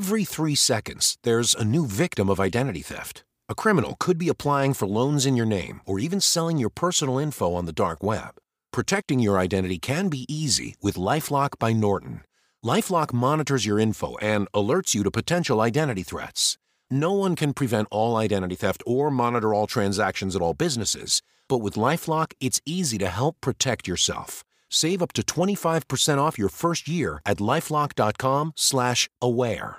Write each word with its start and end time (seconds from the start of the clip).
Every 0.00 0.24
three 0.24 0.54
seconds, 0.54 1.18
there's 1.24 1.56
a 1.56 1.64
new 1.64 1.84
victim 1.84 2.30
of 2.30 2.38
identity 2.38 2.82
theft. 2.82 3.24
A 3.48 3.54
criminal 3.56 3.96
could 3.98 4.16
be 4.16 4.28
applying 4.28 4.72
for 4.72 4.86
loans 4.86 5.26
in 5.26 5.34
your 5.34 5.44
name 5.44 5.80
or 5.86 5.98
even 5.98 6.20
selling 6.20 6.56
your 6.56 6.70
personal 6.70 7.18
info 7.18 7.54
on 7.54 7.66
the 7.66 7.72
dark 7.72 8.00
web. 8.00 8.36
Protecting 8.72 9.18
your 9.18 9.40
identity 9.40 9.80
can 9.80 10.08
be 10.08 10.24
easy 10.28 10.76
with 10.80 10.94
Lifelock 10.94 11.58
by 11.58 11.72
Norton. 11.72 12.20
Lifelock 12.64 13.12
monitors 13.12 13.66
your 13.66 13.80
info 13.80 14.16
and 14.18 14.46
alerts 14.52 14.94
you 14.94 15.02
to 15.02 15.10
potential 15.10 15.60
identity 15.60 16.04
threats. 16.04 16.58
No 16.88 17.10
one 17.10 17.34
can 17.34 17.52
prevent 17.52 17.88
all 17.90 18.18
identity 18.18 18.54
theft 18.54 18.84
or 18.86 19.10
monitor 19.10 19.52
all 19.52 19.66
transactions 19.66 20.36
at 20.36 20.42
all 20.42 20.54
businesses, 20.54 21.22
but 21.48 21.58
with 21.58 21.74
Lifelock, 21.74 22.34
it's 22.40 22.60
easy 22.64 22.98
to 22.98 23.08
help 23.08 23.40
protect 23.40 23.88
yourself. 23.88 24.44
Save 24.68 25.02
up 25.02 25.12
to 25.14 25.24
25% 25.24 26.18
off 26.18 26.38
your 26.38 26.50
first 26.50 26.86
year 26.86 27.20
at 27.26 27.38
lifelock.com/aware. 27.38 29.76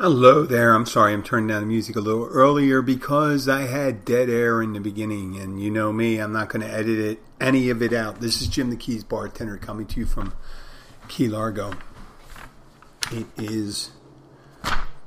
Hello 0.00 0.44
there. 0.44 0.74
I'm 0.74 0.86
sorry 0.86 1.12
I'm 1.12 1.24
turning 1.24 1.48
down 1.48 1.62
the 1.62 1.66
music 1.66 1.96
a 1.96 2.00
little 2.00 2.28
earlier 2.28 2.82
because 2.82 3.48
I 3.48 3.62
had 3.62 4.04
dead 4.04 4.30
air 4.30 4.62
in 4.62 4.72
the 4.72 4.78
beginning, 4.78 5.36
and 5.36 5.60
you 5.60 5.72
know 5.72 5.92
me, 5.92 6.18
I'm 6.18 6.32
not 6.32 6.50
going 6.50 6.64
to 6.64 6.72
edit 6.72 7.00
it, 7.00 7.18
any 7.40 7.68
of 7.68 7.82
it 7.82 7.92
out. 7.92 8.20
This 8.20 8.40
is 8.40 8.46
Jim 8.46 8.70
the 8.70 8.76
Keys 8.76 9.02
bartender 9.02 9.56
coming 9.56 9.86
to 9.88 9.98
you 9.98 10.06
from 10.06 10.34
Key 11.08 11.26
Largo. 11.26 11.72
It 13.10 13.26
is 13.38 13.90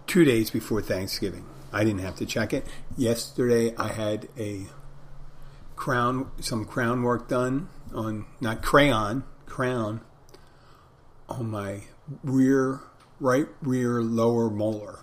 two 0.08 0.26
days 0.26 0.52
before 0.52 0.82
Thanksgiving. 0.82 1.46
I 1.72 1.86
didn't 1.86 2.02
have 2.02 2.18
to 2.18 2.26
check 2.26 2.52
it. 2.52 2.68
Yesterday 2.98 3.74
I 3.78 3.94
had 3.94 4.28
a 4.38 4.66
crown, 5.78 6.32
some 6.42 6.66
crown 6.66 7.02
work 7.04 7.30
done 7.30 7.70
on 7.96 8.26
not 8.42 8.62
crayon, 8.62 9.24
crown 9.46 10.02
on 11.30 11.50
my 11.50 11.84
rear 12.26 12.82
right 13.22 13.48
rear 13.62 14.02
lower 14.02 14.50
molar. 14.50 15.00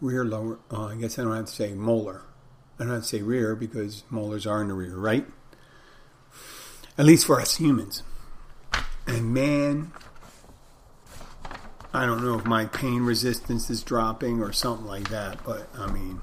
Rear 0.00 0.24
lower, 0.24 0.58
uh, 0.70 0.86
I 0.86 0.96
guess 0.96 1.18
I 1.18 1.22
don't 1.22 1.34
have 1.34 1.46
to 1.46 1.52
say 1.52 1.72
molar. 1.72 2.22
I 2.78 2.84
don't 2.84 2.92
have 2.92 3.02
to 3.02 3.08
say 3.08 3.22
rear 3.22 3.56
because 3.56 4.04
molars 4.10 4.46
are 4.46 4.60
in 4.60 4.68
the 4.68 4.74
rear, 4.74 4.96
right? 4.96 5.26
At 6.98 7.06
least 7.06 7.26
for 7.26 7.40
us 7.40 7.56
humans. 7.56 8.02
And 9.06 9.32
man, 9.32 9.92
I 11.92 12.06
don't 12.06 12.22
know 12.22 12.38
if 12.38 12.44
my 12.44 12.66
pain 12.66 13.02
resistance 13.02 13.70
is 13.70 13.82
dropping 13.82 14.42
or 14.42 14.52
something 14.52 14.86
like 14.86 15.08
that, 15.10 15.42
but 15.44 15.68
I 15.76 15.90
mean, 15.90 16.20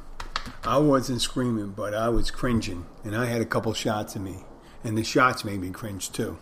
I 0.63 0.77
wasn't 0.77 1.21
screaming, 1.21 1.69
but 1.69 1.93
I 1.93 2.09
was 2.09 2.29
cringing. 2.29 2.85
And 3.03 3.15
I 3.15 3.25
had 3.25 3.41
a 3.41 3.45
couple 3.45 3.73
shots 3.73 4.15
of 4.15 4.21
me. 4.21 4.43
And 4.83 4.97
the 4.97 5.03
shots 5.03 5.45
made 5.45 5.61
me 5.61 5.69
cringe 5.69 6.11
too. 6.11 6.37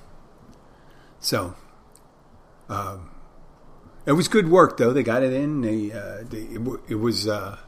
So, 1.20 1.56
um, 2.70 3.12
it 4.10 4.14
was 4.14 4.28
good 4.28 4.50
work, 4.50 4.78
though. 4.78 4.92
They 4.92 5.04
got 5.04 5.22
it 5.22 5.32
in. 5.32 5.62
They, 5.62 5.92
uh, 5.92 6.24
they 6.28 6.40
it, 6.40 6.62
it, 6.88 6.96
was 6.96 7.28
uh, 7.28 7.60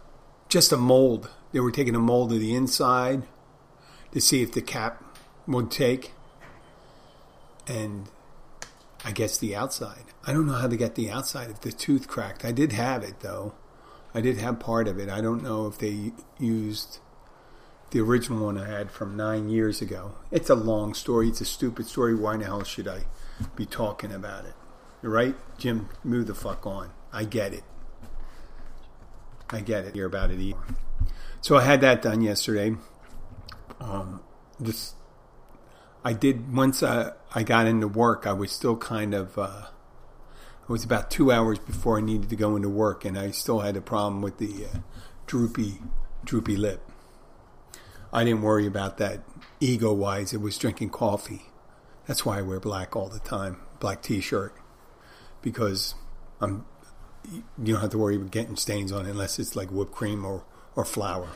just 0.49 0.71
a 0.71 0.77
mold. 0.77 1.29
They 1.51 1.59
were 1.59 1.69
taking 1.69 1.95
a 1.95 1.99
mold 1.99 2.33
of 2.33 2.39
the 2.39 2.55
inside 2.55 3.21
to 4.11 4.19
see 4.19 4.41
if 4.41 4.51
the 4.51 4.61
cap 4.63 5.03
would 5.45 5.69
take, 5.69 6.13
and 7.67 8.09
I 9.05 9.11
guess 9.11 9.37
the 9.37 9.55
outside. 9.55 10.05
I 10.25 10.33
don't 10.33 10.47
know 10.47 10.53
how 10.53 10.65
they 10.65 10.77
got 10.77 10.95
the 10.95 11.11
outside 11.11 11.51
if 11.51 11.61
the 11.61 11.71
tooth 11.71 12.07
cracked. 12.07 12.43
I 12.43 12.51
did 12.51 12.71
have 12.71 13.03
it 13.03 13.19
though. 13.19 13.53
I 14.11 14.21
did 14.21 14.37
have 14.37 14.59
part 14.59 14.87
of 14.87 14.97
it. 14.97 15.09
I 15.09 15.21
don't 15.21 15.43
know 15.43 15.67
if 15.67 15.77
they 15.77 16.11
used 16.39 16.97
the 17.91 18.01
original 18.01 18.45
one 18.45 18.57
I 18.57 18.67
had 18.67 18.89
from 18.89 19.15
nine 19.15 19.47
years 19.49 19.79
ago. 19.79 20.13
It's 20.31 20.49
a 20.49 20.55
long 20.55 20.95
story. 20.95 21.27
It's 21.27 21.41
a 21.41 21.45
stupid 21.45 21.85
story. 21.85 22.15
Why 22.15 22.33
in 22.33 22.39
the 22.39 22.47
hell 22.47 22.63
should 22.63 22.87
I 22.87 23.03
be 23.55 23.67
talking 23.67 24.11
about 24.11 24.45
it? 24.45 24.53
Right? 25.09 25.35
Jim, 25.57 25.89
move 26.03 26.27
the 26.27 26.35
fuck 26.35 26.65
on. 26.65 26.91
I 27.11 27.23
get 27.23 27.53
it. 27.53 27.63
I 29.49 29.61
get 29.61 29.85
it. 29.85 29.95
Hear 29.95 30.05
about 30.05 30.31
it 30.31 30.39
either. 30.39 30.59
So 31.41 31.57
I 31.57 31.63
had 31.63 31.81
that 31.81 32.01
done 32.01 32.21
yesterday. 32.21 32.75
Um, 33.79 34.21
this, 34.59 34.93
I 36.03 36.13
did 36.13 36.55
once 36.55 36.83
I, 36.83 37.11
I 37.33 37.43
got 37.43 37.65
into 37.65 37.87
work. 37.87 38.25
I 38.27 38.33
was 38.33 38.51
still 38.51 38.77
kind 38.77 39.13
of. 39.13 39.37
Uh, 39.37 39.65
it 40.63 40.69
was 40.69 40.83
about 40.83 41.11
two 41.11 41.31
hours 41.31 41.59
before 41.59 41.97
I 41.97 42.01
needed 42.01 42.29
to 42.29 42.35
go 42.35 42.55
into 42.55 42.69
work, 42.69 43.03
and 43.03 43.17
I 43.17 43.31
still 43.31 43.59
had 43.59 43.75
a 43.75 43.81
problem 43.81 44.21
with 44.21 44.37
the 44.37 44.65
uh, 44.65 44.77
droopy, 45.25 45.79
droopy 46.23 46.55
lip. 46.55 46.87
I 48.13 48.23
didn't 48.23 48.41
worry 48.41 48.67
about 48.67 48.97
that 48.99 49.21
ego 49.59 49.91
wise. 49.91 50.33
It 50.33 50.41
was 50.41 50.57
drinking 50.57 50.91
coffee. 50.91 51.47
That's 52.07 52.25
why 52.25 52.39
I 52.39 52.41
wear 52.41 52.59
black 52.59 52.95
all 52.95 53.09
the 53.09 53.19
time, 53.19 53.57
black 53.79 54.01
T-shirt 54.01 54.60
because 55.41 55.95
I'm 56.39 56.65
you 57.27 57.73
don't 57.73 57.81
have 57.81 57.91
to 57.91 57.97
worry 57.97 58.15
about 58.15 58.31
getting 58.31 58.55
stains 58.55 58.91
on 58.91 59.05
it 59.05 59.11
unless 59.11 59.39
it's 59.39 59.55
like 59.55 59.69
whipped 59.69 59.91
cream 59.91 60.25
or, 60.25 60.43
or 60.75 60.83
flour. 60.83 61.29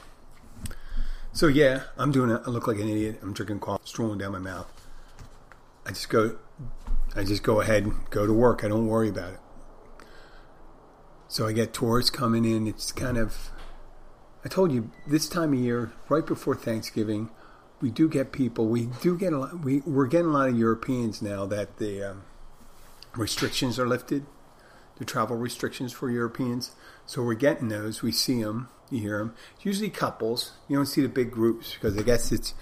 So 1.31 1.47
yeah, 1.47 1.83
I'm 1.97 2.11
doing 2.11 2.29
it. 2.29 2.41
I 2.45 2.49
look 2.49 2.67
like 2.67 2.77
an 2.77 2.89
idiot. 2.89 3.19
I'm 3.21 3.33
drinking 3.33 3.59
coffee, 3.59 3.83
strolling 3.85 4.17
down 4.17 4.31
my 4.31 4.39
mouth. 4.39 4.71
I 5.85 5.89
just 5.89 6.09
go, 6.09 6.37
I 7.15 7.23
just 7.23 7.43
go 7.43 7.61
ahead 7.61 7.83
and 7.83 8.09
go 8.09 8.25
to 8.25 8.33
work. 8.33 8.63
I 8.63 8.67
don't 8.67 8.87
worry 8.87 9.09
about 9.09 9.33
it. 9.33 9.39
So 11.27 11.47
I 11.47 11.51
get 11.51 11.73
tourists 11.73 12.09
coming 12.09 12.45
in. 12.45 12.67
It's 12.67 12.91
kind 12.91 13.17
of, 13.17 13.49
I 14.43 14.49
told 14.49 14.71
you 14.71 14.91
this 15.05 15.27
time 15.27 15.53
of 15.53 15.59
year, 15.59 15.91
right 16.09 16.25
before 16.25 16.55
Thanksgiving, 16.55 17.29
we 17.81 17.91
do 17.91 18.07
get 18.07 18.31
people. 18.31 18.67
We 18.67 18.85
do 19.01 19.17
get 19.17 19.33
a 19.33 19.37
lot. 19.37 19.59
We 19.59 19.81
we're 19.81 20.07
getting 20.07 20.27
a 20.27 20.31
lot 20.31 20.47
of 20.47 20.57
Europeans 20.57 21.21
now 21.21 21.45
that 21.47 21.77
the. 21.77 22.11
Um, 22.11 22.23
restrictions 23.17 23.79
are 23.79 23.87
lifted, 23.87 24.25
the 24.97 25.05
travel 25.05 25.35
restrictions 25.35 25.93
for 25.93 26.09
Europeans. 26.09 26.71
So 27.05 27.21
we're 27.21 27.35
getting 27.35 27.69
those. 27.69 28.01
We 28.01 28.11
see 28.11 28.41
them, 28.41 28.69
you 28.89 29.01
hear 29.01 29.19
them. 29.19 29.35
It's 29.55 29.65
usually 29.65 29.89
couples. 29.89 30.53
You 30.67 30.77
don't 30.77 30.85
see 30.85 31.01
the 31.01 31.09
big 31.09 31.31
groups 31.31 31.73
because 31.73 31.97
I 31.97 32.01
guess 32.01 32.31
it's 32.31 32.53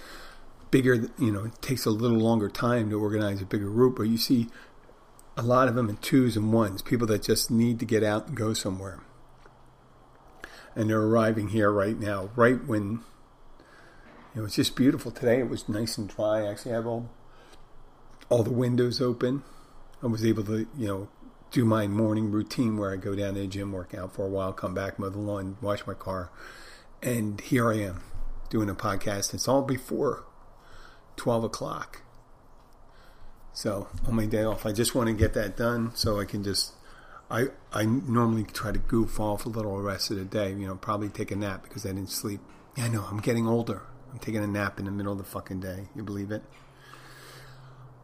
bigger. 0.70 1.08
You 1.18 1.32
know, 1.32 1.44
it 1.46 1.62
takes 1.62 1.86
a 1.86 1.90
little 1.90 2.18
longer 2.18 2.48
time 2.48 2.90
to 2.90 3.00
organize 3.00 3.40
a 3.40 3.46
bigger 3.46 3.70
group. 3.70 3.96
But 3.96 4.04
you 4.04 4.18
see 4.18 4.48
a 5.36 5.42
lot 5.42 5.68
of 5.68 5.74
them 5.74 5.88
in 5.88 5.96
twos 5.98 6.36
and 6.36 6.52
ones. 6.52 6.82
People 6.82 7.06
that 7.08 7.22
just 7.22 7.50
need 7.50 7.78
to 7.80 7.86
get 7.86 8.02
out 8.02 8.28
and 8.28 8.36
go 8.36 8.52
somewhere. 8.52 9.00
And 10.76 10.90
they're 10.90 11.00
arriving 11.00 11.48
here 11.48 11.70
right 11.70 11.98
now, 11.98 12.30
right 12.34 12.64
when 12.64 13.04
know, 14.34 14.44
it's 14.44 14.56
just 14.56 14.74
beautiful 14.76 15.10
today. 15.10 15.40
It 15.40 15.48
was 15.48 15.68
nice 15.68 15.96
and 15.96 16.08
dry. 16.08 16.46
Actually, 16.46 16.72
I 16.72 16.76
have 16.76 16.86
all 16.86 17.10
all 18.28 18.42
the 18.42 18.50
windows 18.50 19.00
open. 19.00 19.42
I 20.02 20.06
was 20.06 20.24
able 20.24 20.44
to, 20.44 20.66
you 20.76 20.86
know, 20.86 21.08
do 21.50 21.64
my 21.64 21.86
morning 21.86 22.30
routine 22.30 22.76
where 22.76 22.92
I 22.92 22.96
go 22.96 23.14
down 23.14 23.34
to 23.34 23.40
the 23.40 23.46
gym, 23.46 23.72
work 23.72 23.94
out 23.94 24.12
for 24.12 24.26
a 24.26 24.28
while, 24.28 24.52
come 24.52 24.74
back, 24.74 24.98
mow 24.98 25.08
the 25.08 25.18
lawn, 25.18 25.56
wash 25.60 25.86
my 25.86 25.94
car. 25.94 26.30
And 27.02 27.40
here 27.40 27.70
I 27.70 27.76
am 27.76 28.00
doing 28.50 28.68
a 28.68 28.74
podcast. 28.74 29.34
It's 29.34 29.46
all 29.46 29.62
before 29.62 30.24
12 31.16 31.44
o'clock. 31.44 32.02
So 33.52 33.88
on 34.06 34.16
my 34.16 34.26
day 34.26 34.42
off, 34.42 34.66
I 34.66 34.72
just 34.72 34.94
want 34.94 35.06
to 35.06 35.14
get 35.14 35.32
that 35.34 35.56
done 35.56 35.94
so 35.94 36.20
I 36.20 36.24
can 36.24 36.42
just. 36.42 36.72
I 37.30 37.46
I 37.72 37.84
normally 37.84 38.44
try 38.44 38.70
to 38.70 38.78
goof 38.78 39.18
off 39.18 39.46
a 39.46 39.48
little 39.48 39.76
the 39.76 39.82
rest 39.82 40.10
of 40.10 40.18
the 40.18 40.24
day. 40.24 40.50
You 40.50 40.66
know, 40.66 40.74
probably 40.74 41.08
take 41.08 41.30
a 41.30 41.36
nap 41.36 41.62
because 41.62 41.86
I 41.86 41.90
didn't 41.90 42.10
sleep. 42.10 42.40
Yeah, 42.76 42.84
I 42.84 42.88
know. 42.88 43.06
I'm 43.08 43.20
getting 43.20 43.46
older. 43.46 43.82
I'm 44.12 44.18
taking 44.18 44.42
a 44.42 44.46
nap 44.46 44.78
in 44.78 44.84
the 44.84 44.90
middle 44.90 45.12
of 45.12 45.18
the 45.18 45.24
fucking 45.24 45.60
day. 45.60 45.88
You 45.94 46.02
believe 46.02 46.30
it? 46.30 46.42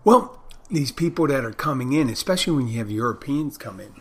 Well, 0.04 0.42
these 0.70 0.92
people 0.92 1.26
that 1.26 1.44
are 1.44 1.53
coming 1.53 1.92
in, 1.92 2.08
especially 2.08 2.54
when 2.54 2.69
you 2.69 2.78
have 2.78 2.91
Europeans 2.91 3.58
come 3.58 3.81
in, 3.81 3.94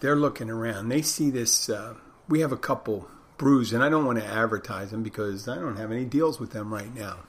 they're 0.00 0.16
looking 0.16 0.50
around. 0.50 0.88
They 0.88 1.02
see 1.02 1.30
this. 1.30 1.68
Uh, 1.68 1.94
we 2.28 2.40
have 2.40 2.52
a 2.52 2.56
couple 2.56 3.08
brews, 3.38 3.72
and 3.72 3.82
I 3.82 3.88
don't 3.88 4.04
want 4.04 4.18
to 4.18 4.24
advertise 4.24 4.90
them 4.90 5.02
because 5.02 5.48
I 5.48 5.56
don't 5.56 5.76
have 5.76 5.90
any 5.90 6.04
deals 6.04 6.38
with 6.38 6.50
them 6.50 6.72
right 6.72 6.94
now. 6.94 7.20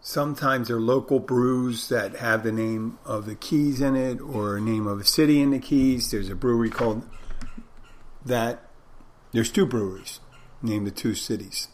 Sometimes 0.00 0.68
they're 0.68 0.80
local 0.80 1.18
brews 1.18 1.88
that 1.90 2.16
have 2.16 2.42
the 2.42 2.52
name 2.52 2.98
of 3.04 3.26
the 3.26 3.34
Keys 3.34 3.80
in 3.80 3.94
it 3.94 4.20
or 4.20 4.56
a 4.56 4.60
name 4.60 4.86
of 4.86 5.00
a 5.00 5.04
city 5.04 5.40
in 5.40 5.50
the 5.50 5.58
Keys. 5.58 6.10
There's 6.10 6.30
a 6.30 6.34
brewery 6.34 6.70
called 6.70 7.06
that. 8.24 8.62
There's 9.32 9.50
two 9.50 9.66
breweries 9.66 10.20
named 10.62 10.86
the 10.86 10.90
two 10.90 11.14
cities 11.14 11.68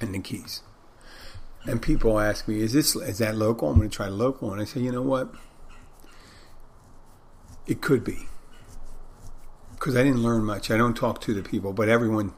in 0.00 0.12
the 0.12 0.18
Keys. 0.18 0.62
And 1.66 1.82
people 1.82 2.20
ask 2.20 2.46
me, 2.46 2.60
"Is 2.60 2.72
this 2.72 2.94
is 2.94 3.18
that 3.18 3.36
local?" 3.36 3.68
I'm 3.70 3.76
going 3.76 3.90
to 3.90 3.96
try 3.96 4.08
local, 4.08 4.52
and 4.52 4.60
I 4.60 4.64
say, 4.64 4.80
"You 4.80 4.92
know 4.92 5.02
what? 5.02 5.34
It 7.66 7.80
could 7.80 8.04
be." 8.04 8.28
Because 9.72 9.96
I 9.96 10.02
didn't 10.04 10.22
learn 10.22 10.44
much. 10.44 10.70
I 10.70 10.76
don't 10.76 10.96
talk 10.96 11.20
to 11.22 11.34
the 11.34 11.42
people, 11.42 11.72
but 11.72 11.88
everyone 11.88 12.32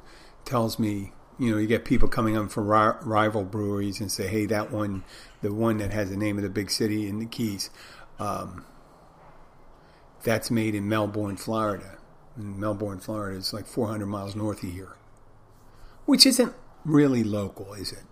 tells 0.45 0.79
me, 0.79 1.13
you 1.39 1.51
know, 1.53 1.59
you 1.59 1.67
get 1.67 1.85
people 1.85 2.09
coming 2.09 2.37
up 2.37 2.51
from 2.51 2.67
rival 2.67 3.45
breweries 3.45 4.01
and 4.01 4.11
say, 4.11 4.27
"Hey, 4.27 4.47
that 4.47 4.73
one, 4.73 5.05
the 5.43 5.53
one 5.53 5.79
that 5.79 5.93
has 5.93 6.11
the 6.11 6.17
name 6.17 6.37
of 6.37 6.43
the 6.43 6.49
big 6.49 6.71
city 6.71 7.07
in 7.07 7.19
the 7.19 7.27
Keys, 7.27 7.71
um, 8.19 8.65
that's 10.23 10.51
made 10.51 10.75
in 10.75 10.89
Melbourne, 10.89 11.37
Florida. 11.37 11.99
And 12.37 12.59
Melbourne, 12.59 13.01
Florida 13.01 13.39
is 13.39 13.53
like 13.53 13.67
400 13.67 14.07
miles 14.07 14.35
north 14.35 14.63
of 14.63 14.71
here, 14.71 14.97
which 16.07 16.27
isn't 16.27 16.55
really 16.85 17.25
local, 17.25 17.75
is 17.75 17.93
it? 17.93 18.05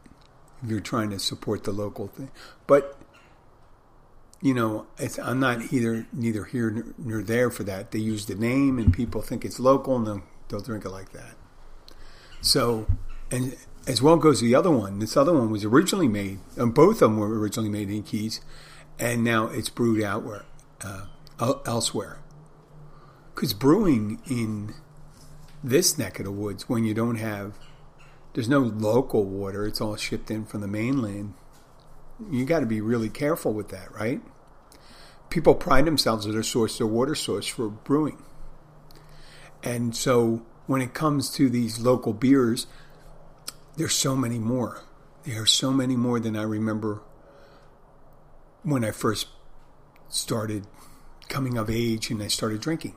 If 0.62 0.70
you're 0.70 0.80
trying 0.80 1.10
to 1.10 1.18
support 1.18 1.64
the 1.64 1.72
local 1.72 2.08
thing, 2.08 2.30
but 2.66 2.98
you 4.42 4.54
know, 4.54 4.86
I'm 5.22 5.40
not 5.40 5.72
either 5.72 6.06
neither 6.12 6.44
here 6.44 6.70
nor, 6.70 6.84
nor, 6.98 7.22
there 7.22 7.50
for 7.50 7.64
that. 7.64 7.90
They 7.90 7.98
use 7.98 8.26
the 8.26 8.34
name, 8.34 8.78
and 8.78 8.92
people 8.92 9.22
think 9.22 9.44
it's 9.44 9.58
local, 9.58 9.96
and 9.96 10.06
they'll, 10.06 10.22
they'll 10.48 10.60
drink 10.60 10.84
it 10.84 10.90
like 10.90 11.12
that. 11.12 11.34
So, 12.40 12.86
and 13.30 13.56
as 13.86 14.02
well 14.02 14.16
goes 14.16 14.40
the 14.40 14.54
other 14.54 14.70
one. 14.70 14.98
This 14.98 15.16
other 15.16 15.32
one 15.32 15.50
was 15.50 15.64
originally 15.64 16.08
made, 16.08 16.38
and 16.56 16.74
both 16.74 16.96
of 16.96 17.10
them 17.10 17.18
were 17.18 17.38
originally 17.38 17.70
made 17.70 17.90
in 17.90 18.02
Keys, 18.02 18.40
and 18.98 19.24
now 19.24 19.46
it's 19.46 19.68
brewed 19.68 20.02
out 20.02 20.22
where, 20.22 20.44
uh, 20.82 21.06
elsewhere. 21.66 22.18
Because 23.34 23.52
brewing 23.52 24.20
in 24.28 24.74
this 25.62 25.98
neck 25.98 26.18
of 26.18 26.24
the 26.24 26.30
woods, 26.30 26.68
when 26.68 26.84
you 26.84 26.94
don't 26.94 27.16
have, 27.16 27.58
there's 28.36 28.50
no 28.50 28.58
local 28.58 29.24
water, 29.24 29.66
it's 29.66 29.80
all 29.80 29.96
shipped 29.96 30.30
in 30.30 30.44
from 30.44 30.60
the 30.60 30.66
mainland. 30.66 31.32
You 32.30 32.44
got 32.44 32.60
to 32.60 32.66
be 32.66 32.82
really 32.82 33.08
careful 33.08 33.54
with 33.54 33.70
that, 33.70 33.90
right? 33.94 34.20
People 35.30 35.54
pride 35.54 35.86
themselves 35.86 36.26
on 36.26 36.32
their 36.32 36.42
source, 36.42 36.76
their 36.76 36.86
water 36.86 37.14
source 37.14 37.46
for 37.46 37.70
brewing. 37.70 38.22
And 39.62 39.96
so 39.96 40.44
when 40.66 40.82
it 40.82 40.92
comes 40.92 41.30
to 41.30 41.48
these 41.48 41.78
local 41.78 42.12
beers, 42.12 42.66
there's 43.78 43.94
so 43.94 44.14
many 44.14 44.38
more. 44.38 44.82
There 45.24 45.40
are 45.40 45.46
so 45.46 45.72
many 45.72 45.96
more 45.96 46.20
than 46.20 46.36
I 46.36 46.42
remember 46.42 47.00
when 48.64 48.84
I 48.84 48.90
first 48.90 49.28
started 50.10 50.66
coming 51.30 51.56
of 51.56 51.70
age 51.70 52.10
and 52.10 52.22
I 52.22 52.28
started 52.28 52.60
drinking. 52.60 52.96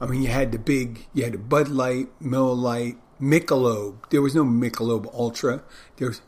I 0.00 0.06
mean, 0.06 0.22
you 0.22 0.28
had 0.28 0.52
the 0.52 0.58
big, 0.58 1.06
you 1.12 1.24
had 1.24 1.34
the 1.34 1.38
Bud 1.38 1.68
Light, 1.68 2.08
Miller 2.18 2.54
Lite, 2.54 2.96
Michelob. 3.20 4.10
There 4.10 4.22
was 4.22 4.34
no 4.34 4.44
Michelob 4.44 5.12
Ultra. 5.12 5.62
There 5.96 6.08
was 6.08 6.20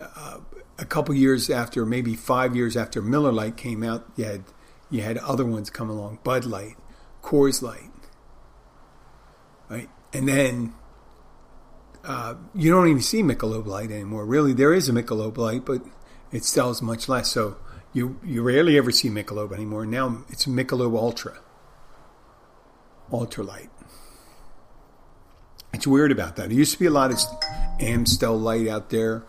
uh, 0.00 0.38
a 0.78 0.84
couple 0.84 1.14
years 1.14 1.50
after, 1.50 1.86
maybe 1.86 2.14
five 2.14 2.54
years 2.54 2.76
after 2.76 3.00
Miller 3.02 3.32
Lite 3.32 3.56
came 3.56 3.82
out, 3.82 4.06
you 4.16 4.24
had 4.24 4.44
you 4.88 5.02
had 5.02 5.18
other 5.18 5.44
ones 5.44 5.68
come 5.68 5.90
along, 5.90 6.20
Bud 6.22 6.44
Light, 6.44 6.76
Coors 7.22 7.60
Light, 7.60 7.90
right? 9.68 9.88
And 10.12 10.28
then 10.28 10.74
uh, 12.04 12.34
you 12.54 12.70
don't 12.70 12.88
even 12.88 13.02
see 13.02 13.22
Michelob 13.22 13.66
Light 13.66 13.90
anymore. 13.90 14.24
Really, 14.24 14.52
there 14.52 14.72
is 14.72 14.88
a 14.88 14.92
Michelob 14.92 15.36
Light, 15.36 15.64
but 15.64 15.82
it 16.30 16.44
sells 16.44 16.80
much 16.80 17.08
less. 17.08 17.32
So 17.32 17.56
you 17.92 18.20
you 18.24 18.42
rarely 18.42 18.78
ever 18.78 18.92
see 18.92 19.08
Michelob 19.08 19.52
anymore. 19.52 19.86
Now 19.86 20.24
it's 20.28 20.46
Michelob 20.46 20.96
Ultra, 20.96 21.40
Ultra 23.10 23.44
Light. 23.44 23.70
It's 25.76 25.86
weird 25.86 26.10
about 26.10 26.36
that. 26.36 26.48
There 26.48 26.58
used 26.58 26.72
to 26.72 26.78
be 26.78 26.86
a 26.86 26.90
lot 26.90 27.12
of 27.12 27.20
Amstel 27.78 28.38
Light 28.38 28.66
out 28.66 28.90
there. 28.90 29.22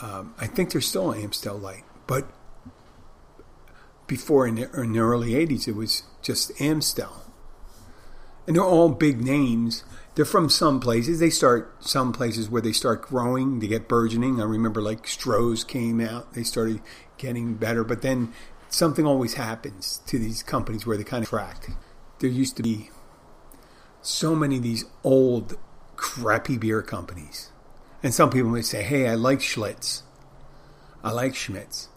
Um, 0.00 0.34
I 0.38 0.46
think 0.46 0.70
there's 0.70 0.86
still 0.86 1.14
Amstel 1.14 1.58
Light, 1.58 1.84
but 2.06 2.28
before 4.06 4.46
in 4.46 4.56
the, 4.56 4.80
in 4.80 4.92
the 4.92 5.00
early 5.00 5.30
'80s, 5.30 5.66
it 5.66 5.74
was 5.74 6.04
just 6.22 6.52
Amstel, 6.60 7.24
and 8.46 8.54
they're 8.54 8.62
all 8.62 8.90
big 8.90 9.20
names 9.20 9.82
they're 10.14 10.24
from 10.24 10.50
some 10.50 10.80
places. 10.80 11.20
They 11.20 11.30
start 11.30 11.76
some 11.78 12.12
places 12.12 12.50
where 12.50 12.60
they 12.60 12.72
start 12.72 13.02
growing, 13.02 13.60
they 13.60 13.68
get 13.68 13.86
burgeoning. 13.86 14.40
I 14.40 14.44
remember 14.46 14.82
like 14.82 15.04
Stroh's 15.04 15.62
came 15.62 16.00
out, 16.00 16.34
they 16.34 16.42
started 16.42 16.80
getting 17.18 17.54
better, 17.54 17.84
but 17.84 18.02
then 18.02 18.32
something 18.68 19.06
always 19.06 19.34
happens 19.34 20.00
to 20.08 20.18
these 20.18 20.42
companies 20.42 20.84
where 20.84 20.96
they 20.96 21.04
kind 21.04 21.22
of 21.22 21.28
track. 21.28 21.70
There 22.18 22.28
used 22.28 22.56
to 22.56 22.64
be 22.64 22.90
so 24.02 24.34
many 24.34 24.56
of 24.56 24.64
these 24.64 24.86
old 25.04 25.56
crappy 25.98 26.56
beer 26.56 26.80
companies. 26.80 27.50
And 28.02 28.14
some 28.14 28.30
people 28.30 28.50
may 28.50 28.62
say, 28.62 28.82
hey, 28.82 29.08
I 29.08 29.16
like 29.16 29.40
Schlitz. 29.40 30.02
I 31.04 31.10
like 31.10 31.34
Schmidt's. 31.34 31.88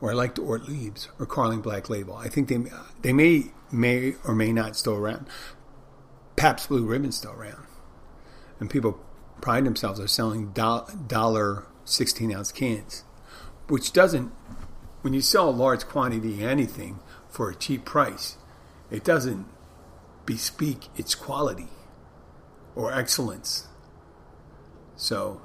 Or 0.00 0.10
I 0.10 0.14
like 0.14 0.34
the 0.34 0.40
Ortlieb's 0.40 1.08
or 1.18 1.26
Carling 1.26 1.60
Black 1.60 1.90
Label. 1.90 2.16
I 2.16 2.28
think 2.28 2.48
they 2.48 2.58
they 3.02 3.12
may 3.12 3.52
may 3.70 4.14
or 4.26 4.34
may 4.34 4.50
not 4.50 4.74
still 4.74 4.94
around. 4.94 5.26
Pabst 6.36 6.70
Blue 6.70 6.86
Ribbon's 6.86 7.18
still 7.18 7.32
around 7.32 7.66
and 8.58 8.70
people 8.70 8.98
pride 9.42 9.64
themselves 9.64 10.00
on 10.00 10.08
selling 10.08 10.52
dollar 10.52 11.66
16 11.84 12.34
ounce 12.34 12.52
cans, 12.52 13.04
which 13.68 13.92
doesn't, 13.92 14.32
when 15.02 15.14
you 15.14 15.20
sell 15.20 15.48
a 15.48 15.50
large 15.50 15.86
quantity 15.86 16.42
of 16.42 16.48
anything 16.48 17.00
for 17.28 17.50
a 17.50 17.54
cheap 17.54 17.84
price, 17.84 18.36
it 18.90 19.04
doesn't 19.04 19.46
bespeak 20.26 20.88
its 20.96 21.14
quality 21.14 21.68
or 22.74 22.92
excellence. 22.92 23.66
So, 24.96 25.40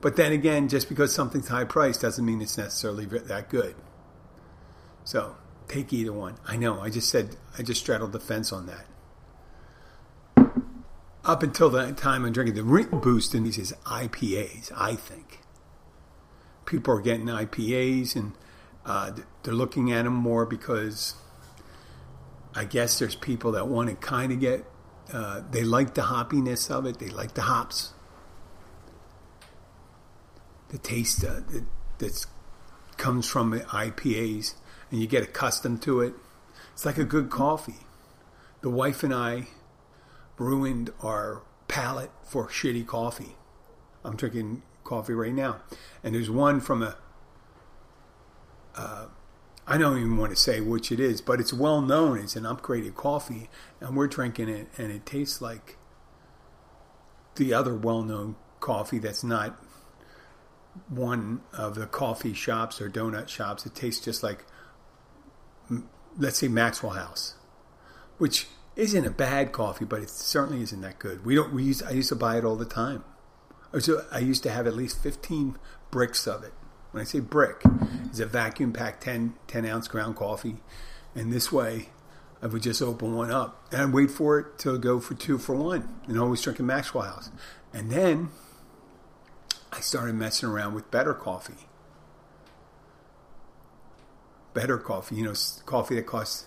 but 0.00 0.16
then 0.16 0.32
again, 0.32 0.68
just 0.68 0.88
because 0.88 1.14
something's 1.14 1.48
high 1.48 1.64
price 1.64 1.98
doesn't 1.98 2.24
mean 2.24 2.40
it's 2.40 2.56
necessarily 2.56 3.06
that 3.06 3.48
good. 3.48 3.74
So, 5.04 5.36
take 5.68 5.92
either 5.92 6.12
one. 6.12 6.36
I 6.46 6.56
know, 6.56 6.80
I 6.80 6.90
just 6.90 7.08
said, 7.08 7.36
I 7.58 7.62
just 7.62 7.80
straddled 7.80 8.12
the 8.12 8.20
fence 8.20 8.52
on 8.52 8.66
that 8.66 8.86
up 11.24 11.42
until 11.42 11.70
that 11.70 11.96
time 11.96 12.24
I'm 12.24 12.32
drinking 12.32 12.54
the 12.54 12.64
real 12.64 12.88
boost 12.88 13.34
in 13.34 13.44
these 13.44 13.58
is 13.58 13.72
IPAs, 13.84 14.72
I 14.76 14.94
think. 14.94 15.40
People 16.64 16.94
are 16.94 17.00
getting 17.00 17.26
IPAs 17.26 18.16
and 18.16 18.32
uh, 18.86 19.12
they're 19.42 19.54
looking 19.54 19.92
at 19.92 20.04
them 20.04 20.14
more 20.14 20.46
because 20.46 21.14
I 22.54 22.64
guess 22.64 22.98
there's 22.98 23.14
people 23.14 23.52
that 23.52 23.68
want 23.68 23.90
to 23.90 23.96
kind 23.96 24.32
of 24.32 24.40
get, 24.40 24.64
uh, 25.12 25.42
they 25.50 25.64
like 25.64 25.94
the 25.94 26.02
hoppiness 26.02 26.70
of 26.70 26.86
it, 26.86 26.98
they 26.98 27.08
like 27.08 27.34
the 27.34 27.42
hops, 27.42 27.92
the 30.68 30.78
taste 30.78 31.24
uh, 31.24 31.40
that 31.50 31.64
that's, 31.98 32.26
comes 32.96 33.26
from 33.26 33.58
IPAs, 33.58 34.54
and 34.90 35.00
you 35.00 35.06
get 35.06 35.22
accustomed 35.22 35.82
to 35.82 36.00
it. 36.00 36.14
It's 36.72 36.84
like 36.84 36.98
a 36.98 37.04
good 37.04 37.30
coffee. 37.30 37.80
The 38.60 38.70
wife 38.70 39.02
and 39.02 39.12
I, 39.12 39.48
ruined 40.38 40.90
our 41.02 41.42
palate 41.68 42.10
for 42.24 42.48
shitty 42.48 42.86
coffee. 42.86 43.36
I'm 44.04 44.16
drinking 44.16 44.62
coffee 44.84 45.12
right 45.12 45.32
now, 45.32 45.60
and 46.02 46.14
there's 46.14 46.30
one 46.30 46.60
from 46.60 46.82
a. 46.82 46.96
Uh, 48.76 49.06
I 49.66 49.78
don't 49.78 49.98
even 49.98 50.16
want 50.16 50.30
to 50.30 50.36
say 50.36 50.60
which 50.60 50.90
it 50.90 50.98
is, 50.98 51.20
but 51.20 51.40
it's 51.40 51.52
well 51.52 51.80
known. 51.80 52.18
It's 52.18 52.34
an 52.34 52.44
upgraded 52.44 52.94
coffee, 52.94 53.48
and 53.80 53.96
we're 53.96 54.08
drinking 54.08 54.48
it, 54.48 54.68
and 54.76 54.90
it 54.90 55.06
tastes 55.06 55.40
like 55.40 55.76
the 57.36 57.54
other 57.54 57.74
well 57.74 58.02
known 58.02 58.36
coffee 58.58 58.98
that's 58.98 59.22
not 59.22 59.58
one 60.88 61.40
of 61.52 61.74
the 61.74 61.86
coffee 61.86 62.34
shops 62.34 62.80
or 62.80 62.88
donut 62.90 63.28
shops. 63.28 63.64
It 63.64 63.74
tastes 63.74 64.04
just 64.04 64.22
like, 64.22 64.44
let's 66.18 66.38
say, 66.38 66.48
Maxwell 66.48 66.92
House, 66.92 67.34
which 68.18 68.48
isn't 68.76 69.06
a 69.06 69.10
bad 69.10 69.52
coffee, 69.52 69.84
but 69.84 70.00
it 70.00 70.10
certainly 70.10 70.62
isn't 70.62 70.80
that 70.80 70.98
good. 70.98 71.24
We 71.24 71.34
don't. 71.34 71.52
We 71.52 71.64
use. 71.64 71.82
I 71.82 71.90
used 71.90 72.08
to 72.10 72.16
buy 72.16 72.38
it 72.38 72.44
all 72.44 72.56
the 72.56 72.64
time. 72.64 73.04
So 73.78 74.04
I 74.10 74.18
used 74.18 74.42
to 74.44 74.50
have 74.50 74.66
at 74.66 74.74
least 74.74 75.02
fifteen 75.02 75.56
bricks 75.90 76.26
of 76.26 76.42
it. 76.42 76.52
When 76.90 77.00
I 77.00 77.04
say 77.04 77.20
brick, 77.20 77.62
it's 78.06 78.20
a 78.20 78.26
vacuum 78.26 78.72
packed 78.72 79.02
10, 79.04 79.34
10 79.46 79.66
ounce 79.66 79.88
ground 79.88 80.16
coffee, 80.16 80.56
and 81.14 81.32
this 81.32 81.52
way, 81.52 81.90
I 82.42 82.46
would 82.46 82.62
just 82.62 82.80
open 82.80 83.14
one 83.14 83.30
up 83.30 83.66
and 83.70 83.82
I'd 83.82 83.92
wait 83.92 84.10
for 84.10 84.38
it 84.38 84.58
to 84.60 84.78
go 84.78 84.98
for 84.98 85.14
two 85.14 85.38
for 85.38 85.54
one, 85.54 85.88
and 86.06 86.18
always 86.18 86.42
drinking 86.42 86.66
Maxwell 86.66 87.04
House. 87.04 87.30
And 87.72 87.90
then 87.90 88.30
I 89.72 89.80
started 89.80 90.14
messing 90.14 90.48
around 90.48 90.74
with 90.74 90.90
better 90.90 91.14
coffee. 91.14 91.66
Better 94.54 94.78
coffee, 94.78 95.16
you 95.16 95.24
know, 95.24 95.34
coffee 95.66 95.94
that 95.96 96.06
costs 96.06 96.46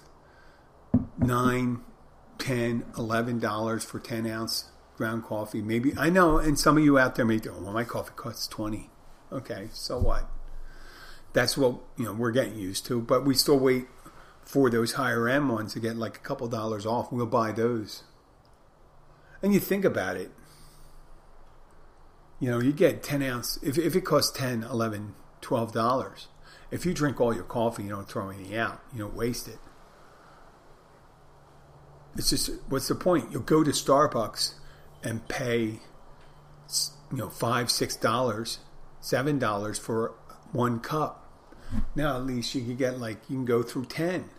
nine, 1.17 1.81
ten, 2.37 2.85
eleven 2.97 3.39
dollars 3.39 3.85
for 3.85 3.99
10 3.99 4.27
ounce 4.27 4.65
ground 4.95 5.23
coffee 5.23 5.59
maybe 5.59 5.91
i 5.97 6.07
know 6.07 6.37
and 6.37 6.59
some 6.59 6.77
of 6.77 6.83
you 6.83 6.99
out 6.99 7.15
there 7.15 7.25
may 7.25 7.39
go 7.39 7.51
well 7.59 7.73
my 7.73 7.83
coffee 7.83 8.13
costs 8.15 8.47
20 8.47 8.91
okay 9.33 9.69
so 9.73 9.99
what? 9.99 10.29
That's 11.33 11.57
what 11.57 11.77
you 11.97 12.05
know 12.05 12.13
we're 12.13 12.31
getting 12.31 12.55
used 12.55 12.85
to 12.87 13.01
but 13.01 13.25
we 13.25 13.33
still 13.35 13.59
wait 13.59 13.87
for 14.43 14.69
those 14.69 14.93
higher 14.93 15.27
end 15.27 15.49
ones 15.49 15.73
to 15.73 15.79
get 15.79 15.95
like 15.95 16.17
a 16.17 16.19
couple 16.19 16.47
dollars 16.47 16.85
off. 16.85 17.11
We'll 17.11 17.25
buy 17.25 17.51
those. 17.51 18.03
And 19.41 19.53
you 19.53 19.59
think 19.59 19.85
about 19.85 20.15
it. 20.17 20.31
You 22.39 22.51
know 22.51 22.59
you 22.59 22.73
get 22.73 23.03
10 23.03 23.23
ounce 23.23 23.57
if, 23.63 23.77
if 23.77 23.95
it 23.95 24.01
costs 24.01 24.37
10 24.37 24.63
11 24.63 25.15
12 25.41 25.71
dollars 25.71 26.27
if 26.71 26.85
you 26.85 26.93
drink 26.93 27.21
all 27.21 27.33
your 27.33 27.43
coffee 27.43 27.83
you 27.83 27.89
don't 27.89 28.09
throw 28.09 28.29
any 28.29 28.57
out 28.57 28.81
you 28.93 28.99
don't 28.99 29.15
waste 29.15 29.47
it. 29.47 29.59
It's 32.15 32.29
just 32.29 32.51
what's 32.69 32.87
the 32.87 32.95
point? 32.95 33.31
You'll 33.31 33.41
go 33.41 33.63
to 33.63 33.71
Starbucks 33.71 34.53
and 35.03 35.27
pay, 35.27 35.79
you 37.11 37.17
know, 37.17 37.29
five, 37.29 37.71
six 37.71 37.95
dollars, 37.95 38.59
seven 39.03 39.37
dollars 39.37 39.77
for 39.77 40.13
one 40.51 40.79
cup. 40.79 41.19
Now 41.95 42.15
at 42.15 42.25
least 42.25 42.55
you 42.55 42.61
can 42.61 42.75
get 42.75 42.99
like 42.99 43.17
you 43.29 43.35
can 43.35 43.45
go 43.45 43.61
through 43.61 43.85
ten. 43.85 44.29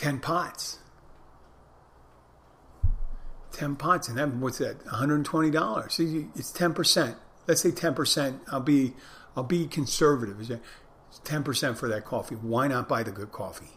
10 0.00 0.18
pots. 0.18 0.78
10 3.52 3.76
pots. 3.76 4.08
And 4.08 4.16
that, 4.16 4.30
what's 4.30 4.56
that? 4.56 4.82
$120. 4.86 5.92
So 5.92 6.02
it's 6.34 6.52
10%. 6.52 7.16
Let's 7.46 7.60
say 7.60 7.70
10%. 7.70 8.40
I'll 8.50 8.60
be, 8.60 8.94
I'll 9.36 9.42
be 9.42 9.66
conservative. 9.66 10.40
It's 10.40 11.20
10% 11.24 11.76
for 11.76 11.86
that 11.88 12.06
coffee. 12.06 12.36
Why 12.36 12.66
not 12.66 12.88
buy 12.88 13.02
the 13.02 13.10
good 13.10 13.30
coffee? 13.30 13.72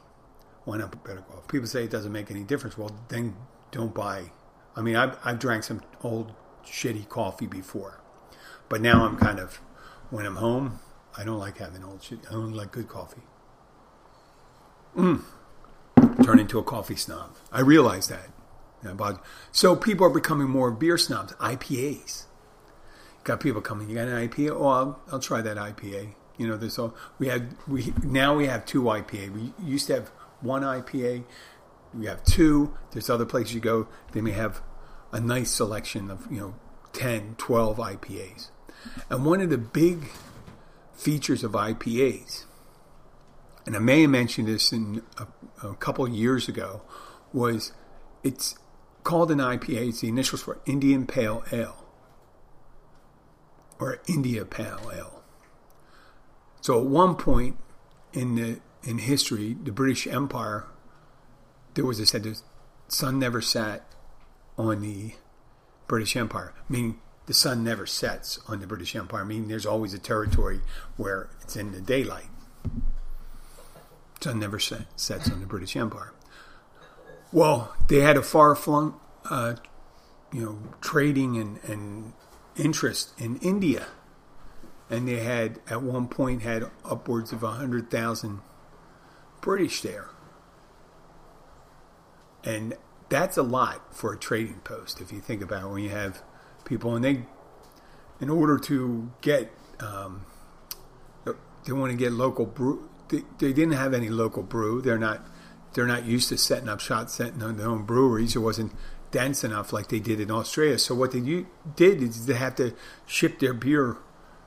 Why 0.64 0.78
not 0.78 0.92
buy 0.92 1.10
better 1.10 1.22
coffee? 1.24 1.48
People 1.50 1.68
say 1.68 1.84
it 1.84 1.92
doesn't 1.92 2.14
make 2.14 2.32
any 2.32 2.46
difference. 2.46 2.78
Well, 2.78 2.98
then 3.10 3.36
don't 3.72 3.94
buy. 3.94 4.32
I 4.78 4.82
mean, 4.82 4.96
I've, 4.96 5.18
I've 5.26 5.40
drank 5.40 5.66
some 5.66 5.82
old 6.04 6.32
shitty 6.66 7.10
coffee 7.10 7.48
before. 7.48 8.00
But 8.70 8.82
now 8.82 9.06
I'm 9.06 9.18
kind 9.18 9.40
of, 9.40 9.60
when 10.10 10.26
I'm 10.26 10.38
home, 10.38 10.80
I 11.18 11.24
don't 11.24 11.40
like 11.40 11.58
having 11.58 11.84
old 11.84 12.04
shit. 12.04 12.20
I 12.30 12.34
only 12.34 12.58
like 12.58 12.72
good 12.72 12.88
coffee. 12.88 13.22
Mm. 14.96 15.24
Turn 16.24 16.40
into 16.40 16.60
a 16.60 16.64
coffee 16.64 16.96
snob. 16.96 17.36
I 17.52 17.62
realize 17.62 18.08
that. 18.08 18.30
So 19.52 19.76
people 19.76 20.06
are 20.06 20.10
becoming 20.10 20.50
more 20.50 20.72
beer 20.72 20.98
snobs. 20.98 21.34
IPAs. 21.34 22.26
Got 23.24 23.40
people 23.40 23.62
coming. 23.62 23.90
You 23.90 23.96
got 23.96 24.08
an 24.08 24.28
IPA? 24.28 24.52
Oh, 24.52 24.68
I'll, 24.68 25.00
I'll 25.12 25.20
try 25.20 25.42
that 25.42 25.58
IPA. 25.58 26.14
You 26.38 26.48
know, 26.48 26.58
there's 26.58 26.78
all 26.78 26.96
we 27.20 27.28
had. 27.28 27.56
We 27.68 27.94
now 28.04 28.36
we 28.36 28.48
have 28.48 28.66
two 28.66 28.84
IPA. 28.84 29.34
We 29.34 29.54
used 29.64 29.88
to 29.88 29.94
have 29.94 30.10
one 30.42 30.64
IPA. 30.64 31.24
We 31.94 32.08
have 32.08 32.24
two. 32.24 32.76
There's 32.92 33.10
other 33.10 33.26
places 33.26 33.54
you 33.54 33.62
go. 33.62 33.88
They 34.12 34.22
may 34.22 34.32
have 34.32 34.62
a 35.12 35.20
nice 35.20 35.52
selection 35.52 36.10
of 36.10 36.28
you 36.32 36.40
know 36.40 36.56
10, 36.94 37.36
12 37.38 37.78
IPAs. 37.78 38.50
And 39.10 39.26
one 39.26 39.42
of 39.42 39.50
the 39.50 39.58
big 39.58 40.10
features 40.94 41.44
of 41.44 41.52
IPAs, 41.52 42.46
and 43.66 43.76
I 43.76 43.80
may 43.80 44.02
have 44.02 44.10
mentioned 44.10 44.48
this 44.48 44.72
in 44.72 45.02
a, 45.18 45.68
a 45.68 45.76
couple 45.76 46.08
years 46.08 46.48
ago, 46.48 46.82
was 47.32 47.74
it's 48.24 48.56
called 49.04 49.32
an 49.32 49.40
IPA. 49.40 49.90
It's 49.90 50.02
the 50.02 50.10
initials 50.10 50.42
for 50.42 50.60
Indian 50.66 51.06
Pale 51.06 51.44
Ale 51.52 51.84
or 53.80 54.00
India 54.08 54.46
Pale 54.46 54.92
Ale. 54.94 55.24
So 56.62 56.80
at 56.80 56.86
one 56.86 57.16
point 57.16 57.58
in 58.14 58.36
the 58.36 58.60
in 58.84 59.00
history, 59.00 59.56
the 59.62 59.72
British 59.72 60.08
Empire, 60.08 60.66
there 61.74 61.86
was 61.86 62.00
a 62.00 62.06
said 62.06 62.24
the 62.24 62.40
sun 62.88 63.20
never 63.20 63.42
set 63.42 63.86
on 64.58 64.82
the 64.82 65.14
British 65.94 66.16
Empire, 66.16 66.56
meaning 66.68 67.00
the 67.28 67.36
sun 67.36 67.64
never 67.64 67.86
sets 67.86 68.40
on 68.48 68.60
the 68.60 68.66
British 68.66 68.96
Empire, 68.96 69.24
meaning 69.24 69.48
there's 69.48 69.68
always 69.68 69.94
a 69.94 70.00
territory 70.00 70.60
where 70.98 71.30
it's 71.44 71.56
in 71.56 71.72
the 71.72 71.80
daylight. 71.80 72.32
Sun 74.20 74.40
never 74.40 74.58
set, 74.58 74.88
sets 75.00 75.30
on 75.30 75.40
the 75.40 75.46
British 75.46 75.76
Empire. 75.76 76.12
Well, 77.32 77.76
they 77.90 78.00
had 78.00 78.18
a 78.18 78.24
far 78.24 78.56
flung, 78.56 79.00
uh, 79.30 79.58
you 80.32 80.42
know, 80.42 80.58
trading 80.82 81.38
and, 81.38 81.60
and 81.64 82.14
interest 82.56 83.14
in 83.20 83.38
India, 83.38 83.86
and 84.90 85.08
they 85.08 85.20
had 85.20 85.60
at 85.70 85.84
one 85.84 86.08
point 86.08 86.42
had 86.42 86.72
upwards 86.84 87.32
of 87.32 87.42
hundred 87.42 87.92
thousand 87.92 88.40
British 89.42 89.82
there, 89.84 90.10
and 92.44 92.74
that's 93.14 93.38
a 93.38 93.44
lot 93.44 93.96
for 93.96 94.14
a 94.14 94.18
trading 94.18 94.60
post 94.64 95.00
if 95.00 95.12
you 95.12 95.22
think 95.22 95.42
about 95.42 95.64
it, 95.64 95.68
when 95.68 95.84
you 95.84 95.90
have 95.90 96.22
people 96.66 96.96
and 96.96 97.06
they 97.06 97.26
in 98.20 98.30
order 98.30 98.58
to 98.58 99.12
get 99.22 99.52
um, 99.80 100.26
they 101.66 101.74
want 101.74 101.92
to 101.92 101.98
get 101.98 102.12
local 102.12 102.46
brew 102.46 102.90
they, 103.14 103.22
they, 103.40 103.54
didn't 103.54 103.74
have 103.74 103.94
any 103.94 104.10
local 104.10 104.44
brew. 104.44 104.82
They're 104.82 104.98
not 104.98 105.22
they're 105.74 105.88
not 105.88 106.06
used 106.06 106.30
to 106.30 106.38
setting 106.38 106.70
up 106.70 106.80
shots 106.80 107.14
setting 107.14 107.42
on 107.42 107.58
their 107.58 107.68
own 107.68 107.84
breweries. 107.84 108.36
It 108.36 108.40
wasn't 108.40 108.74
dense 109.12 109.44
enough 109.44 109.72
like 109.72 109.90
they 109.90 110.00
did 110.00 110.20
in 110.20 110.32
Australia. 110.32 110.80
So 110.80 110.96
what 110.96 111.12
they 111.12 111.46
did 111.76 112.02
is 112.02 112.26
they 112.26 112.34
have 112.34 112.56
to 112.56 112.74
ship 113.06 113.40
their 113.40 113.54
beer 113.54 113.98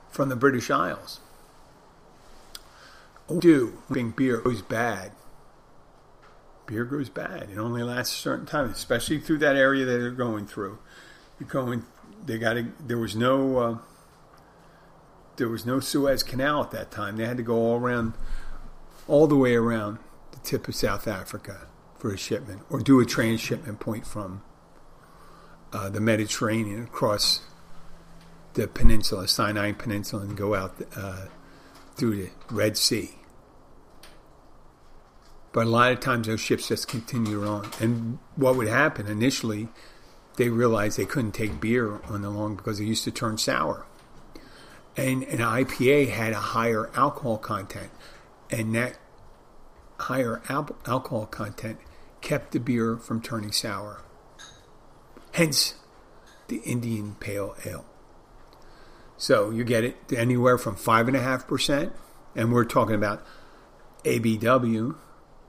from 0.09 0.29
the 0.29 0.35
British 0.35 0.69
Isles. 0.69 1.19
Oh, 3.29 3.39
do 3.39 3.81
beer 4.15 4.37
goes 4.37 4.61
bad 4.61 5.11
beer 6.67 6.85
goes 6.85 7.09
bad 7.09 7.49
it 7.49 7.57
only 7.57 7.81
lasts 7.81 8.13
a 8.13 8.19
certain 8.19 8.45
time 8.45 8.69
especially 8.69 9.19
through 9.19 9.37
that 9.39 9.55
area 9.55 9.83
that 9.85 9.97
they're 9.97 10.11
going 10.11 10.45
through 10.45 10.77
you're 11.39 11.49
going 11.49 11.83
they 12.25 12.37
got 12.37 12.53
to, 12.53 12.67
there 12.85 12.97
was 12.97 13.15
no 13.15 13.57
uh, 13.57 13.77
there 15.37 15.47
was 15.47 15.65
no 15.65 15.79
Suez 15.79 16.23
Canal 16.23 16.63
at 16.63 16.71
that 16.71 16.91
time. 16.91 17.17
They 17.17 17.25
had 17.25 17.37
to 17.37 17.43
go 17.43 17.55
all 17.55 17.79
around, 17.79 18.13
all 19.07 19.27
the 19.27 19.35
way 19.35 19.55
around 19.55 19.99
the 20.31 20.39
tip 20.39 20.67
of 20.67 20.75
South 20.75 21.07
Africa 21.07 21.67
for 21.97 22.11
a 22.11 22.17
shipment, 22.17 22.61
or 22.69 22.79
do 22.79 22.99
a 22.99 23.05
transshipment 23.05 23.79
point 23.79 24.05
from 24.05 24.43
uh, 25.71 25.89
the 25.89 26.01
Mediterranean 26.01 26.83
across 26.83 27.41
the 28.53 28.67
peninsula, 28.67 29.27
Sinai 29.27 29.71
Peninsula, 29.71 30.23
and 30.23 30.35
go 30.35 30.55
out 30.55 30.75
uh, 30.95 31.27
through 31.95 32.15
the 32.15 32.29
Red 32.51 32.77
Sea. 32.77 33.16
But 35.57 35.65
a 35.65 35.71
lot 35.71 35.91
of 35.91 35.99
times 36.01 36.27
those 36.27 36.39
ships 36.39 36.67
just 36.67 36.87
continue 36.87 37.43
on. 37.43 37.67
And 37.79 38.19
what 38.35 38.57
would 38.57 38.67
happen 38.67 39.07
initially 39.07 39.69
they 40.35 40.49
realized 40.49 40.99
they 40.99 41.05
couldn't 41.05 41.31
take 41.31 41.59
beer 41.59 41.99
on 42.03 42.21
the 42.21 42.29
long 42.29 42.57
because 42.57 42.79
it 42.79 42.85
used 42.85 43.03
to 43.05 43.11
turn 43.11 43.39
sour. 43.39 43.87
And 44.95 45.23
an 45.23 45.39
IPA 45.39 46.11
had 46.11 46.33
a 46.33 46.39
higher 46.53 46.91
alcohol 46.93 47.39
content, 47.39 47.89
and 48.51 48.75
that 48.75 48.99
higher 50.01 50.43
al- 50.47 50.77
alcohol 50.85 51.25
content 51.25 51.79
kept 52.21 52.51
the 52.51 52.59
beer 52.59 52.95
from 52.95 53.19
turning 53.19 53.51
sour. 53.51 54.03
Hence, 55.31 55.73
the 56.49 56.57
Indian 56.57 57.15
Pale 57.19 57.55
Ale. 57.65 57.85
So 59.17 59.49
you 59.49 59.63
get 59.63 59.83
it 59.83 59.97
anywhere 60.15 60.59
from 60.59 60.75
five 60.75 61.07
and 61.07 61.17
a 61.17 61.21
half 61.21 61.47
percent, 61.47 61.93
and 62.35 62.53
we're 62.53 62.63
talking 62.63 62.93
about 62.93 63.25
ABW, 64.03 64.97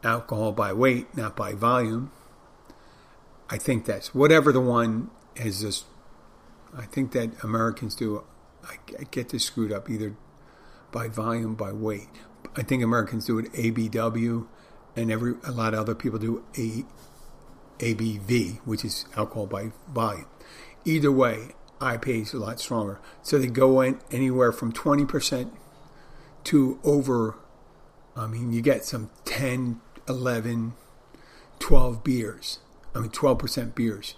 alcohol 0.02 0.52
by 0.52 0.72
weight, 0.72 1.16
not 1.16 1.36
by 1.36 1.52
volume, 1.52 2.10
I 3.50 3.56
think 3.56 3.84
that's 3.84 4.14
whatever 4.14 4.52
the 4.52 4.60
one 4.60 5.10
is 5.36 5.60
just. 5.60 5.84
I 6.76 6.84
think 6.84 7.12
that 7.12 7.42
Americans 7.42 7.94
do. 7.94 8.24
I, 8.62 8.76
I 8.98 9.04
get 9.10 9.30
this 9.30 9.44
screwed 9.44 9.72
up 9.72 9.88
either 9.88 10.14
by 10.92 11.08
volume, 11.08 11.54
by 11.54 11.72
weight. 11.72 12.08
I 12.56 12.62
think 12.62 12.82
Americans 12.82 13.26
do 13.26 13.38
it 13.38 13.52
ABW, 13.52 14.46
and 14.96 15.10
every 15.10 15.34
a 15.44 15.50
lot 15.50 15.72
of 15.74 15.80
other 15.80 15.94
people 15.94 16.18
do 16.18 16.44
A, 16.58 16.84
ABV, 17.78 18.58
which 18.64 18.84
is 18.84 19.06
alcohol 19.16 19.46
by 19.46 19.72
volume. 19.88 20.26
Either 20.84 21.12
way, 21.12 21.54
IPA 21.80 22.22
is 22.22 22.32
a 22.34 22.38
lot 22.38 22.60
stronger. 22.60 23.00
So 23.22 23.38
they 23.38 23.46
go 23.46 23.80
in 23.80 24.00
anywhere 24.10 24.52
from 24.52 24.72
20% 24.72 25.50
to 26.44 26.80
over, 26.82 27.36
I 28.16 28.26
mean, 28.26 28.52
you 28.52 28.60
get 28.60 28.84
some 28.84 29.10
10, 29.24 29.80
11, 30.08 30.74
12 31.58 32.04
beers. 32.04 32.58
I 32.94 33.00
mean, 33.00 33.10
12% 33.10 33.74
beers. 33.74 34.14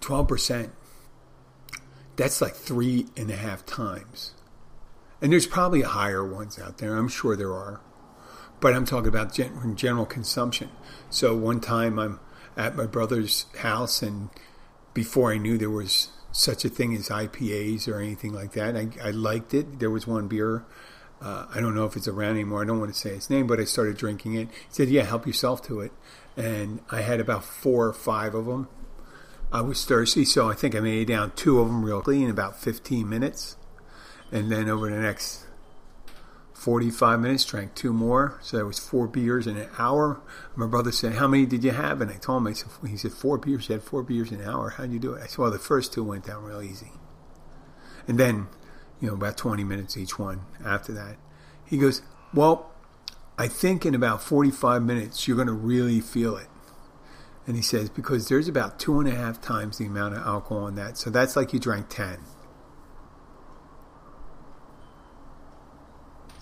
12%. 0.00 0.70
That's 2.16 2.40
like 2.40 2.54
three 2.54 3.06
and 3.16 3.30
a 3.30 3.36
half 3.36 3.64
times. 3.64 4.34
And 5.20 5.32
there's 5.32 5.46
probably 5.46 5.82
higher 5.82 6.26
ones 6.26 6.58
out 6.58 6.78
there. 6.78 6.96
I'm 6.96 7.08
sure 7.08 7.36
there 7.36 7.52
are. 7.52 7.80
But 8.60 8.74
I'm 8.74 8.84
talking 8.84 9.08
about 9.08 9.32
gen- 9.32 9.76
general 9.76 10.06
consumption. 10.06 10.70
So 11.10 11.36
one 11.36 11.60
time 11.60 11.98
I'm 11.98 12.20
at 12.56 12.76
my 12.76 12.86
brother's 12.86 13.46
house, 13.58 14.02
and 14.02 14.30
before 14.94 15.32
I 15.32 15.38
knew 15.38 15.58
there 15.58 15.70
was 15.70 16.08
such 16.32 16.64
a 16.64 16.68
thing 16.68 16.94
as 16.94 17.08
IPAs 17.08 17.88
or 17.88 18.00
anything 18.00 18.32
like 18.32 18.52
that, 18.52 18.76
I, 18.76 18.88
I 19.02 19.10
liked 19.10 19.54
it. 19.54 19.78
There 19.78 19.90
was 19.90 20.06
one 20.06 20.28
beer 20.28 20.64
uh, 21.20 21.46
I 21.54 21.60
don't 21.60 21.74
know 21.74 21.84
if 21.84 21.96
it's 21.96 22.08
around 22.08 22.32
anymore. 22.32 22.62
I 22.62 22.66
don't 22.66 22.78
want 22.78 22.92
to 22.92 22.98
say 22.98 23.14
his 23.14 23.28
name, 23.28 23.46
but 23.46 23.60
I 23.60 23.64
started 23.64 23.96
drinking 23.96 24.34
it. 24.34 24.48
He 24.48 24.66
said, 24.70 24.88
"Yeah, 24.88 25.02
help 25.02 25.26
yourself 25.26 25.62
to 25.66 25.80
it." 25.80 25.92
and 26.38 26.80
I 26.88 27.00
had 27.00 27.18
about 27.18 27.44
four 27.44 27.88
or 27.88 27.92
five 27.92 28.34
of 28.34 28.46
them. 28.46 28.68
I 29.50 29.60
was 29.60 29.84
thirsty, 29.84 30.24
so 30.24 30.48
I 30.48 30.54
think 30.54 30.76
I 30.76 30.80
made 30.80 31.08
down 31.08 31.32
two 31.34 31.58
of 31.58 31.66
them 31.66 31.84
real 31.84 32.00
quickly 32.00 32.22
in 32.22 32.30
about 32.30 32.60
15 32.60 33.08
minutes. 33.08 33.56
And 34.30 34.52
then 34.52 34.68
over 34.68 34.88
the 34.88 35.00
next 35.00 35.46
45 36.52 37.18
minutes, 37.18 37.44
drank 37.44 37.74
two 37.74 37.92
more. 37.92 38.38
So 38.40 38.56
that 38.56 38.66
was 38.66 38.78
four 38.78 39.08
beers 39.08 39.48
in 39.48 39.56
an 39.56 39.68
hour. 39.78 40.20
My 40.54 40.66
brother 40.66 40.92
said, 40.92 41.14
How 41.14 41.26
many 41.26 41.44
did 41.44 41.64
you 41.64 41.72
have? 41.72 42.00
And 42.00 42.10
I 42.10 42.16
told 42.18 42.42
him, 42.42 42.46
I 42.46 42.52
said, 42.52 42.70
He 42.86 42.96
said, 42.96 43.12
Four 43.12 43.38
beers. 43.38 43.68
You 43.68 43.72
had 43.72 43.82
four 43.82 44.02
beers 44.04 44.30
in 44.30 44.40
an 44.40 44.48
hour. 44.48 44.70
How'd 44.70 44.92
you 44.92 45.00
do 45.00 45.14
it? 45.14 45.22
I 45.22 45.26
said, 45.26 45.38
Well, 45.38 45.50
the 45.50 45.58
first 45.58 45.92
two 45.92 46.04
went 46.04 46.26
down 46.26 46.44
real 46.44 46.62
easy. 46.62 46.92
And 48.06 48.18
then, 48.18 48.48
you 49.00 49.08
know, 49.08 49.14
about 49.14 49.36
20 49.36 49.64
minutes 49.64 49.96
each 49.96 50.18
one 50.18 50.42
after 50.64 50.92
that. 50.92 51.16
He 51.64 51.78
goes, 51.78 52.02
Well, 52.32 52.70
I 53.38 53.48
think 53.48 53.86
in 53.86 53.94
about 53.94 54.22
45 54.22 54.82
minutes, 54.82 55.28
you're 55.28 55.36
going 55.36 55.48
to 55.48 55.52
really 55.52 56.00
feel 56.00 56.36
it. 56.36 56.48
And 57.46 57.56
he 57.56 57.62
says, 57.62 57.88
because 57.88 58.28
there's 58.28 58.46
about 58.46 58.78
two 58.78 59.00
and 59.00 59.08
a 59.08 59.14
half 59.14 59.40
times 59.40 59.78
the 59.78 59.86
amount 59.86 60.14
of 60.14 60.26
alcohol 60.26 60.66
in 60.66 60.74
that. 60.74 60.98
So 60.98 61.08
that's 61.08 61.34
like 61.34 61.54
you 61.54 61.58
drank 61.58 61.88
10. 61.88 62.18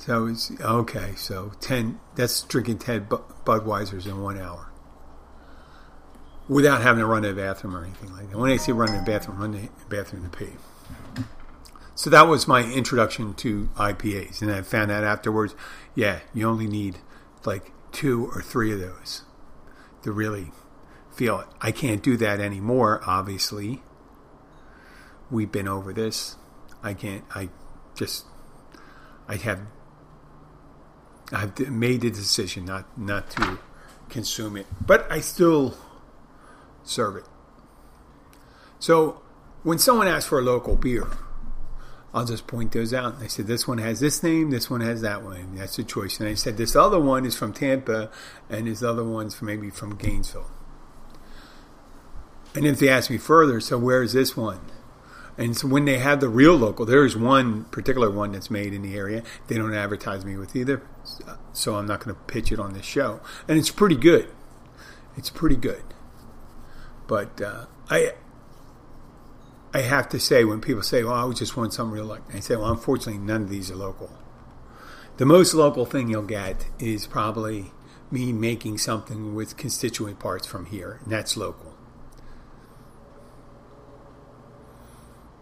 So 0.06 0.26
it's 0.26 0.52
okay. 0.60 1.14
So 1.16 1.50
ten. 1.58 1.98
That's 2.14 2.42
drinking 2.42 2.78
ten 2.78 3.06
Budweisers 3.06 4.06
in 4.06 4.22
one 4.22 4.38
hour, 4.38 4.70
without 6.48 6.80
having 6.80 7.00
to 7.00 7.06
run 7.06 7.22
to 7.22 7.32
the 7.32 7.42
bathroom 7.42 7.76
or 7.76 7.82
anything 7.82 8.12
like 8.12 8.30
that. 8.30 8.38
When 8.38 8.48
I 8.48 8.56
say 8.56 8.70
run 8.70 8.92
to 8.92 8.98
the 8.98 9.02
bathroom, 9.02 9.40
run 9.40 9.52
to 9.54 9.58
the 9.58 9.68
bathroom 9.88 10.30
to 10.30 10.38
pee. 10.38 10.52
So 11.96 12.10
that 12.10 12.28
was 12.28 12.46
my 12.46 12.62
introduction 12.62 13.32
to 13.34 13.70
IPAs, 13.76 14.42
and 14.42 14.52
I 14.52 14.60
found 14.60 14.90
out 14.90 15.02
afterwards. 15.02 15.54
Yeah, 15.94 16.20
you 16.34 16.46
only 16.46 16.66
need 16.66 16.98
like 17.44 17.72
two 17.90 18.30
or 18.34 18.42
three 18.42 18.70
of 18.70 18.78
those 18.78 19.22
to 20.02 20.12
really 20.12 20.52
feel 21.10 21.40
it. 21.40 21.46
I 21.60 21.72
can't 21.72 22.02
do 22.02 22.18
that 22.18 22.38
anymore. 22.38 23.00
Obviously, 23.06 23.82
we've 25.30 25.50
been 25.50 25.66
over 25.66 25.94
this. 25.94 26.36
I 26.82 26.92
can't. 26.92 27.24
I 27.34 27.48
just. 27.94 28.26
I 29.26 29.36
have 29.36 29.62
I've 31.32 31.58
made 31.70 32.02
the 32.02 32.10
decision 32.10 32.66
not 32.66 32.98
not 32.98 33.30
to 33.30 33.58
consume 34.10 34.58
it, 34.58 34.66
but 34.84 35.10
I 35.10 35.20
still 35.20 35.78
serve 36.84 37.16
it. 37.16 37.24
So 38.78 39.22
when 39.62 39.78
someone 39.78 40.06
asks 40.06 40.28
for 40.28 40.38
a 40.38 40.42
local 40.42 40.76
beer, 40.76 41.08
I'll 42.16 42.24
just 42.24 42.46
point 42.46 42.72
those 42.72 42.94
out. 42.94 43.16
I 43.20 43.26
said 43.26 43.46
this 43.46 43.68
one 43.68 43.76
has 43.76 44.00
this 44.00 44.22
name, 44.22 44.48
this 44.48 44.70
one 44.70 44.80
has 44.80 45.02
that 45.02 45.22
one. 45.22 45.54
That's 45.54 45.76
the 45.76 45.84
choice. 45.84 46.18
And 46.18 46.26
I 46.26 46.32
said 46.32 46.56
this 46.56 46.74
other 46.74 46.98
one 46.98 47.26
is 47.26 47.36
from 47.36 47.52
Tampa, 47.52 48.10
and 48.48 48.66
this 48.66 48.82
other 48.82 49.04
one's 49.04 49.42
maybe 49.42 49.68
from 49.68 49.96
Gainesville. 49.96 50.50
And 52.54 52.64
if 52.64 52.78
they 52.78 52.88
ask 52.88 53.10
me 53.10 53.18
further, 53.18 53.60
so 53.60 53.76
where 53.76 54.02
is 54.02 54.14
this 54.14 54.34
one? 54.34 54.60
And 55.36 55.54
so 55.54 55.68
when 55.68 55.84
they 55.84 55.98
have 55.98 56.20
the 56.20 56.30
real 56.30 56.56
local, 56.56 56.86
there 56.86 57.04
is 57.04 57.18
one 57.18 57.64
particular 57.64 58.10
one 58.10 58.32
that's 58.32 58.50
made 58.50 58.72
in 58.72 58.80
the 58.80 58.96
area. 58.96 59.22
They 59.48 59.56
don't 59.58 59.74
advertise 59.74 60.24
me 60.24 60.38
with 60.38 60.56
either, 60.56 60.80
so 61.52 61.74
I'm 61.74 61.86
not 61.86 62.02
going 62.02 62.16
to 62.16 62.22
pitch 62.22 62.50
it 62.50 62.58
on 62.58 62.72
this 62.72 62.86
show. 62.86 63.20
And 63.46 63.58
it's 63.58 63.70
pretty 63.70 63.96
good. 63.96 64.30
It's 65.18 65.28
pretty 65.28 65.56
good. 65.56 65.84
But 67.06 67.42
uh, 67.42 67.66
I 67.90 68.14
I 69.76 69.80
have 69.80 70.08
to 70.10 70.18
say 70.18 70.44
when 70.44 70.60
people 70.60 70.82
say, 70.82 71.04
"Well, 71.04 71.30
I 71.30 71.32
just 71.32 71.56
want 71.56 71.74
something 71.74 71.94
real," 71.94 72.06
like 72.06 72.22
I 72.34 72.40
say, 72.40 72.56
"Well, 72.56 72.70
unfortunately, 72.70 73.20
none 73.20 73.42
of 73.42 73.50
these 73.50 73.70
are 73.70 73.76
local." 73.76 74.10
The 75.18 75.26
most 75.26 75.54
local 75.54 75.84
thing 75.84 76.08
you'll 76.08 76.22
get 76.22 76.66
is 76.78 77.06
probably 77.06 77.72
me 78.10 78.32
making 78.32 78.78
something 78.78 79.34
with 79.34 79.56
constituent 79.56 80.18
parts 80.18 80.46
from 80.46 80.66
here, 80.66 81.00
and 81.02 81.12
that's 81.12 81.36
local. 81.36 81.76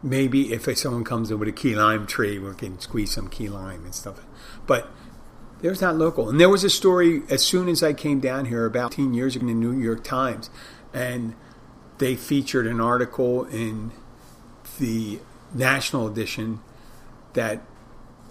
maybe 0.04 0.52
if 0.52 0.68
someone 0.76 1.02
comes 1.02 1.30
in 1.30 1.38
with 1.38 1.48
a 1.48 1.52
key 1.52 1.74
lime 1.74 2.06
tree, 2.06 2.38
we 2.38 2.54
can 2.54 2.78
squeeze 2.78 3.12
some 3.12 3.28
key 3.28 3.48
lime 3.48 3.84
and 3.84 3.94
stuff. 3.94 4.20
But 4.66 4.88
there's 5.62 5.80
not 5.80 5.96
local. 5.96 6.28
And 6.28 6.38
there 6.38 6.50
was 6.50 6.62
a 6.62 6.70
story 6.70 7.22
as 7.30 7.42
soon 7.42 7.68
as 7.68 7.82
I 7.82 7.94
came 7.94 8.20
down 8.20 8.44
here 8.44 8.66
about 8.66 8.92
10 8.92 9.14
years 9.14 9.34
ago 9.34 9.48
in 9.48 9.48
the 9.48 9.66
New 9.66 9.80
York 9.80 10.04
Times, 10.04 10.50
and 10.92 11.34
they 11.98 12.14
featured 12.14 12.66
an 12.66 12.80
article 12.80 13.44
in 13.44 13.92
the 14.78 15.20
national 15.52 16.06
edition 16.06 16.60
that 17.34 17.62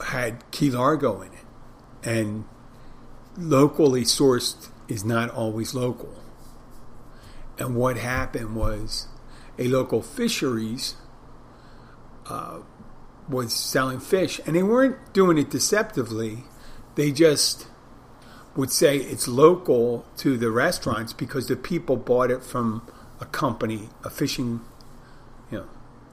had 0.08 0.50
Key 0.52 0.72
Largo 0.72 1.22
in 1.22 1.34
it. 1.34 1.40
And 2.04 2.46
locally 3.38 4.04
sourced 4.04 4.70
is 4.88 5.04
not 5.04 5.30
always 5.30 5.74
local. 5.74 6.14
And 7.58 7.76
what 7.76 7.98
happened 7.98 8.56
was 8.56 9.08
a 9.58 9.68
local 9.68 10.02
fisheries 10.02 10.96
uh, 12.28 12.60
was 13.30 13.54
selling 13.54 14.00
fish, 14.00 14.40
and 14.46 14.56
they 14.56 14.64
weren't 14.64 15.14
doing 15.14 15.38
it 15.38 15.50
deceptively. 15.50 16.44
They 16.96 17.12
just 17.12 17.68
would 18.56 18.72
say 18.72 18.98
it's 18.98 19.28
local 19.28 20.06
to 20.18 20.38
the 20.38 20.52
restaurants 20.52 21.14
because 21.14 21.48
the 21.48 21.56
people 21.56 21.96
bought 21.98 22.30
it 22.30 22.44
from 22.44 22.88
a 23.20 23.26
company, 23.26 23.90
a 24.04 24.10
fishing, 24.10 24.62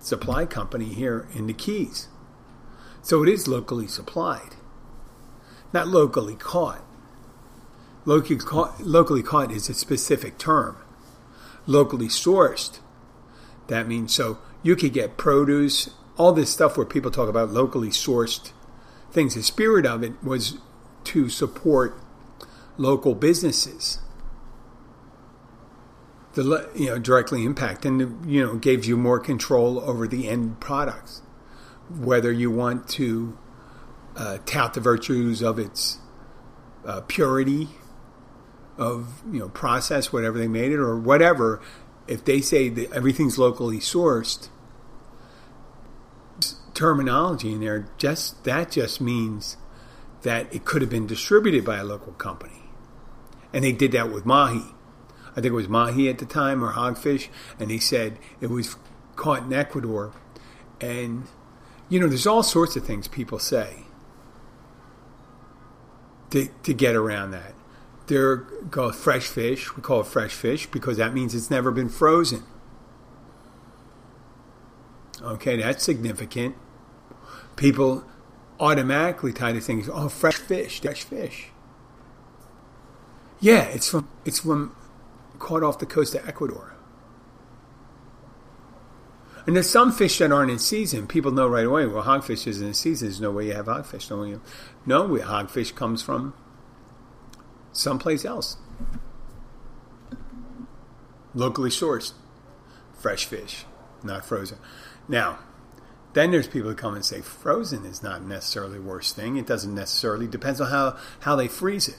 supply 0.00 0.46
company 0.46 0.86
here 0.86 1.28
in 1.34 1.46
the 1.46 1.52
Keys. 1.52 2.08
So 3.02 3.22
it 3.22 3.28
is 3.28 3.48
locally 3.48 3.86
supplied, 3.86 4.56
not 5.72 5.88
locally 5.88 6.34
caught. 6.34 6.82
Locally 8.04 8.38
caught, 8.38 8.80
locally 8.80 9.22
caught 9.22 9.52
is 9.52 9.68
a 9.68 9.74
specific 9.74 10.38
term. 10.38 10.76
Locally 11.66 12.08
sourced, 12.08 12.80
that 13.68 13.86
means 13.86 14.12
so 14.12 14.38
you 14.62 14.74
could 14.74 14.92
get 14.92 15.16
produce 15.16 15.90
all 16.16 16.32
this 16.32 16.50
stuff 16.50 16.76
where 16.76 16.86
people 16.86 17.10
talk 17.10 17.28
about 17.28 17.50
locally 17.50 17.88
sourced 17.88 18.52
things. 19.12 19.34
The 19.34 19.42
spirit 19.42 19.86
of 19.86 20.02
it 20.02 20.22
was 20.22 20.58
to 21.04 21.28
support 21.28 21.98
local 22.76 23.14
businesses. 23.14 24.00
The 26.34 26.70
you 26.76 26.86
know 26.86 26.98
directly 26.98 27.44
impact 27.44 27.84
and 27.84 28.30
you 28.30 28.44
know 28.44 28.54
gives 28.54 28.86
you 28.86 28.96
more 28.96 29.18
control 29.18 29.80
over 29.80 30.06
the 30.06 30.28
end 30.28 30.60
products. 30.60 31.22
Whether 31.88 32.30
you 32.30 32.50
want 32.50 32.88
to 32.90 33.36
uh, 34.16 34.38
tout 34.46 34.74
the 34.74 34.80
virtues 34.80 35.42
of 35.42 35.58
its 35.58 35.98
uh, 36.86 37.00
purity 37.02 37.68
of 38.78 39.22
you 39.30 39.40
know 39.40 39.48
process, 39.48 40.12
whatever 40.12 40.38
they 40.38 40.48
made 40.48 40.72
it, 40.72 40.78
or 40.78 40.96
whatever. 40.96 41.60
If 42.08 42.24
they 42.24 42.40
say 42.40 42.68
that 42.70 42.92
everything's 42.92 43.38
locally 43.38 43.78
sourced, 43.78 44.48
terminology 46.74 47.52
in 47.52 47.60
there, 47.60 47.88
just 47.98 48.42
that 48.44 48.70
just 48.70 49.00
means 49.00 49.56
that 50.22 50.52
it 50.52 50.64
could 50.64 50.82
have 50.82 50.90
been 50.90 51.06
distributed 51.06 51.64
by 51.64 51.76
a 51.76 51.84
local 51.84 52.12
company. 52.14 52.62
And 53.52 53.64
they 53.64 53.72
did 53.72 53.92
that 53.92 54.10
with 54.10 54.26
mahi. 54.26 54.74
I 55.32 55.34
think 55.34 55.46
it 55.46 55.52
was 55.52 55.68
mahi 55.68 56.08
at 56.08 56.18
the 56.18 56.26
time 56.26 56.64
or 56.64 56.72
hogfish, 56.72 57.28
and 57.58 57.70
he 57.70 57.78
said 57.78 58.18
it 58.40 58.48
was 58.48 58.76
caught 59.16 59.44
in 59.44 59.52
Ecuador. 59.52 60.12
And 60.80 61.24
you 61.88 62.00
know, 62.00 62.08
there's 62.08 62.26
all 62.26 62.42
sorts 62.42 62.76
of 62.76 62.84
things 62.84 63.08
people 63.08 63.38
say 63.38 63.84
to, 66.30 66.48
to 66.62 66.74
get 66.74 66.94
around 66.94 67.32
that. 67.32 67.54
They're 68.06 68.38
called 68.70 68.96
fresh 68.96 69.26
fish. 69.26 69.76
We 69.76 69.82
call 69.82 70.00
it 70.00 70.06
fresh 70.06 70.32
fish 70.32 70.66
because 70.66 70.96
that 70.96 71.14
means 71.14 71.34
it's 71.34 71.50
never 71.50 71.70
been 71.70 71.88
frozen. 71.88 72.42
Okay, 75.22 75.56
that's 75.56 75.84
significant 75.84 76.56
people 77.60 78.04
automatically 78.58 79.32
tie 79.32 79.52
to 79.52 79.60
things. 79.60 79.88
Oh, 79.92 80.08
fresh 80.08 80.36
fish, 80.36 80.80
fresh 80.80 81.04
fish. 81.04 81.48
Yeah, 83.38 83.64
it's 83.64 83.90
from 83.90 84.08
it's 84.24 84.40
from 84.40 84.74
caught 85.40 85.64
off 85.64 85.80
the 85.80 85.86
coast 85.86 86.14
of 86.14 86.28
Ecuador. 86.28 86.76
And 89.46 89.56
there's 89.56 89.68
some 89.68 89.90
fish 89.90 90.18
that 90.18 90.30
aren't 90.30 90.50
in 90.52 90.60
season. 90.60 91.08
People 91.08 91.32
know 91.32 91.48
right 91.48 91.66
away. 91.66 91.86
Well, 91.86 92.04
hogfish 92.04 92.46
isn't 92.46 92.64
in 92.64 92.74
season. 92.74 93.08
There's 93.08 93.20
no 93.20 93.32
way 93.32 93.46
you 93.46 93.54
have 93.54 93.66
hogfish. 93.66 94.08
No, 94.10 94.22
you, 94.22 94.40
no, 94.86 95.08
hogfish 95.08 95.74
comes 95.74 96.02
from 96.02 96.34
someplace 97.72 98.24
else, 98.24 98.58
locally 101.34 101.70
sourced, 101.70 102.12
fresh 102.92 103.24
fish, 103.24 103.64
not 104.02 104.24
frozen. 104.24 104.58
Now, 105.08 105.38
then 106.12 106.32
there's 106.32 106.48
people 106.48 106.70
who 106.70 106.76
come 106.76 106.94
and 106.94 107.04
say 107.04 107.20
frozen 107.20 107.84
is 107.84 108.02
not 108.02 108.22
necessarily 108.22 108.78
the 108.78 108.84
worst 108.84 109.16
thing. 109.16 109.36
It 109.36 109.46
doesn't 109.46 109.74
necessarily 109.74 110.26
depends 110.26 110.60
on 110.60 110.68
how, 110.68 110.98
how 111.20 111.36
they 111.36 111.48
freeze 111.48 111.88
it. 111.88 111.98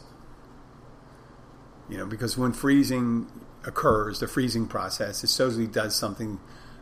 You 1.91 1.97
know, 1.97 2.06
because 2.08 2.38
when 2.38 2.54
freezing 2.54 3.27
occurs, 3.63 4.19
the 4.19 4.27
freezing 4.27 4.65
process, 4.65 5.23
it 5.23 5.27
supposedly 5.27 5.67
does 5.67 5.95
something, 5.95 6.39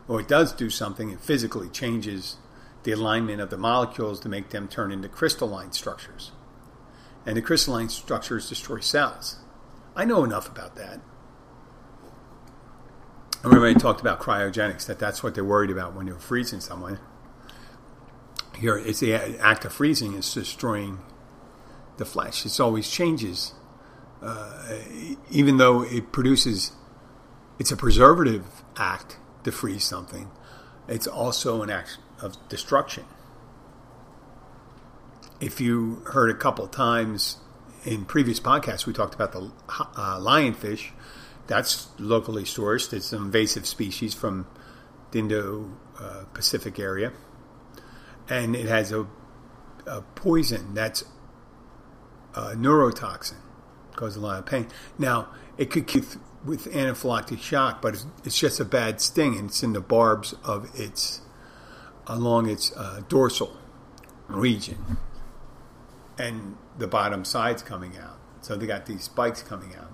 or 0.08 0.20
it 0.20 0.28
does 0.28 0.54
do 0.54 0.70
something. 0.70 1.10
It 1.10 1.20
physically 1.20 1.68
changes 1.68 2.36
the 2.84 2.92
alignment 2.92 3.42
of 3.42 3.50
the 3.50 3.58
molecules 3.58 4.20
to 4.20 4.30
make 4.30 4.48
them 4.48 4.66
turn 4.66 4.90
into 4.90 5.08
crystalline 5.08 5.72
structures, 5.72 6.32
and 7.26 7.36
the 7.36 7.42
crystalline 7.42 7.90
structures 7.90 8.48
destroy 8.48 8.80
cells. 8.80 9.36
I 9.94 10.06
know 10.06 10.24
enough 10.24 10.48
about 10.48 10.76
that. 10.76 11.00
I 13.42 13.48
remember 13.48 13.66
I 13.66 13.74
talked 13.74 14.00
about 14.00 14.20
cryogenics, 14.20 14.86
that 14.86 14.98
that's 14.98 15.22
what 15.22 15.34
they're 15.34 15.44
worried 15.44 15.70
about 15.70 15.94
when 15.94 16.06
they're 16.06 16.14
freezing 16.14 16.60
someone 16.60 16.98
here 18.60 18.76
it's 18.76 19.00
the 19.00 19.14
act 19.14 19.64
of 19.64 19.72
freezing 19.72 20.14
is 20.14 20.32
destroying 20.32 20.98
the 21.96 22.04
flesh. 22.04 22.44
It 22.44 22.60
always 22.60 22.90
changes, 22.90 23.52
uh, 24.22 24.74
even 25.30 25.56
though 25.56 25.82
it 25.82 26.12
produces. 26.12 26.72
It's 27.58 27.70
a 27.70 27.76
preservative 27.76 28.64
act 28.78 29.18
to 29.44 29.52
freeze 29.52 29.84
something. 29.84 30.30
It's 30.88 31.06
also 31.06 31.62
an 31.62 31.68
act 31.68 31.98
of 32.22 32.36
destruction. 32.48 33.04
If 35.40 35.60
you 35.60 36.02
heard 36.06 36.30
a 36.30 36.34
couple 36.34 36.66
times 36.68 37.36
in 37.84 38.06
previous 38.06 38.40
podcasts, 38.40 38.86
we 38.86 38.94
talked 38.94 39.14
about 39.14 39.32
the 39.32 39.52
uh, 39.68 40.18
lionfish. 40.18 40.92
That's 41.48 41.88
locally 41.98 42.44
sourced. 42.44 42.94
It's 42.94 43.12
an 43.12 43.24
invasive 43.24 43.66
species 43.66 44.14
from 44.14 44.46
the 45.10 45.18
Indo-Pacific 45.18 46.78
area 46.78 47.12
and 48.30 48.54
it 48.54 48.66
has 48.66 48.92
a, 48.92 49.06
a 49.86 50.00
poison 50.14 50.72
that's 50.72 51.04
uh, 52.34 52.54
neurotoxin, 52.56 53.38
cause 54.00 54.16
a 54.16 54.20
lot 54.20 54.38
of 54.38 54.46
pain. 54.46 54.66
Now 54.98 55.28
it 55.58 55.70
could 55.70 55.86
with 56.44 56.72
anaphylactic 56.72 57.40
shock, 57.40 57.82
but 57.82 57.94
it's, 57.94 58.06
it's 58.24 58.38
just 58.38 58.58
a 58.58 58.64
bad 58.64 59.00
sting, 59.00 59.36
and 59.36 59.50
it's 59.50 59.62
in 59.62 59.74
the 59.74 59.80
barbs 59.80 60.34
of 60.42 60.68
its 60.74 61.20
along 62.06 62.48
its 62.48 62.74
uh, 62.76 63.02
dorsal 63.08 63.56
region, 64.26 64.96
and 66.18 66.56
the 66.78 66.86
bottom 66.86 67.24
side's 67.24 67.62
coming 67.62 67.96
out. 67.98 68.18
So 68.40 68.56
they 68.56 68.66
got 68.66 68.86
these 68.86 69.04
spikes 69.04 69.42
coming 69.42 69.74
out, 69.76 69.92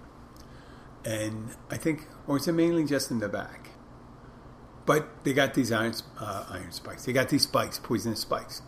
and 1.05 1.51
I 1.69 1.77
think, 1.77 2.07
or 2.29 2.37
is 2.37 2.47
it 2.47 2.53
mainly 2.53 2.85
just 2.85 3.11
in 3.11 3.19
the 3.19 3.29
back? 3.29 3.71
But 4.87 5.25
they 5.25 5.33
got 5.33 5.55
these 5.55 5.73
iron, 5.73 5.95
uh, 6.21 6.45
iron 6.49 6.71
spikes. 6.71 7.05
They 7.05 7.13
got 7.13 7.29
these 7.29 7.43
spikes, 7.43 7.81
poisonous 7.81 8.21
spikes, 8.21 8.63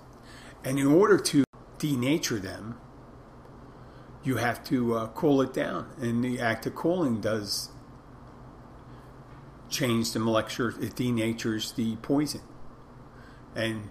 and 0.65 0.81
in 0.81 0.87
order 0.89 1.17
to 1.17 1.45
denature 1.79 2.43
them, 2.43 2.77
you 4.29 4.37
have 4.37 4.63
to 4.63 4.95
uh, 4.95 5.07
cool 5.09 5.41
it 5.41 5.55
down. 5.55 5.89
And 5.99 6.23
the 6.23 6.39
act 6.39 6.67
of 6.67 6.75
cooling 6.75 7.23
does 7.23 7.71
change 9.71 10.13
the 10.13 10.19
molecular, 10.19 10.71
it 10.81 10.95
denatures 10.95 11.75
the 11.75 11.97
poison. 11.97 12.43
And 13.57 13.89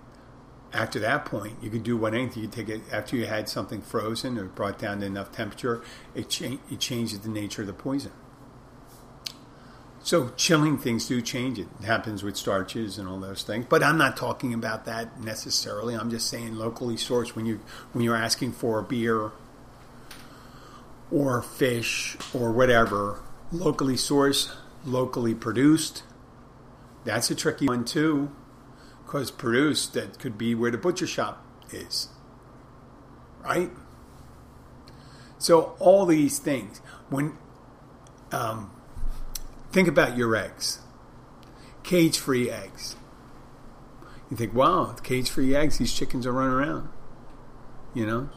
after 0.71 0.99
that 0.99 1.25
point, 1.25 1.55
you 1.61 1.71
can 1.71 1.81
do 1.81 1.97
what 1.97 2.13
anything. 2.13 2.43
You 2.43 2.49
take 2.49 2.69
it 2.69 2.81
after 2.91 3.15
you 3.15 3.25
had 3.25 3.49
something 3.49 3.81
frozen 3.81 4.37
or 4.37 4.45
brought 4.45 4.77
down 4.77 4.99
to 4.99 5.07
enough 5.07 5.31
temperature, 5.31 5.81
it, 6.13 6.29
cha- 6.29 6.59
it 6.69 6.79
changes 6.79 7.19
the 7.21 7.29
nature 7.29 7.61
of 7.61 7.67
the 7.67 7.73
poison. 7.73 8.11
So 10.03 10.29
chilling 10.37 10.77
things 10.77 11.07
do 11.07 11.19
change 11.21 11.57
it. 11.57 11.67
It 11.79 11.85
happens 11.85 12.23
with 12.23 12.37
starches 12.37 12.99
and 12.99 13.09
all 13.09 13.19
those 13.19 13.41
things. 13.41 13.65
But 13.67 13.83
I'm 13.83 13.97
not 13.97 14.15
talking 14.15 14.53
about 14.53 14.85
that 14.85 15.19
necessarily. 15.19 15.95
I'm 15.95 16.11
just 16.11 16.29
saying 16.29 16.55
locally 16.55 16.95
sourced 16.95 17.29
when 17.29 17.45
you 17.45 17.59
when 17.91 18.05
you're 18.05 18.15
asking 18.15 18.53
for 18.53 18.79
a 18.79 18.83
beer 18.83 19.31
or 21.11 21.41
fish 21.41 22.17
or 22.33 22.51
whatever, 22.51 23.21
locally 23.51 23.95
sourced, 23.95 24.51
locally 24.85 25.33
produced. 25.33 26.03
That's 27.05 27.31
a 27.31 27.35
tricky 27.35 27.67
one 27.67 27.85
too, 27.85 28.31
because 29.05 29.31
produced 29.31 29.93
that 29.93 30.19
could 30.19 30.37
be 30.37 30.53
where 30.53 30.71
the 30.71 30.77
butcher 30.77 31.07
shop 31.07 31.45
is, 31.71 32.09
right? 33.43 33.71
So 35.37 35.75
all 35.79 36.05
these 36.05 36.39
things 36.39 36.79
when 37.09 37.37
um, 38.31 38.71
Think 39.71 39.87
about 39.87 40.17
your 40.17 40.35
eggs. 40.35 40.79
Cage 41.83 42.17
free 42.17 42.49
eggs. 42.49 42.95
You 44.31 44.35
think, 44.35 44.53
wow, 44.53 44.95
cage 45.03 45.29
free 45.29 45.55
eggs, 45.55 45.77
these 45.77 45.93
chickens 45.93 46.25
are 46.25 46.31
running 46.31 46.53
around. 46.53 46.89
You 47.93 48.05
know? 48.05 48.29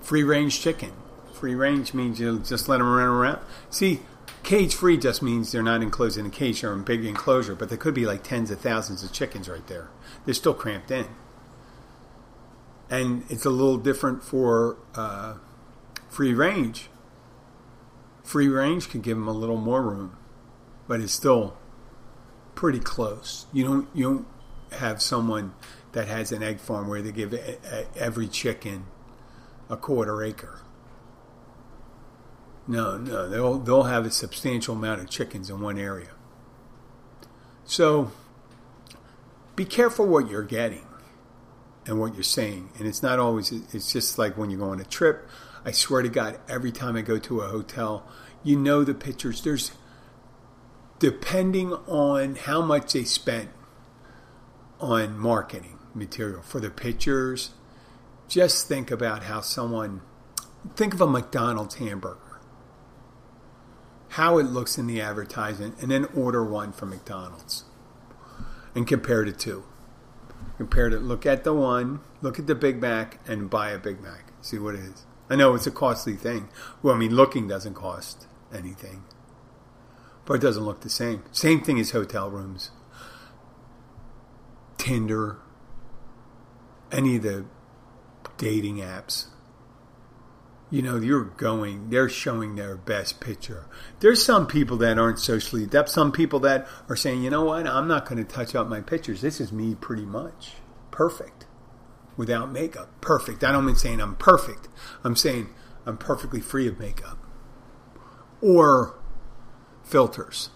Free 0.00 0.22
range 0.22 0.60
chicken. 0.60 0.92
Free 1.34 1.54
range 1.54 1.94
means 1.94 2.20
you 2.20 2.38
just 2.38 2.68
let 2.68 2.78
them 2.78 2.88
run 2.88 3.08
around. 3.08 3.40
See, 3.70 4.00
cage 4.42 4.74
free 4.74 4.96
just 4.96 5.22
means 5.22 5.52
they're 5.52 5.62
not 5.62 5.82
enclosed 5.82 6.16
in 6.16 6.26
a 6.26 6.30
cage, 6.30 6.62
in 6.62 6.70
a 6.70 6.76
big 6.76 7.04
enclosure, 7.04 7.54
but 7.54 7.68
there 7.68 7.78
could 7.78 7.94
be 7.94 8.06
like 8.06 8.22
tens 8.22 8.50
of 8.50 8.60
thousands 8.60 9.02
of 9.02 9.12
chickens 9.12 9.48
right 9.48 9.66
there. 9.66 9.88
They're 10.24 10.34
still 10.34 10.54
cramped 10.54 10.90
in. 10.90 11.06
And 12.88 13.24
it's 13.28 13.44
a 13.44 13.50
little 13.50 13.78
different 13.78 14.22
for 14.22 14.76
uh, 14.94 15.34
free 16.08 16.34
range. 16.34 16.88
Free 18.22 18.48
range 18.48 18.88
can 18.88 19.00
give 19.00 19.16
them 19.16 19.28
a 19.28 19.32
little 19.32 19.56
more 19.56 19.82
room 19.82 20.16
but 20.86 21.00
it's 21.00 21.12
still 21.12 21.56
pretty 22.54 22.80
close. 22.80 23.46
You 23.52 23.64
don't 23.64 23.88
you 23.94 24.04
don't 24.04 24.26
have 24.78 25.02
someone 25.02 25.54
that 25.92 26.08
has 26.08 26.32
an 26.32 26.42
egg 26.42 26.60
farm 26.60 26.88
where 26.88 27.02
they 27.02 27.12
give 27.12 27.34
every 27.96 28.28
chicken 28.28 28.86
a 29.70 29.76
quarter 29.76 30.22
acre. 30.22 30.60
No, 32.66 32.96
no, 32.96 33.28
they'll 33.28 33.58
they'll 33.58 33.82
have 33.84 34.06
a 34.06 34.10
substantial 34.10 34.74
amount 34.74 35.00
of 35.00 35.10
chickens 35.10 35.50
in 35.50 35.60
one 35.60 35.78
area. 35.78 36.10
So 37.64 38.12
be 39.56 39.64
careful 39.64 40.06
what 40.06 40.30
you're 40.30 40.42
getting 40.42 40.86
and 41.86 42.00
what 42.00 42.14
you're 42.14 42.22
saying. 42.22 42.70
And 42.78 42.86
it's 42.86 43.02
not 43.02 43.18
always 43.18 43.52
it's 43.52 43.92
just 43.92 44.18
like 44.18 44.36
when 44.36 44.50
you 44.50 44.58
go 44.58 44.70
on 44.70 44.80
a 44.80 44.84
trip. 44.84 45.28
I 45.64 45.72
swear 45.72 46.02
to 46.02 46.08
God, 46.08 46.38
every 46.48 46.72
time 46.72 46.96
I 46.96 47.02
go 47.02 47.18
to 47.18 47.40
a 47.40 47.48
hotel, 47.48 48.06
you 48.42 48.56
know 48.56 48.84
the 48.84 48.94
pictures. 48.94 49.42
There's 49.42 49.72
depending 50.98 51.72
on 51.72 52.36
how 52.36 52.62
much 52.62 52.92
they 52.92 53.04
spent 53.04 53.50
on 54.80 55.18
marketing 55.18 55.78
material 55.94 56.42
for 56.42 56.60
the 56.60 56.70
pictures, 56.70 57.50
just 58.28 58.68
think 58.68 58.90
about 58.90 59.24
how 59.24 59.40
someone 59.40 60.00
think 60.76 60.94
of 60.94 61.00
a 61.00 61.06
McDonald's 61.06 61.76
hamburger. 61.76 62.18
How 64.14 64.38
it 64.38 64.44
looks 64.44 64.78
in 64.78 64.86
the 64.86 65.00
advertisement, 65.00 65.76
and 65.80 65.90
then 65.90 66.06
order 66.14 66.44
one 66.44 66.72
from 66.72 66.90
McDonald's 66.90 67.64
and 68.74 68.86
compare 68.86 69.24
the 69.24 69.32
two. 69.32 69.64
Compare 70.56 70.88
it, 70.88 71.02
look 71.02 71.26
at 71.26 71.44
the 71.44 71.54
one, 71.54 72.00
look 72.22 72.38
at 72.38 72.46
the 72.46 72.54
Big 72.54 72.80
Mac, 72.80 73.18
and 73.26 73.50
buy 73.50 73.70
a 73.70 73.78
Big 73.78 74.00
Mac. 74.00 74.32
See 74.40 74.58
what 74.58 74.74
it 74.74 74.80
is. 74.80 75.06
I 75.28 75.36
know 75.36 75.54
it's 75.54 75.66
a 75.66 75.70
costly 75.70 76.14
thing. 76.14 76.48
Well, 76.82 76.94
I 76.94 76.98
mean, 76.98 77.14
looking 77.14 77.48
doesn't 77.48 77.74
cost 77.74 78.26
anything 78.52 79.04
but 80.24 80.34
it 80.34 80.40
doesn't 80.40 80.64
look 80.64 80.80
the 80.80 80.90
same. 80.90 81.22
Same 81.32 81.60
thing 81.62 81.78
as 81.78 81.90
hotel 81.90 82.30
rooms, 82.30 82.70
Tinder, 84.78 85.38
any 86.90 87.16
of 87.16 87.22
the 87.22 87.44
dating 88.36 88.76
apps. 88.76 89.26
You 90.74 90.82
know, 90.82 90.96
you're 90.96 91.26
going, 91.26 91.90
they're 91.90 92.08
showing 92.08 92.56
their 92.56 92.76
best 92.76 93.20
picture. 93.20 93.66
There's 94.00 94.24
some 94.24 94.48
people 94.48 94.76
that 94.78 94.98
aren't 94.98 95.20
socially 95.20 95.62
adept, 95.62 95.88
some 95.88 96.10
people 96.10 96.40
that 96.40 96.66
are 96.88 96.96
saying, 96.96 97.22
you 97.22 97.30
know 97.30 97.44
what, 97.44 97.68
I'm 97.68 97.86
not 97.86 98.08
going 98.08 98.18
to 98.18 98.24
touch 98.24 98.56
up 98.56 98.66
my 98.66 98.80
pictures. 98.80 99.20
This 99.20 99.40
is 99.40 99.52
me 99.52 99.76
pretty 99.76 100.04
much. 100.04 100.54
Perfect. 100.90 101.46
Without 102.16 102.50
makeup. 102.50 102.90
Perfect. 103.00 103.44
I 103.44 103.52
don't 103.52 103.66
mean 103.66 103.76
saying 103.76 104.00
I'm 104.00 104.16
perfect. 104.16 104.66
I'm 105.04 105.14
saying 105.14 105.50
I'm 105.86 105.96
perfectly 105.96 106.40
free 106.40 106.66
of 106.66 106.80
makeup. 106.80 107.18
Or 108.40 108.98
filters. 109.84 110.50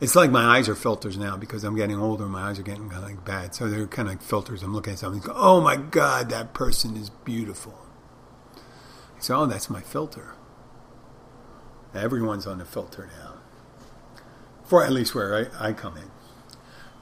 It's 0.00 0.16
like 0.16 0.30
my 0.30 0.56
eyes 0.56 0.70
are 0.70 0.74
filters 0.74 1.18
now 1.18 1.36
because 1.36 1.64
I'm 1.64 1.76
getting 1.76 1.98
older. 1.98 2.24
My 2.24 2.48
eyes 2.48 2.58
are 2.58 2.62
getting 2.62 2.88
kind 2.88 3.04
of 3.04 3.10
like 3.10 3.26
bad, 3.26 3.54
so 3.54 3.68
they're 3.68 3.86
kind 3.86 4.08
of 4.08 4.14
like 4.14 4.22
filters. 4.22 4.62
I'm 4.62 4.72
looking 4.72 4.94
at 4.94 5.00
something. 5.00 5.30
Oh 5.34 5.60
my 5.60 5.76
God, 5.76 6.30
that 6.30 6.54
person 6.54 6.96
is 6.96 7.10
beautiful. 7.10 7.89
So, 9.20 9.36
oh, 9.36 9.46
that's 9.46 9.68
my 9.68 9.80
filter. 9.80 10.34
Everyone's 11.94 12.46
on 12.46 12.58
the 12.58 12.64
filter 12.64 13.08
now, 13.18 13.34
for 14.64 14.84
at 14.84 14.92
least 14.92 15.14
where 15.14 15.50
I, 15.60 15.68
I 15.68 15.72
come 15.72 15.96
in. 15.96 16.10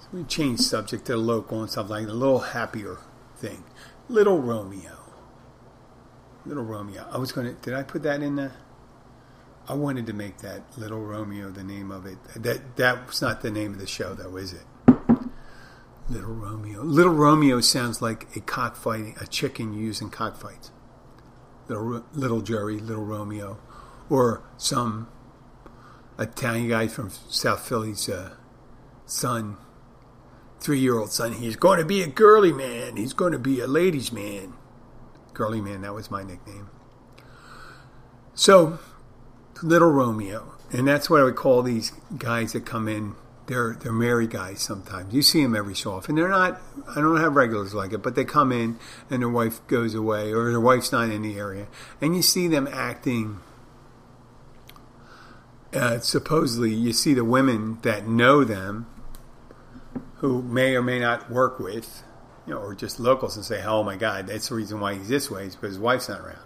So 0.00 0.08
we 0.12 0.24
change 0.24 0.60
subject 0.60 1.04
to 1.06 1.16
local 1.16 1.60
and 1.60 1.70
stuff 1.70 1.90
like 1.90 2.06
that. 2.06 2.12
A 2.12 2.14
little 2.14 2.40
happier 2.40 2.98
thing. 3.36 3.64
Little 4.08 4.40
Romeo. 4.40 4.98
Little 6.46 6.64
Romeo. 6.64 7.06
I 7.12 7.18
was 7.18 7.30
going 7.32 7.46
to. 7.46 7.52
Did 7.60 7.74
I 7.74 7.82
put 7.82 8.02
that 8.02 8.22
in 8.22 8.36
the? 8.36 8.52
I 9.68 9.74
wanted 9.74 10.06
to 10.06 10.14
make 10.14 10.38
that 10.38 10.62
Little 10.78 11.00
Romeo 11.02 11.50
the 11.50 11.62
name 11.62 11.90
of 11.90 12.06
it. 12.06 12.16
That 12.76 13.06
was 13.06 13.20
not 13.20 13.42
the 13.42 13.50
name 13.50 13.74
of 13.74 13.78
the 13.78 13.86
show, 13.86 14.14
though, 14.14 14.36
is 14.36 14.54
it? 14.54 14.64
Little 16.08 16.32
Romeo. 16.32 16.82
Little 16.82 17.12
Romeo 17.12 17.60
sounds 17.60 18.00
like 18.00 18.34
a 18.34 18.40
cockfighting, 18.40 19.16
a 19.20 19.26
chicken 19.26 19.74
used 19.74 20.00
in 20.00 20.08
cockfights. 20.08 20.70
Little 21.68 22.40
Jerry, 22.40 22.78
Little 22.78 23.04
Romeo, 23.04 23.58
or 24.08 24.42
some 24.56 25.08
Italian 26.18 26.68
guy 26.68 26.88
from 26.88 27.10
South 27.28 27.66
Philly's 27.68 28.08
uh, 28.08 28.34
son, 29.06 29.56
three-year-old 30.60 31.12
son. 31.12 31.34
He's 31.34 31.56
going 31.56 31.78
to 31.78 31.84
be 31.84 32.02
a 32.02 32.06
girly 32.06 32.52
man. 32.52 32.96
He's 32.96 33.12
going 33.12 33.32
to 33.32 33.38
be 33.38 33.60
a 33.60 33.66
ladies' 33.66 34.10
man. 34.10 34.54
Girly 35.34 35.60
man. 35.60 35.82
That 35.82 35.94
was 35.94 36.10
my 36.10 36.22
nickname. 36.22 36.70
So 38.34 38.78
Little 39.62 39.90
Romeo, 39.90 40.54
and 40.72 40.86
that's 40.86 41.10
what 41.10 41.20
I 41.20 41.24
would 41.24 41.36
call 41.36 41.62
these 41.62 41.92
guys 42.16 42.52
that 42.52 42.64
come 42.64 42.88
in. 42.88 43.14
They're 43.48 43.78
they're 43.80 43.92
married 43.92 44.28
guys 44.30 44.60
sometimes. 44.60 45.14
You 45.14 45.22
see 45.22 45.42
them 45.42 45.56
every 45.56 45.74
so 45.74 45.92
often. 45.92 46.16
They're 46.16 46.28
not. 46.28 46.60
I 46.86 46.96
don't 46.96 47.18
have 47.18 47.34
regulars 47.34 47.72
like 47.72 47.94
it, 47.94 48.02
but 48.02 48.14
they 48.14 48.26
come 48.26 48.52
in 48.52 48.78
and 49.08 49.22
their 49.22 49.28
wife 49.30 49.66
goes 49.66 49.94
away 49.94 50.34
or 50.34 50.50
their 50.50 50.60
wife's 50.60 50.92
not 50.92 51.08
in 51.08 51.22
the 51.22 51.38
area, 51.38 51.66
and 52.00 52.14
you 52.14 52.20
see 52.20 52.46
them 52.46 52.68
acting. 52.70 53.40
Uh, 55.72 55.98
supposedly, 55.98 56.74
you 56.74 56.92
see 56.92 57.14
the 57.14 57.24
women 57.24 57.78
that 57.82 58.06
know 58.06 58.44
them, 58.44 58.86
who 60.16 60.42
may 60.42 60.76
or 60.76 60.82
may 60.82 60.98
not 60.98 61.30
work 61.30 61.58
with, 61.58 62.02
you 62.46 62.52
know, 62.52 62.60
or 62.60 62.74
just 62.74 63.00
locals, 63.00 63.34
and 63.34 63.46
say, 63.46 63.64
"Oh 63.64 63.82
my 63.82 63.96
God, 63.96 64.26
that's 64.26 64.50
the 64.50 64.56
reason 64.56 64.78
why 64.78 64.92
he's 64.92 65.08
this 65.08 65.30
way. 65.30 65.46
Is 65.46 65.56
because 65.56 65.70
his 65.70 65.78
wife's 65.78 66.10
not 66.10 66.20
around." 66.20 66.38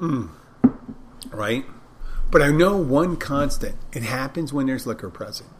Mm. 0.00 0.30
Right? 1.30 1.64
But 2.30 2.42
I 2.42 2.50
know 2.50 2.76
one 2.76 3.16
constant 3.16 3.76
it 3.92 4.02
happens 4.02 4.52
when 4.52 4.66
there's 4.66 4.86
liquor 4.86 5.10
present. 5.10 5.50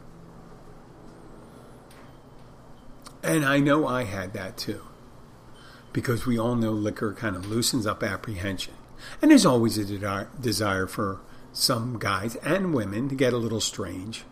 And 3.22 3.44
I 3.44 3.58
know 3.60 3.86
I 3.86 4.04
had 4.04 4.32
that 4.34 4.56
too. 4.56 4.82
because 5.92 6.26
we 6.26 6.38
all 6.38 6.54
know 6.54 6.72
liquor 6.72 7.12
kind 7.14 7.36
of 7.36 7.46
loosens 7.46 7.86
up 7.86 8.02
apprehension. 8.02 8.74
And 9.22 9.30
there's 9.30 9.46
always 9.46 9.78
a 9.78 10.26
desire 10.40 10.86
for 10.86 11.20
some 11.52 11.98
guys 11.98 12.36
and 12.36 12.74
women 12.74 13.08
to 13.08 13.14
get 13.14 13.32
a 13.32 13.36
little 13.38 13.60
strange 13.60 14.24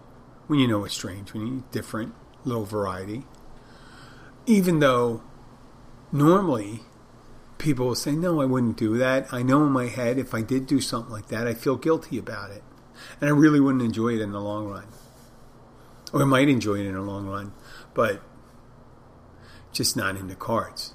when 0.46 0.59
you 0.59 0.68
know 0.68 0.85
it's 0.85 0.94
strange, 0.94 1.33
when 1.33 1.46
you 1.46 1.57
eat 1.59 1.72
different, 1.72 2.14
little 2.44 2.64
variety. 2.64 3.25
Even 4.46 4.79
though 4.81 5.22
normally 6.12 6.83
people 7.66 7.87
will 7.87 7.96
say, 7.96 8.12
No, 8.12 8.40
I 8.40 8.44
wouldn't 8.44 8.76
do 8.76 8.96
that. 8.98 9.33
I 9.33 9.42
know 9.42 9.66
in 9.66 9.72
my 9.72 9.87
head 9.87 10.18
if 10.18 10.33
I 10.33 10.40
did 10.40 10.68
do 10.68 10.81
something 10.81 11.12
like 11.12 11.26
that, 11.29 11.48
I 11.48 11.55
feel 11.55 11.74
guilty 11.74 12.16
about 12.16 12.52
it. 12.52 12.62
And 13.20 13.29
I 13.29 13.33
really 13.33 13.59
wouldn't 13.59 13.83
enjoy 13.83 14.14
it 14.14 14.20
in 14.20 14.31
the 14.31 14.40
long 14.40 14.68
run. 14.68 14.87
Or 16.12 16.22
I 16.22 16.24
might 16.26 16.48
enjoy 16.48 16.76
it 16.76 16.87
in 16.87 16.94
the 16.94 17.00
long 17.00 17.26
run, 17.26 17.52
but 17.92 18.22
just 19.72 19.96
not 19.96 20.14
in 20.14 20.29
the 20.29 20.37
cards. 20.37 20.94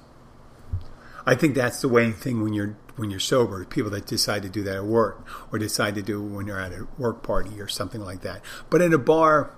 I 1.26 1.34
think 1.34 1.54
that's 1.54 1.82
the 1.82 1.88
way 1.88 2.10
thing 2.10 2.42
when 2.42 2.54
you're 2.54 2.78
when 2.96 3.10
you're 3.10 3.20
sober. 3.20 3.66
People 3.66 3.90
that 3.90 4.06
decide 4.06 4.42
to 4.42 4.48
do 4.48 4.62
that 4.62 4.76
at 4.76 4.84
work 4.86 5.26
or 5.52 5.58
decide 5.58 5.94
to 5.96 6.02
do 6.02 6.24
it 6.24 6.28
when 6.30 6.46
you're 6.46 6.58
at 6.58 6.72
a 6.72 6.88
work 6.96 7.22
party 7.22 7.60
or 7.60 7.68
something 7.68 8.00
like 8.00 8.22
that. 8.22 8.40
But 8.70 8.80
in 8.80 8.94
a 8.94 8.98
bar, 8.98 9.54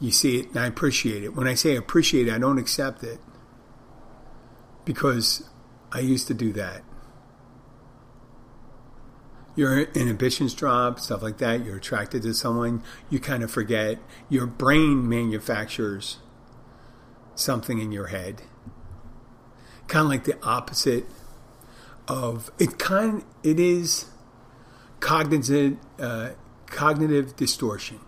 you 0.00 0.10
see 0.10 0.40
it 0.40 0.48
and 0.48 0.58
I 0.58 0.66
appreciate 0.66 1.22
it. 1.22 1.36
When 1.36 1.46
I 1.46 1.54
say 1.54 1.76
appreciate 1.76 2.26
it, 2.26 2.34
I 2.34 2.38
don't 2.38 2.58
accept 2.58 3.04
it 3.04 3.20
because 4.84 5.48
I 5.92 6.00
used 6.00 6.26
to 6.28 6.34
do 6.34 6.52
that. 6.52 6.82
Your 9.56 9.80
inhibitions 9.80 10.54
drop, 10.54 11.00
stuff 11.00 11.22
like 11.22 11.38
that. 11.38 11.64
You're 11.64 11.76
attracted 11.76 12.22
to 12.22 12.34
someone, 12.34 12.82
you 13.10 13.18
kind 13.18 13.42
of 13.42 13.50
forget. 13.50 13.98
Your 14.28 14.46
brain 14.46 15.08
manufactures 15.08 16.18
something 17.34 17.80
in 17.80 17.90
your 17.90 18.08
head 18.08 18.42
kind 19.90 20.04
of 20.04 20.08
like 20.08 20.24
the 20.24 20.42
opposite 20.42 21.04
of 22.08 22.50
it. 22.58 22.78
Kind 22.78 23.24
it 23.42 23.60
is 23.60 24.06
cognitive 25.00 25.76
uh, 25.98 26.30
cognitive 26.66 27.36
distortion. 27.36 27.98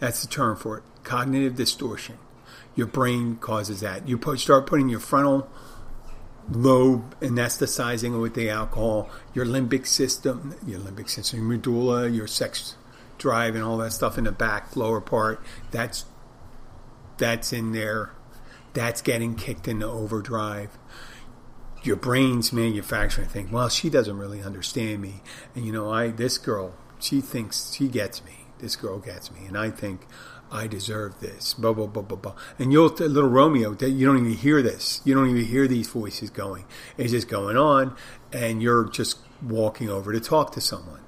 That's 0.00 0.22
the 0.22 0.28
term 0.28 0.56
for 0.56 0.78
it. 0.78 0.84
Cognitive 1.04 1.54
distortion. 1.54 2.18
Your 2.74 2.86
brain 2.86 3.36
causes 3.36 3.80
that. 3.80 4.08
You 4.08 4.18
put, 4.18 4.40
start 4.40 4.66
putting 4.66 4.88
your 4.88 4.98
frontal 4.98 5.48
lobe 6.50 7.18
anesthetizing 7.20 8.20
with 8.20 8.34
the 8.34 8.50
alcohol, 8.50 9.10
your 9.32 9.46
limbic 9.46 9.86
system, 9.86 10.54
your 10.66 10.80
limbic 10.80 11.08
system, 11.08 11.40
your 11.40 11.48
medulla, 11.48 12.08
your 12.08 12.26
sex 12.26 12.76
drive, 13.18 13.54
and 13.54 13.64
all 13.64 13.78
that 13.78 13.92
stuff 13.92 14.18
in 14.18 14.24
the 14.24 14.32
back 14.32 14.76
lower 14.76 15.00
part. 15.00 15.42
That's 15.70 16.04
that's 17.16 17.52
in 17.52 17.72
there 17.72 18.10
that's 18.74 19.00
getting 19.00 19.36
kicked 19.36 19.66
into 19.66 19.86
overdrive. 19.86 20.76
Your 21.82 21.96
brain's 21.96 22.52
manufacturing 22.52 23.28
think, 23.28 23.52
well, 23.52 23.68
she 23.68 23.88
doesn't 23.88 24.18
really 24.18 24.42
understand 24.42 25.00
me. 25.00 25.22
And 25.54 25.64
you 25.64 25.72
know, 25.72 25.90
I 25.90 26.08
this 26.08 26.38
girl, 26.38 26.74
she 26.98 27.20
thinks 27.20 27.72
she 27.72 27.88
gets 27.88 28.22
me. 28.24 28.46
This 28.58 28.76
girl 28.76 28.98
gets 28.98 29.30
me. 29.30 29.46
And 29.46 29.56
I 29.56 29.70
think 29.70 30.06
I 30.54 30.68
deserve 30.68 31.18
this. 31.18 31.52
Blah 31.54 31.72
blah 31.72 31.88
blah 31.88 32.02
blah 32.02 32.16
blah. 32.16 32.34
And 32.60 32.72
you'll 32.72 32.86
little 32.86 33.28
Romeo, 33.28 33.72
you 33.72 34.06
don't 34.06 34.18
even 34.18 34.34
hear 34.34 34.62
this. 34.62 35.02
You 35.04 35.12
don't 35.12 35.28
even 35.28 35.44
hear 35.44 35.66
these 35.66 35.88
voices 35.88 36.30
going. 36.30 36.64
It's 36.96 37.10
just 37.10 37.28
going 37.28 37.56
on, 37.56 37.96
and 38.32 38.62
you're 38.62 38.88
just 38.88 39.18
walking 39.42 39.90
over 39.90 40.12
to 40.12 40.20
talk 40.20 40.52
to 40.52 40.60
someone, 40.60 41.00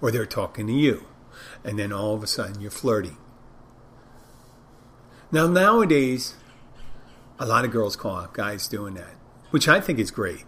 or 0.00 0.10
they're 0.10 0.24
talking 0.24 0.66
to 0.66 0.72
you, 0.72 1.04
and 1.62 1.78
then 1.78 1.92
all 1.92 2.14
of 2.14 2.22
a 2.22 2.26
sudden 2.26 2.62
you're 2.62 2.70
flirting. 2.70 3.18
Now 5.30 5.46
nowadays, 5.46 6.36
a 7.38 7.44
lot 7.44 7.66
of 7.66 7.70
girls 7.70 7.96
call 7.96 8.16
out 8.16 8.32
guys 8.32 8.66
doing 8.66 8.94
that, 8.94 9.14
which 9.50 9.68
I 9.68 9.80
think 9.82 9.98
is 9.98 10.10
great. 10.10 10.46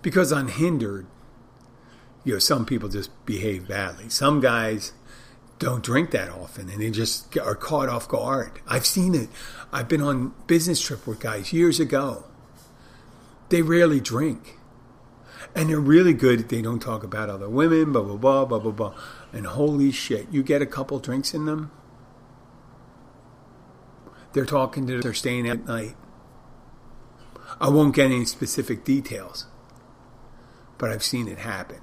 Because 0.00 0.32
unhindered, 0.32 1.06
you 2.24 2.32
know, 2.32 2.38
some 2.38 2.64
people 2.64 2.88
just 2.88 3.10
behave 3.26 3.68
badly. 3.68 4.08
Some 4.08 4.40
guys 4.40 4.94
don't 5.60 5.84
drink 5.84 6.10
that 6.10 6.30
often 6.30 6.70
and 6.70 6.80
they 6.80 6.90
just 6.90 7.36
are 7.38 7.54
caught 7.54 7.88
off 7.88 8.08
guard. 8.08 8.60
I've 8.66 8.86
seen 8.86 9.14
it. 9.14 9.28
I've 9.72 9.88
been 9.88 10.00
on 10.00 10.34
business 10.46 10.80
trip 10.80 11.06
with 11.06 11.20
guys 11.20 11.52
years 11.52 11.78
ago. 11.78 12.24
They 13.50 13.62
rarely 13.62 14.00
drink. 14.00 14.56
And 15.54 15.68
they're 15.68 15.78
really 15.78 16.14
good. 16.14 16.48
They 16.48 16.62
don't 16.62 16.80
talk 16.80 17.04
about 17.04 17.28
other 17.28 17.48
women, 17.48 17.92
blah, 17.92 18.02
blah, 18.02 18.16
blah, 18.16 18.44
blah, 18.46 18.58
blah, 18.58 18.72
blah. 18.72 18.94
And 19.32 19.46
holy 19.46 19.92
shit, 19.92 20.28
you 20.30 20.42
get 20.42 20.62
a 20.62 20.66
couple 20.66 20.98
drinks 20.98 21.34
in 21.34 21.44
them, 21.44 21.70
they're 24.32 24.46
talking 24.46 24.86
to, 24.86 25.00
they're 25.00 25.12
staying 25.12 25.48
at 25.48 25.66
night. 25.66 25.96
I 27.60 27.68
won't 27.68 27.94
get 27.94 28.06
any 28.06 28.24
specific 28.24 28.84
details, 28.84 29.46
but 30.78 30.90
I've 30.90 31.02
seen 31.02 31.28
it 31.28 31.38
happen. 31.38 31.80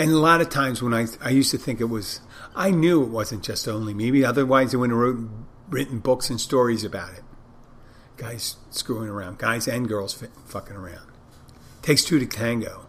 And 0.00 0.10
a 0.10 0.18
lot 0.18 0.40
of 0.40 0.48
times 0.48 0.82
when 0.82 0.94
I, 0.94 1.06
I 1.22 1.28
used 1.28 1.50
to 1.50 1.58
think 1.58 1.80
it 1.80 1.84
was, 1.84 2.20
I 2.54 2.70
knew 2.70 3.02
it 3.02 3.10
wasn't 3.10 3.44
just 3.44 3.68
only 3.68 3.94
me. 3.94 4.24
Otherwise, 4.24 4.74
I 4.74 4.78
wouldn't 4.78 4.98
have 4.98 5.16
wrote, 5.16 5.30
written 5.68 5.98
books 5.98 6.30
and 6.30 6.40
stories 6.40 6.84
about 6.84 7.12
it. 7.12 7.22
Guys 8.16 8.56
screwing 8.70 9.08
around, 9.08 9.38
guys 9.38 9.68
and 9.68 9.86
girls 9.88 10.24
fucking 10.46 10.76
around. 10.76 11.06
Takes 11.82 12.04
two 12.04 12.18
to 12.18 12.26
tango. 12.26 12.86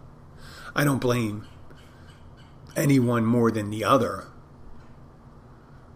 I 0.76 0.84
don't 0.84 1.00
blame 1.00 1.48
anyone 2.76 3.26
more 3.26 3.52
than 3.52 3.70
the 3.70 3.84
other 3.84 4.28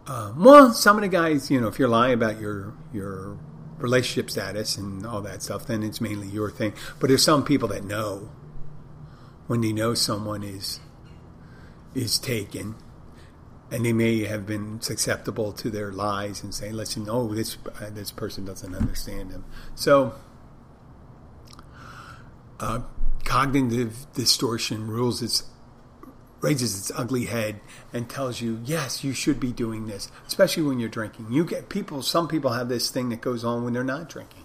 um, 0.08 0.44
well, 0.44 0.72
some 0.72 0.98
of 0.98 1.02
the 1.02 1.08
guys, 1.08 1.50
you 1.50 1.60
know, 1.60 1.68
if 1.68 1.80
you're 1.80 1.90
lying 1.90 2.14
about 2.14 2.40
your 2.40 2.74
your 2.94 3.38
relationship 3.78 4.30
status 4.30 4.78
and 4.78 5.06
all 5.06 5.22
that 5.22 5.42
stuff, 5.42 5.66
then 5.66 5.84
it's 5.84 6.00
mainly 6.00 6.28
your 6.28 6.52
thing. 6.52 6.74
But 7.00 7.08
there's 7.08 7.24
some 7.24 7.44
people 7.44 7.68
that 7.70 7.84
know 7.84 8.30
when 9.48 9.62
they 9.62 9.74
know 9.74 9.94
someone 9.94 10.44
is 10.44 10.80
is 11.96 12.20
taken, 12.20 12.76
and 13.72 13.86
they 13.86 13.94
may 13.94 14.26
have 14.26 14.46
been 14.46 14.82
susceptible 14.82 15.52
to 15.54 15.70
their 15.70 15.92
lies 15.92 16.44
and 16.44 16.54
say, 16.54 16.72
"Listen, 16.72 17.08
oh, 17.10 17.34
this 17.34 17.58
uh, 17.82 17.90
this 17.90 18.12
person 18.12 18.46
doesn't 18.46 18.76
understand 18.76 19.32
them." 19.32 19.46
So, 19.74 20.14
uh, 22.60 22.82
cognitive 23.24 24.06
distortion 24.14 24.88
rules 24.88 25.22
its 25.22 25.44
raises 26.42 26.78
its 26.78 26.92
ugly 26.96 27.26
head 27.26 27.60
and 27.92 28.08
tells 28.08 28.40
you, 28.40 28.62
yes, 28.64 29.04
you 29.04 29.14
should 29.14 29.40
be 29.40 29.52
doing 29.52 29.88
this, 29.88 30.12
especially 30.28 30.62
when 30.62 30.80
you're 30.80 30.88
drinking. 30.88 31.32
You 31.32 31.44
get 31.44 31.70
people, 31.70 32.04
some 32.04 32.28
people 32.28 32.52
have 32.52 32.70
this 32.70 32.92
thing 32.92 33.10
that 33.10 33.20
goes 33.20 33.44
on 33.44 33.64
when 33.64 33.74
they're 33.74 33.84
not 33.84 34.10
drinking. 34.10 34.44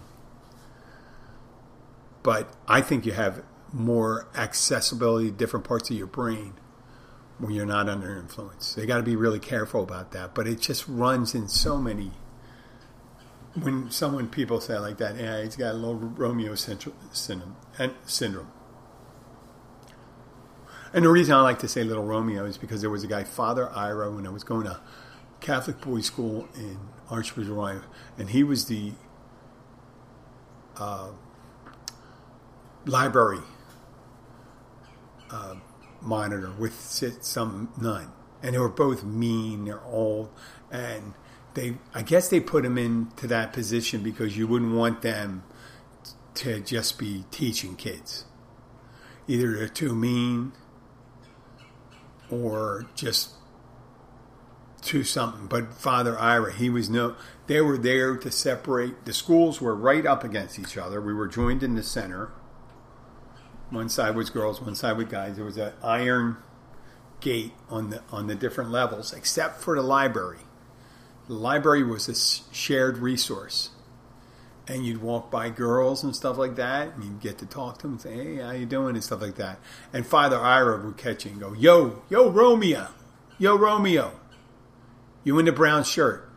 But 2.22 2.54
I 2.66 2.80
think 2.80 3.04
you 3.04 3.12
have 3.12 3.42
more 3.70 4.26
accessibility 4.34 5.30
to 5.30 5.36
different 5.36 5.66
parts 5.66 5.90
of 5.90 5.96
your 5.96 6.06
brain 6.06 6.54
when 7.40 7.52
you're 7.52 7.66
not 7.66 7.88
under 7.88 8.16
influence. 8.16 8.74
They 8.74 8.86
got 8.86 8.98
to 8.98 9.02
be 9.02 9.16
really 9.16 9.40
careful 9.40 9.82
about 9.82 10.12
that. 10.12 10.34
But 10.34 10.46
it 10.46 10.60
just 10.60 10.86
runs 10.86 11.34
in 11.34 11.48
so 11.48 11.78
many. 11.78 12.12
When 13.60 13.90
someone 13.90 14.28
people 14.28 14.60
say 14.60 14.78
like 14.78 14.98
that, 14.98 15.16
yeah, 15.16 15.42
he's 15.42 15.56
got 15.56 15.72
a 15.72 15.78
little 15.78 15.96
Romeo 15.96 16.54
syndrome. 16.54 17.56
syndrome 18.04 18.52
and 20.92 21.04
the 21.04 21.08
reason 21.08 21.34
I 21.34 21.40
like 21.40 21.60
to 21.60 21.68
say 21.68 21.84
Little 21.84 22.04
Romeo 22.04 22.44
is 22.44 22.58
because 22.58 22.80
there 22.80 22.90
was 22.90 23.04
a 23.04 23.06
guy, 23.06 23.22
Father 23.22 23.70
Ira, 23.70 24.10
when 24.10 24.26
I 24.26 24.30
was 24.30 24.42
going 24.42 24.64
to 24.64 24.80
Catholic 25.40 25.80
boys' 25.80 26.06
school 26.06 26.48
in 26.56 26.78
Archbishop 27.08 27.84
and 28.18 28.30
he 28.30 28.42
was 28.42 28.66
the 28.66 28.92
uh, 30.76 31.10
library 32.86 33.40
uh, 35.30 35.54
monitor 36.02 36.50
with 36.58 36.74
some 37.20 37.72
nun, 37.80 38.12
and 38.42 38.54
they 38.54 38.58
were 38.58 38.68
both 38.68 39.04
mean. 39.04 39.64
They're 39.64 39.84
old, 39.84 40.30
and 40.70 41.14
they 41.54 41.78
I 41.94 42.02
guess 42.02 42.28
they 42.28 42.40
put 42.40 42.62
them 42.62 42.78
into 42.78 43.26
that 43.26 43.52
position 43.52 44.02
because 44.02 44.36
you 44.36 44.46
wouldn't 44.46 44.74
want 44.74 45.02
them 45.02 45.44
to 46.34 46.60
just 46.60 46.98
be 46.98 47.24
teaching 47.30 47.76
kids. 47.76 48.24
Either 49.26 49.56
they're 49.56 49.68
too 49.68 49.94
mean 49.94 50.52
or 52.30 52.86
just 52.94 53.30
to 54.82 55.04
something. 55.04 55.46
But 55.46 55.74
Father 55.74 56.18
Ira, 56.18 56.52
he 56.52 56.70
was 56.70 56.88
no, 56.88 57.16
they 57.46 57.60
were 57.60 57.78
there 57.78 58.16
to 58.16 58.30
separate. 58.30 59.04
The 59.04 59.12
schools 59.12 59.60
were 59.60 59.74
right 59.74 60.06
up 60.06 60.24
against 60.24 60.58
each 60.58 60.76
other. 60.78 61.00
We 61.00 61.12
were 61.12 61.28
joined 61.28 61.62
in 61.62 61.74
the 61.74 61.82
center. 61.82 62.32
One 63.70 63.88
side 63.88 64.16
was 64.16 64.30
girls, 64.30 64.60
one 64.60 64.74
side 64.74 64.96
was 64.96 65.06
guys. 65.06 65.36
There 65.36 65.44
was 65.44 65.56
an 65.56 65.72
iron 65.82 66.36
gate 67.20 67.52
on 67.68 67.90
the 67.90 68.02
on 68.10 68.26
the 68.26 68.34
different 68.34 68.70
levels, 68.70 69.12
except 69.12 69.60
for 69.60 69.76
the 69.76 69.82
library. 69.82 70.40
The 71.28 71.34
library 71.34 71.84
was 71.84 72.08
a 72.08 72.54
shared 72.54 72.98
resource 72.98 73.70
and 74.70 74.86
you'd 74.86 75.02
walk 75.02 75.32
by 75.32 75.50
girls 75.50 76.04
and 76.04 76.14
stuff 76.14 76.38
like 76.38 76.54
that, 76.54 76.94
and 76.94 77.02
you'd 77.02 77.20
get 77.20 77.38
to 77.38 77.46
talk 77.46 77.78
to 77.78 77.82
them 77.82 77.92
and 77.92 78.00
say, 78.00 78.14
"Hey, 78.14 78.36
how 78.36 78.52
you 78.52 78.66
doing?" 78.66 78.94
and 78.94 79.02
stuff 79.02 79.20
like 79.20 79.34
that. 79.34 79.58
And 79.92 80.06
Father 80.06 80.38
Ira 80.38 80.80
would 80.84 80.96
catch 80.96 81.24
you 81.24 81.32
and 81.32 81.40
go, 81.40 81.52
"Yo, 81.54 82.02
yo, 82.08 82.30
Romeo, 82.30 82.88
yo, 83.36 83.56
Romeo, 83.56 84.12
you 85.24 85.38
in 85.40 85.46
the 85.46 85.52
brown 85.52 85.82
shirt? 85.82 86.28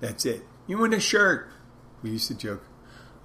That's 0.00 0.24
it. 0.24 0.46
You 0.68 0.84
in 0.84 0.92
the 0.92 1.00
shirt? 1.00 1.48
We 2.02 2.10
used 2.10 2.28
to 2.28 2.34
joke 2.34 2.62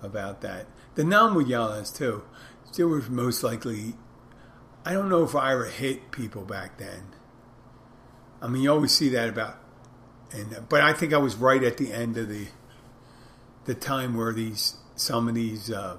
about 0.01 0.41
that. 0.41 0.65
The 0.95 1.03
nun 1.03 1.35
would 1.35 1.47
yell 1.47 1.71
at 1.71 1.79
us 1.79 1.91
too. 1.91 2.23
There 2.75 2.87
was 2.87 3.09
most 3.09 3.43
likely, 3.43 3.95
I 4.85 4.93
don't 4.93 5.09
know 5.09 5.23
if 5.23 5.35
I 5.35 5.53
ever 5.53 5.65
hit 5.65 6.11
people 6.11 6.43
back 6.43 6.77
then. 6.77 7.15
I 8.41 8.47
mean, 8.47 8.63
you 8.63 8.71
always 8.71 8.93
see 8.93 9.09
that 9.09 9.27
about, 9.27 9.57
and 10.31 10.65
but 10.69 10.81
I 10.81 10.93
think 10.93 11.13
I 11.13 11.17
was 11.17 11.35
right 11.35 11.63
at 11.63 11.77
the 11.77 11.91
end 11.91 12.17
of 12.17 12.29
the, 12.29 12.47
the 13.65 13.75
time 13.75 14.15
where 14.15 14.31
these 14.31 14.77
some 14.95 15.27
of 15.27 15.35
these 15.35 15.71
uh, 15.71 15.97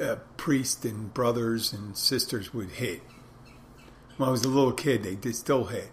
uh, 0.00 0.16
priests 0.36 0.84
and 0.84 1.12
brothers 1.12 1.72
and 1.72 1.96
sisters 1.96 2.54
would 2.54 2.70
hit. 2.70 3.02
When 4.16 4.28
I 4.28 4.32
was 4.32 4.44
a 4.44 4.48
little 4.48 4.72
kid, 4.72 5.02
they 5.02 5.14
did 5.14 5.34
still 5.34 5.64
hit. 5.64 5.90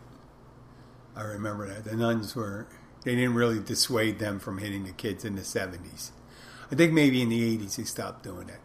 I 1.15 1.23
remember 1.23 1.67
that 1.67 1.83
the 1.83 1.95
nuns 1.95 2.35
were 2.35 2.67
they 3.03 3.15
didn't 3.15 3.35
really 3.35 3.59
dissuade 3.59 4.19
them 4.19 4.39
from 4.39 4.59
hitting 4.59 4.85
the 4.85 4.91
kids 4.91 5.25
in 5.25 5.35
the 5.35 5.43
seventies. 5.43 6.11
I 6.71 6.75
think 6.75 6.93
maybe 6.93 7.21
in 7.21 7.29
the 7.29 7.43
eighties 7.43 7.75
he 7.75 7.83
stopped 7.83 8.23
doing 8.23 8.49
it. 8.49 8.59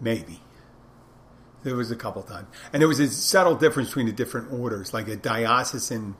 Maybe. 0.00 0.40
There 1.62 1.76
was 1.76 1.90
a 1.90 1.96
couple 1.96 2.22
times, 2.22 2.48
and 2.72 2.80
there 2.80 2.88
was 2.88 3.00
a 3.00 3.08
subtle 3.08 3.54
difference 3.54 3.90
between 3.90 4.06
the 4.06 4.12
different 4.12 4.50
orders. 4.50 4.94
Like 4.94 5.08
a 5.08 5.16
diocesan 5.16 6.16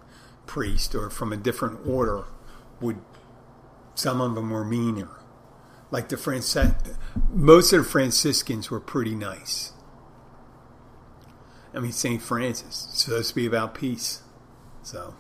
priest 0.47 0.95
or 0.95 1.09
from 1.09 1.33
a 1.33 1.37
different 1.37 1.87
order 1.87 2.25
would 2.81 2.99
some 3.95 4.21
of 4.21 4.35
them 4.35 4.51
were 4.51 4.65
meaner. 4.65 5.09
Like 5.91 6.09
the 6.09 6.17
Francis, 6.17 6.73
most 7.31 7.73
of 7.73 7.85
the 7.85 7.91
Franciscans 7.91 8.71
were 8.71 8.81
pretty 8.81 9.15
nice. 9.15 9.73
I 11.75 11.81
mean, 11.81 11.93
St. 11.93 12.21
Francis, 12.21 12.89
supposed 12.93 13.31
to 13.31 13.35
be 13.35 13.47
about 13.47 13.75
peace. 13.75 14.23
So, 14.83 15.15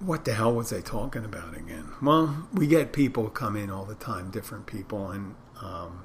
what 0.00 0.24
the 0.24 0.34
hell 0.34 0.54
was 0.54 0.72
I 0.72 0.80
talking 0.80 1.24
about 1.24 1.56
again? 1.56 1.88
Well, 2.02 2.48
we 2.52 2.66
get 2.66 2.92
people 2.92 3.28
come 3.30 3.56
in 3.56 3.70
all 3.70 3.84
the 3.84 3.94
time, 3.94 4.30
different 4.30 4.66
people, 4.66 5.10
and 5.10 5.34
um, 5.62 6.04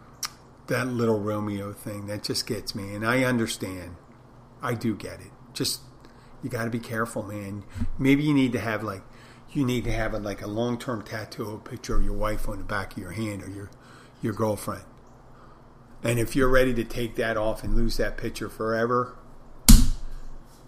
that 0.67 0.88
little 0.88 1.19
Romeo 1.19 1.73
thing 1.73 2.08
that 2.08 2.23
just 2.23 2.47
gets 2.47 2.73
me. 2.73 2.95
And 2.95 3.06
I 3.06 3.23
understand, 3.23 3.95
I 4.62 4.73
do 4.73 4.95
get 4.95 5.19
it. 5.19 5.32
Just 5.54 5.82
you 6.41 6.49
got 6.49 6.65
to 6.65 6.69
be 6.69 6.80
careful, 6.80 7.23
man. 7.23 7.63
Maybe 7.99 8.23
you 8.23 8.34
need 8.34 8.54
to 8.54 8.60
have 8.60 8.84
like 8.84 9.04
you 9.51 9.65
need 9.65 9.84
to 9.84 9.91
have 9.91 10.13
a, 10.13 10.19
like 10.19 10.41
a 10.41 10.47
long 10.47 10.77
term 10.77 11.01
tattoo 11.01 11.62
picture 11.65 11.95
of 11.95 12.04
your 12.04 12.13
wife 12.13 12.47
on 12.47 12.58
the 12.58 12.63
back 12.63 12.93
of 12.93 12.97
your 12.97 13.12
hand 13.12 13.43
or 13.43 13.49
your 13.49 13.69
your 14.21 14.34
girlfriend. 14.34 14.84
And 16.04 16.17
if 16.17 16.36
you're 16.36 16.49
ready 16.49 16.73
to 16.73 16.84
take 16.84 17.15
that 17.15 17.38
off 17.38 17.63
and 17.63 17.75
lose 17.75 17.97
that 17.97 18.17
picture 18.17 18.49
forever, 18.49 19.17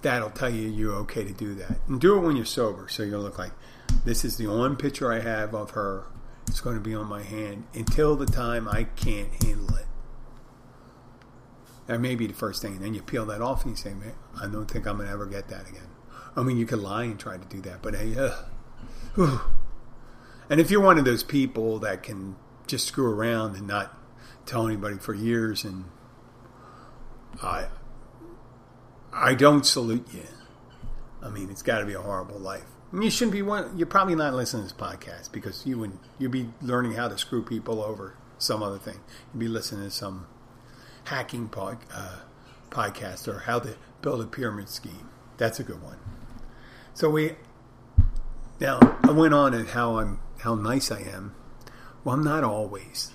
that'll 0.04 0.30
tell 0.30 0.50
you 0.50 0.70
you're 0.70 0.96
okay 0.96 1.24
to 1.24 1.34
do 1.34 1.56
that. 1.56 1.78
And 1.88 2.00
do 2.00 2.16
it 2.18 2.20
when 2.20 2.36
you're 2.36 2.46
sober, 2.46 2.88
so 2.88 3.04
you'll 3.04 3.22
look 3.22 3.38
like 3.38 3.52
this 4.06 4.24
is 4.24 4.38
the 4.38 4.48
one 4.48 4.76
picture 4.76 5.12
I 5.12 5.20
have 5.20 5.54
of 5.54 5.72
her. 5.72 6.06
It's 6.48 6.60
going 6.60 6.76
to 6.76 6.82
be 6.82 6.94
on 6.94 7.08
my 7.08 7.24
hand 7.24 7.66
until 7.74 8.16
the 8.16 8.26
time 8.26 8.68
I 8.68 8.84
can't 8.84 9.32
handle 9.44 9.76
it. 9.78 9.86
That 11.88 12.00
may 12.00 12.16
be 12.16 12.28
the 12.28 12.34
first 12.34 12.62
thing. 12.62 12.74
And 12.74 12.82
then 12.82 12.94
you 12.94 13.02
peel 13.02 13.26
that 13.26 13.42
off 13.42 13.64
and 13.64 13.72
you 13.72 13.78
say, 13.78 13.94
man, 13.94 14.14
I 14.42 14.48
don't 14.48 14.70
think 14.70 14.86
I'm 14.86 14.98
going 14.98 15.08
to 15.08 15.14
ever 15.14 15.26
get 15.26 15.48
that 15.50 15.68
again. 15.70 15.88
I 16.36 16.44
mean, 16.44 16.58
you 16.58 16.66
could 16.66 16.80
lie 16.80 17.04
and 17.04 17.20
try 17.20 17.38
to 17.38 17.46
do 17.46 17.62
that, 17.62 17.82
but 17.82 17.96
hey, 17.96 18.18
uh, 18.18 18.32
whew. 19.16 19.42
and 20.50 20.60
if 20.60 20.72
you're 20.72 20.82
one 20.82 20.98
of 20.98 21.06
those 21.06 21.24
people 21.24 21.80
that 21.80 22.04
can 22.04 22.36
just 22.66 22.88
screw 22.88 23.10
around 23.10 23.56
and 23.56 23.68
not 23.68 23.98
tell 24.46 24.68
anybody 24.68 24.98
for 24.98 25.14
years, 25.14 25.64
and 25.64 25.86
I, 27.42 27.68
I 29.14 29.36
don't 29.36 29.66
salute 29.66 30.08
you. 30.14 30.24
I 31.22 31.30
mean, 31.30 31.50
it's 31.50 31.62
got 31.62 31.80
to 31.80 31.86
be 31.86 31.94
a 31.94 32.02
horrible 32.02 32.40
life. 32.40 32.66
Mean, 32.92 33.04
you 33.04 33.10
shouldn't 33.10 33.32
be 33.34 33.42
one. 33.42 33.76
You're 33.78 33.88
probably 33.88 34.14
not 34.14 34.34
listening 34.34 34.68
to 34.68 34.74
this 34.74 34.80
podcast 34.80 35.32
because 35.32 35.66
you 35.66 35.80
would 35.80 35.98
you'd 36.20 36.32
be 36.32 36.50
learning 36.62 36.94
how 36.94 37.08
to 37.08 37.18
screw 37.18 37.44
people 37.44 37.82
over 37.82 38.16
some 38.38 38.62
other 38.62 38.78
thing. 38.78 39.00
You'd 39.34 39.40
be 39.40 39.48
listening 39.48 39.86
to 39.86 39.92
some 39.92 40.28
hacking 41.06 41.48
pod, 41.48 41.80
uh, 41.92 42.20
podcast 42.70 43.28
or 43.28 43.40
how 43.40 43.60
to 43.60 43.78
build 44.04 44.22
a 44.22 44.26
pyramid 44.26 44.70
scheme. 44.70 45.10
That's 45.38 45.60
a 45.60 45.64
good 45.64 45.82
one. 45.82 45.98
So 46.94 47.10
we 47.10 47.34
now 48.60 48.80
I 49.02 49.12
went 49.12 49.34
on 49.34 49.56
and 49.56 49.70
how 49.70 49.98
I'm 49.98 50.20
how 50.42 50.54
nice 50.54 50.92
I 50.92 51.02
am. 51.02 51.34
Well, 52.04 52.14
I'm 52.16 52.24
not 52.24 52.44
always. 52.44 53.12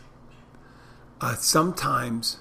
Uh, 1.20 1.36
sometimes 1.36 2.38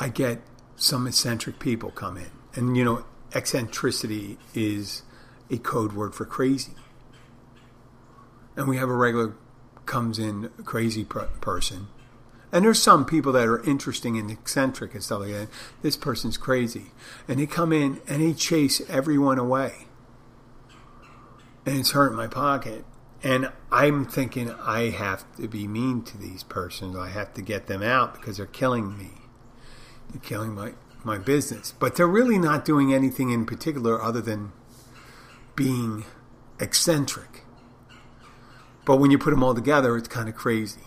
I 0.00 0.08
get 0.08 0.42
some 0.82 1.06
eccentric 1.06 1.60
people 1.60 1.92
come 1.92 2.16
in, 2.16 2.30
and 2.54 2.76
you 2.76 2.84
know, 2.84 3.04
eccentricity 3.32 4.36
is 4.52 5.02
a 5.48 5.56
code 5.58 5.92
word 5.92 6.12
for 6.14 6.24
crazy. 6.24 6.72
And 8.56 8.66
we 8.66 8.76
have 8.78 8.88
a 8.88 8.94
regular 8.94 9.34
comes 9.86 10.18
in 10.18 10.50
crazy 10.64 11.04
per- 11.04 11.28
person, 11.40 11.86
and 12.50 12.64
there's 12.64 12.82
some 12.82 13.04
people 13.04 13.30
that 13.32 13.46
are 13.46 13.62
interesting 13.62 14.18
and 14.18 14.28
eccentric 14.28 14.92
and 14.94 15.04
stuff 15.04 15.20
like 15.20 15.30
that. 15.30 15.48
This 15.82 15.96
person's 15.96 16.36
crazy, 16.36 16.90
and 17.28 17.38
they 17.38 17.46
come 17.46 17.72
in 17.72 18.00
and 18.08 18.20
they 18.20 18.32
chase 18.32 18.82
everyone 18.88 19.38
away, 19.38 19.86
and 21.64 21.78
it's 21.78 21.92
hurting 21.92 22.16
my 22.16 22.26
pocket. 22.26 22.84
And 23.24 23.52
I'm 23.70 24.04
thinking 24.04 24.50
I 24.50 24.90
have 24.90 25.24
to 25.36 25.46
be 25.46 25.68
mean 25.68 26.02
to 26.02 26.18
these 26.18 26.42
persons. 26.42 26.96
I 26.96 27.10
have 27.10 27.32
to 27.34 27.40
get 27.40 27.68
them 27.68 27.80
out 27.80 28.14
because 28.14 28.38
they're 28.38 28.46
killing 28.46 28.98
me. 28.98 29.21
Killing 30.20 30.54
my, 30.54 30.74
my 31.04 31.18
business. 31.18 31.72
But 31.78 31.96
they're 31.96 32.06
really 32.06 32.38
not 32.38 32.64
doing 32.64 32.92
anything 32.92 33.30
in 33.30 33.46
particular 33.46 34.02
other 34.02 34.20
than 34.20 34.52
being 35.56 36.04
eccentric. 36.60 37.44
But 38.84 38.96
when 38.96 39.10
you 39.10 39.18
put 39.18 39.30
them 39.30 39.42
all 39.42 39.54
together, 39.54 39.96
it's 39.96 40.08
kind 40.08 40.28
of 40.28 40.34
crazy. 40.34 40.82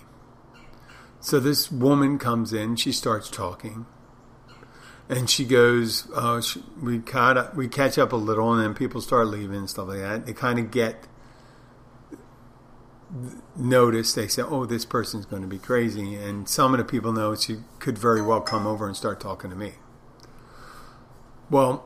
So 1.20 1.40
this 1.40 1.72
woman 1.72 2.20
comes 2.20 2.54
in, 2.54 2.76
she 2.76 2.92
starts 2.92 3.30
talking, 3.30 3.88
and 5.10 5.30
she 5.30 5.46
goes, 5.46 6.08
uh, 6.14 6.42
she, 6.42 6.64
"We 6.82 7.00
caught 7.00 7.38
up, 7.38 7.56
we 7.56 7.68
catch 7.68 7.98
up 7.98 8.12
a 8.12 8.16
little, 8.16 8.54
and 8.54 8.62
then 8.62 8.74
people 8.74 9.02
start 9.02 9.28
leaving 9.28 9.56
and 9.56 9.70
stuff 9.70 9.88
like 9.88 10.00
that. 10.00 10.26
They 10.26 10.34
kind 10.34 10.60
of 10.60 10.72
get 10.72 11.08
notice. 13.56 14.14
They 14.14 14.28
say, 14.28 14.42
"Oh, 14.42 14.66
this 14.66 14.86
person's 14.86 15.26
going 15.26 15.42
to 15.42 15.48
be 15.48 15.58
crazy," 15.58 16.16
and 16.16 16.48
some 16.48 16.74
of 16.74 16.78
the 16.78 16.84
people 16.84 17.12
know 17.12 17.36
she 17.36 17.58
could 17.80 17.98
very 17.98 18.22
well 18.22 18.42
come 18.42 18.68
over 18.68 18.86
and 18.86 18.96
start 18.96 19.20
talking 19.20 19.50
to 19.50 19.56
me. 19.56 19.74
Well, 21.50 21.86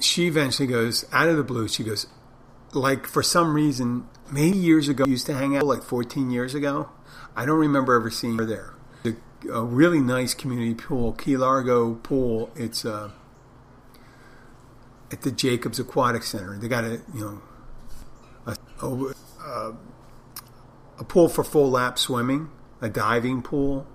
she 0.00 0.26
eventually 0.26 0.68
goes 0.68 1.04
out 1.12 1.28
of 1.28 1.36
the 1.36 1.42
blue. 1.44 1.68
She 1.68 1.84
goes, 1.84 2.06
like 2.72 3.06
for 3.06 3.22
some 3.22 3.54
reason, 3.54 4.08
many 4.30 4.56
years 4.56 4.88
ago, 4.88 5.04
used 5.06 5.26
to 5.26 5.34
hang 5.34 5.56
out 5.56 5.64
like 5.64 5.82
14 5.82 6.30
years 6.30 6.54
ago. 6.54 6.90
I 7.36 7.44
don't 7.44 7.58
remember 7.58 7.94
ever 7.94 8.10
seeing 8.10 8.38
her 8.38 8.44
there. 8.44 8.74
A, 9.04 9.14
a 9.50 9.64
really 9.64 10.00
nice 10.00 10.34
community 10.34 10.74
pool, 10.74 11.12
Key 11.12 11.36
Largo 11.36 11.94
pool. 11.94 12.50
It's 12.54 12.84
uh, 12.84 13.10
at 15.12 15.22
the 15.22 15.30
Jacobs 15.30 15.78
Aquatic 15.78 16.22
Center. 16.22 16.58
They 16.58 16.68
got 16.68 16.84
a 16.84 17.00
you 17.14 17.20
know 17.20 17.42
a, 18.46 18.86
a, 18.86 19.14
a 19.44 21.04
pool 21.04 21.28
for 21.28 21.42
full 21.44 21.70
lap 21.70 21.98
swimming, 21.98 22.50
a 22.80 22.88
diving 22.88 23.42
pool, 23.42 23.86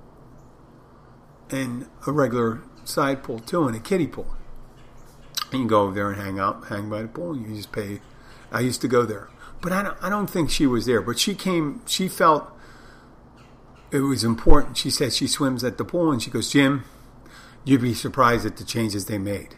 and 1.49 1.88
a 2.08 2.12
regular 2.12 2.62
side 2.84 3.23
pool 3.23 3.39
too, 3.39 3.67
and 3.67 3.75
a 3.75 3.79
kiddie 3.79 4.08
pool. 4.08 4.36
And 5.51 5.62
you 5.62 5.67
go 5.67 5.84
over 5.84 5.93
there 5.93 6.12
and 6.12 6.21
hang 6.21 6.39
out, 6.39 6.67
hang 6.67 6.89
by 6.89 7.03
the 7.03 7.08
pool. 7.08 7.38
You 7.38 7.55
just 7.55 7.71
pay. 7.71 8.01
I 8.51 8.62
used 8.62 8.81
to 8.81 8.88
go 8.88 9.05
there, 9.05 9.29
but 9.62 9.71
I 9.71 9.84
don't, 9.84 9.97
I 10.01 10.10
don't 10.10 10.29
think 10.29 10.49
she 10.49 10.65
was 10.65 10.86
there. 10.86 11.01
But 11.01 11.19
she 11.19 11.36
came. 11.36 11.81
She 11.86 12.08
felt 12.08 12.51
it 13.91 13.99
was 13.99 14.23
important. 14.23 14.77
She 14.77 14.89
said 14.89 15.13
she 15.13 15.27
swims 15.27 15.63
at 15.63 15.77
the 15.77 15.86
pool, 15.86 16.12
and 16.12 16.21
she 16.21 16.31
goes, 16.31 16.51
Jim, 16.51 16.84
you'd 17.63 17.81
be 17.81 17.93
surprised 17.93 18.45
at 18.45 18.58
the 18.58 18.63
changes 18.63 19.05
they 19.05 19.17
made. 19.17 19.55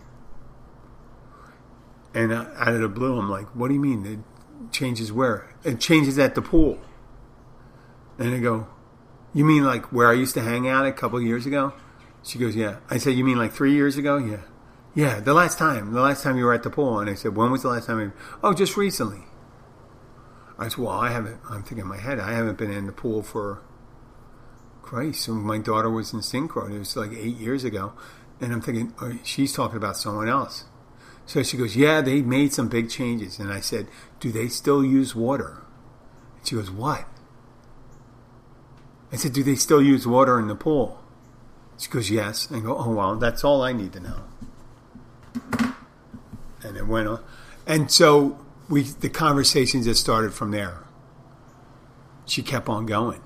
And 2.14 2.34
out 2.34 2.74
of 2.74 2.82
the 2.82 2.90
blue, 2.90 3.18
I'm 3.18 3.30
like, 3.30 3.48
what 3.56 3.68
do 3.68 3.74
you 3.76 3.80
mean? 3.80 4.24
Changes 4.72 5.12
where? 5.12 5.54
It 5.64 5.80
changes 5.80 6.18
at 6.20 6.36
the 6.36 6.42
pool. 6.42 6.80
And 8.18 8.34
I 8.34 8.40
go, 8.40 8.68
you 9.34 9.46
mean 9.46 9.64
like 9.64 9.92
where 9.92 10.10
I 10.10 10.14
used 10.14 10.34
to 10.36 10.42
hang 10.42 10.68
out 10.68 10.86
a 10.86 10.92
couple 10.92 11.22
years 11.22 11.46
ago? 11.46 11.74
She 12.24 12.40
goes, 12.40 12.56
yeah. 12.56 12.78
I 12.90 12.98
said, 12.98 13.12
you 13.12 13.24
mean 13.24 13.38
like 13.38 13.54
three 13.54 13.74
years 13.74 13.98
ago? 13.98 14.18
Yeah. 14.18 14.42
Yeah, 14.96 15.20
the 15.20 15.34
last 15.34 15.60
time, 15.60 15.94
the 15.94 16.02
last 16.02 16.24
time 16.24 16.38
you 16.38 16.46
were 16.46 16.54
at 16.54 16.64
the 16.64 16.72
pool. 16.72 17.00
And 17.00 17.10
I 17.10 17.14
said, 17.14 17.36
when 17.36 17.52
was 17.52 17.62
the 17.62 17.70
last 17.70 17.86
time? 17.86 18.00
You... 18.00 18.14
Oh, 18.44 18.54
just 18.54 18.76
recently. 18.76 19.24
I 20.58 20.70
said, 20.70 20.80
well, 20.80 20.94
I 20.94 21.12
haven't, 21.12 21.40
I'm 21.50 21.62
thinking 21.62 21.80
in 21.80 21.88
my 21.88 21.98
head, 22.00 22.20
I 22.20 22.32
haven't 22.34 22.58
been 22.58 22.72
in 22.72 22.88
the 22.88 22.92
pool 22.92 23.22
for, 23.22 23.62
Christ, 24.82 25.28
my 25.28 25.58
daughter 25.58 25.90
was 25.90 26.14
in 26.14 26.22
synchro. 26.22 26.74
It 26.74 26.80
was 26.80 26.96
like 26.96 27.12
eight 27.12 27.36
years 27.36 27.66
ago. 27.66 27.92
And 28.40 28.54
I'm 28.54 28.62
thinking, 28.62 28.94
oh, 29.02 29.20
she's 29.22 29.52
talking 29.52 29.76
about 29.76 29.98
someone 29.98 30.30
else. 30.30 30.64
So 31.28 31.44
she 31.44 31.58
goes, 31.58 31.76
yeah, 31.76 32.02
they 32.02 32.22
made 32.22 32.54
some 32.54 32.70
big 32.70 32.90
changes. 32.90 33.38
And 33.38 33.52
I 33.52 33.60
said, 33.60 33.88
do 34.20 34.32
they 34.32 34.48
still 34.48 34.84
use 34.84 35.14
water? 35.14 35.62
And 36.38 36.48
she 36.48 36.56
goes, 36.56 36.72
what? 36.72 37.06
I 39.12 39.18
said, 39.18 39.34
do 39.34 39.44
they 39.44 39.56
still 39.56 39.82
use 39.82 40.08
water 40.08 40.40
in 40.40 40.48
the 40.48 40.56
pool? 40.56 41.00
She 41.78 41.90
goes, 41.90 42.10
yes. 42.10 42.50
And 42.50 42.58
I 42.58 42.66
go, 42.66 42.76
oh, 42.76 42.90
well, 42.90 43.16
that's 43.18 43.44
all 43.44 43.62
I 43.62 43.74
need 43.74 43.94
to 43.94 44.00
know. 44.00 44.24
And 46.64 46.76
it 46.76 46.88
went 46.88 47.08
on. 47.08 47.24
And 47.68 47.92
so 47.92 48.40
we 48.70 48.84
the 48.84 49.10
conversations 49.10 49.86
just 49.86 50.02
started 50.02 50.34
from 50.34 50.52
there. 50.52 50.84
She 52.26 52.42
kept 52.42 52.68
on 52.70 52.86
going. 52.86 53.22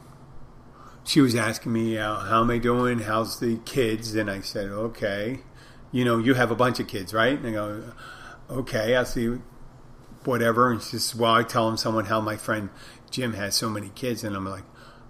She 1.03 1.21
was 1.21 1.35
asking 1.35 1.73
me, 1.73 1.95
"How 1.95 2.41
am 2.41 2.51
I 2.51 2.57
doing? 2.57 2.99
How's 2.99 3.39
the 3.39 3.57
kids?" 3.57 4.15
And 4.15 4.29
I 4.29 4.41
said, 4.41 4.69
"Okay, 4.69 5.41
you 5.91 6.05
know, 6.05 6.17
you 6.17 6.33
have 6.33 6.51
a 6.51 6.55
bunch 6.55 6.79
of 6.79 6.87
kids, 6.87 7.13
right?" 7.13 7.37
And 7.37 7.47
I 7.47 7.51
go, 7.51 7.83
"Okay, 8.49 8.95
I 8.95 9.03
see, 9.03 9.39
whatever." 10.23 10.71
And 10.71 10.81
she 10.81 10.97
says, 10.97 11.15
"Well, 11.15 11.33
I 11.33 11.43
tell 11.43 11.67
him 11.69 11.77
someone 11.77 12.05
how 12.05 12.21
my 12.21 12.37
friend 12.37 12.69
Jim 13.09 13.33
has 13.33 13.55
so 13.55 13.69
many 13.69 13.89
kids," 13.89 14.23
and 14.23 14.35
I'm 14.35 14.45
like, 14.45 14.63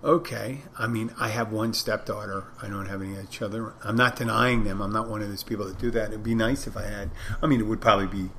"Okay." 0.04 0.62
I 0.78 0.88
mean, 0.88 1.14
I 1.20 1.30
have 1.30 1.52
one 1.52 1.74
stepdaughter. 1.74 2.46
I 2.62 2.68
don't 2.68 2.88
have 2.88 3.02
any 3.02 3.16
other. 3.42 3.74
I'm 3.84 3.96
not 3.96 4.16
denying 4.16 4.64
them. 4.64 4.82
I'm 4.82 4.92
not 4.92 5.10
one 5.10 5.22
of 5.22 5.30
those 5.30 5.44
people 5.44 5.66
that 5.66 5.80
do 5.80 5.92
that. 5.92 6.10
It'd 6.10 6.24
be 6.24 6.36
nice 6.36 6.68
if 6.68 6.78
I 6.78 6.88
had. 6.88 7.12
I 7.42 7.48
mean, 7.48 7.60
it 7.60 7.68
would 7.68 7.82
probably 7.82 8.08
be 8.08 8.32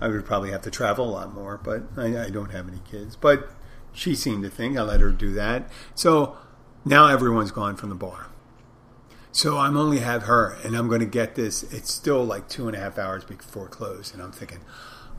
I 0.00 0.08
would 0.08 0.24
probably 0.24 0.50
have 0.50 0.62
to 0.62 0.70
travel 0.70 1.08
a 1.08 1.12
lot 1.12 1.34
more, 1.34 1.60
but 1.62 1.82
I, 1.96 2.26
I, 2.26 2.30
don't 2.30 2.52
have 2.52 2.68
any 2.68 2.80
kids. 2.90 3.16
But 3.16 3.50
she 3.92 4.14
seemed 4.14 4.42
to 4.44 4.50
think 4.50 4.78
I 4.78 4.82
let 4.82 5.00
her 5.00 5.10
do 5.10 5.32
that. 5.34 5.70
So 5.94 6.38
now 6.84 7.08
everyone's 7.08 7.50
gone 7.50 7.76
from 7.76 7.90
the 7.90 7.94
bar. 7.94 8.28
So 9.32 9.58
I'm 9.58 9.76
only 9.76 9.98
have 9.98 10.24
her, 10.24 10.56
and 10.64 10.76
I'm 10.76 10.88
going 10.88 11.00
to 11.00 11.06
get 11.06 11.34
this. 11.34 11.62
It's 11.72 11.92
still 11.92 12.24
like 12.24 12.48
two 12.48 12.66
and 12.66 12.76
a 12.76 12.80
half 12.80 12.98
hours 12.98 13.24
before 13.24 13.68
close, 13.68 14.12
and 14.12 14.22
I'm 14.22 14.32
thinking, 14.32 14.60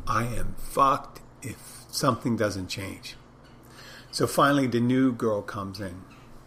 I 0.07 0.25
am 0.25 0.55
fucked 0.57 1.21
if 1.41 1.85
something 1.89 2.35
doesn't 2.35 2.67
change. 2.67 3.15
So 4.11 4.27
finally, 4.27 4.67
the 4.67 4.81
new 4.81 5.13
girl 5.13 5.41
comes 5.41 5.79
in. 5.79 6.01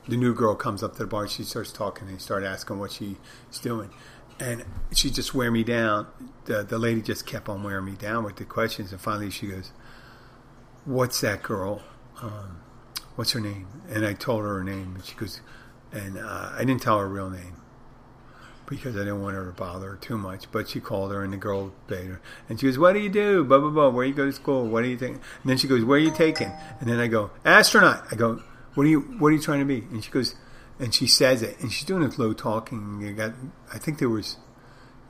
The 0.06 0.18
new 0.18 0.34
girl 0.34 0.54
comes 0.54 0.82
up 0.82 0.92
to 0.94 0.98
the 0.98 1.06
bar. 1.06 1.22
And 1.22 1.30
She 1.30 1.44
starts 1.44 1.72
talking 1.72 2.08
and 2.08 2.20
start 2.20 2.44
asking 2.44 2.78
what 2.78 2.92
she's 2.92 3.16
doing 3.62 3.90
and 4.40 4.64
she 4.92 5.10
just 5.10 5.34
wear 5.34 5.50
me 5.50 5.62
down. 5.62 6.06
The 6.46 6.62
the 6.62 6.78
lady 6.78 7.02
just 7.02 7.26
kept 7.26 7.48
on 7.48 7.62
wearing 7.62 7.84
me 7.84 7.92
down 7.92 8.24
with 8.24 8.36
the 8.36 8.44
questions, 8.44 8.92
and 8.92 9.00
finally 9.00 9.30
she 9.30 9.48
goes, 9.48 9.72
"What's 10.84 11.20
that 11.20 11.42
girl? 11.42 11.82
Um, 12.20 12.60
what's 13.16 13.32
her 13.32 13.40
name?" 13.40 13.66
And 13.88 14.04
I 14.04 14.12
told 14.12 14.42
her 14.42 14.54
her 14.54 14.64
name, 14.64 14.94
and 14.96 15.04
she 15.04 15.14
goes, 15.14 15.40
and 15.94 16.18
uh, 16.18 16.52
I 16.52 16.64
didn't 16.64 16.82
tell 16.82 16.98
her 16.98 17.08
real 17.08 17.30
name 17.30 17.56
because 18.66 18.96
I 18.96 19.00
didn't 19.00 19.22
want 19.22 19.36
her 19.36 19.46
to 19.46 19.52
bother 19.52 19.90
her 19.90 19.96
too 19.96 20.18
much. 20.18 20.50
But 20.50 20.68
she 20.68 20.80
called 20.80 21.12
her, 21.12 21.22
and 21.22 21.32
the 21.32 21.36
girl 21.36 21.72
obeyed 21.88 22.06
her, 22.06 22.20
and 22.48 22.60
she 22.60 22.66
goes, 22.66 22.78
"What 22.78 22.92
do 22.92 22.98
you 22.98 23.10
do? 23.10 23.44
Blah 23.44 23.58
blah 23.58 23.70
blah. 23.70 23.88
Where 23.88 24.04
you 24.04 24.14
go 24.14 24.26
to 24.26 24.32
school? 24.32 24.66
What 24.66 24.84
are 24.84 24.88
you 24.88 24.96
taking?" 24.96 25.16
And 25.16 25.50
then 25.50 25.56
she 25.56 25.68
goes, 25.68 25.84
"Where 25.84 25.96
are 25.96 26.02
you 26.02 26.10
taking?" 26.10 26.52
And 26.80 26.88
then 26.88 26.98
I 26.98 27.06
go, 27.06 27.30
"Astronaut." 27.44 28.06
I 28.10 28.16
go, 28.16 28.42
"What 28.74 28.84
are 28.84 28.90
you 28.90 29.00
What 29.00 29.28
are 29.28 29.32
you 29.32 29.40
trying 29.40 29.60
to 29.60 29.64
be?" 29.64 29.86
And 29.90 30.04
she 30.04 30.10
goes 30.10 30.34
and 30.78 30.92
she 30.92 31.06
says 31.06 31.42
it, 31.42 31.60
and 31.60 31.72
she's 31.72 31.86
doing 31.86 32.02
it 32.02 32.18
low 32.18 32.32
talking. 32.32 33.00
You 33.00 33.12
got, 33.12 33.32
I 33.72 33.78
think 33.78 33.98
there 33.98 34.08
was 34.08 34.36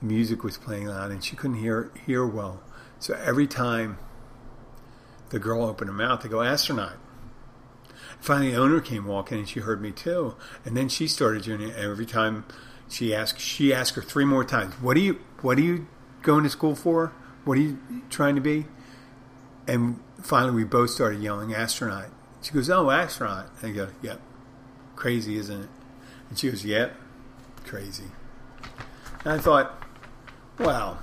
music 0.01 0.43
was 0.43 0.57
playing 0.57 0.87
loud, 0.87 1.11
and 1.11 1.23
she 1.23 1.35
couldn't 1.35 1.57
hear 1.57 1.91
hear 2.05 2.25
well. 2.25 2.61
So 2.99 3.13
every 3.15 3.47
time 3.47 3.97
the 5.29 5.39
girl 5.39 5.63
opened 5.63 5.89
her 5.89 5.95
mouth, 5.95 6.21
they 6.21 6.29
go 6.29 6.41
astronaut. 6.41 6.97
Finally, 8.25 8.51
the 8.51 8.57
owner 8.57 8.81
came 8.81 9.05
walking, 9.05 9.37
and 9.37 9.47
she 9.47 9.59
heard 9.59 9.81
me 9.81 9.91
too. 9.91 10.35
And 10.65 10.75
then 10.75 10.89
she 10.89 11.07
started 11.07 11.43
doing 11.43 11.61
it. 11.61 11.75
Every 11.75 12.05
time 12.05 12.45
she 12.89 13.13
asked, 13.13 13.39
she 13.39 13.73
asked 13.73 13.95
her 13.95 14.01
three 14.01 14.25
more 14.25 14.43
times, 14.43 14.73
"What 14.81 14.97
are 14.97 15.01
you? 15.01 15.19
What 15.41 15.57
are 15.57 15.61
you 15.61 15.87
going 16.23 16.43
to 16.43 16.49
school 16.49 16.75
for? 16.75 17.13
What 17.43 17.57
are 17.57 17.61
you 17.61 17.77
trying 18.09 18.35
to 18.35 18.41
be?" 18.41 18.65
And 19.67 19.99
finally, 20.21 20.53
we 20.53 20.63
both 20.63 20.89
started 20.89 21.21
yelling 21.21 21.53
astronaut. 21.53 22.07
She 22.41 22.51
goes, 22.51 22.69
"Oh, 22.69 22.89
astronaut!" 22.89 23.49
And 23.61 23.71
I 23.71 23.75
go, 23.75 23.89
"Yep." 24.01 24.19
Crazy, 24.95 25.37
isn't 25.37 25.63
it? 25.63 25.69
And 26.29 26.39
she 26.39 26.49
goes, 26.49 26.65
Yep, 26.65 26.95
crazy. 27.65 28.05
And 29.23 29.33
I 29.33 29.37
thought, 29.37 29.83
wow, 30.59 30.99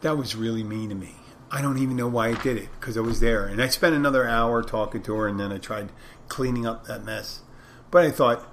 that 0.00 0.16
was 0.16 0.34
really 0.34 0.64
mean 0.64 0.88
to 0.88 0.94
me. 0.94 1.16
I 1.50 1.62
don't 1.62 1.78
even 1.78 1.96
know 1.96 2.08
why 2.08 2.28
I 2.28 2.34
did 2.34 2.56
it 2.56 2.68
because 2.78 2.96
I 2.96 3.00
was 3.00 3.20
there. 3.20 3.46
And 3.46 3.62
I 3.62 3.68
spent 3.68 3.94
another 3.94 4.28
hour 4.28 4.62
talking 4.62 5.02
to 5.02 5.14
her 5.14 5.28
and 5.28 5.38
then 5.38 5.52
I 5.52 5.58
tried 5.58 5.92
cleaning 6.28 6.66
up 6.66 6.86
that 6.86 7.04
mess. 7.04 7.42
But 7.90 8.04
I 8.04 8.10
thought, 8.10 8.48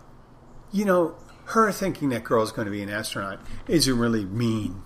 you 0.72 0.86
know, 0.86 1.16
her 1.46 1.72
thinking 1.72 2.10
that 2.10 2.24
girl's 2.24 2.52
going 2.52 2.66
to 2.66 2.72
be 2.72 2.82
an 2.82 2.90
astronaut 2.90 3.40
isn't 3.68 3.98
really 3.98 4.26
mean. 4.26 4.84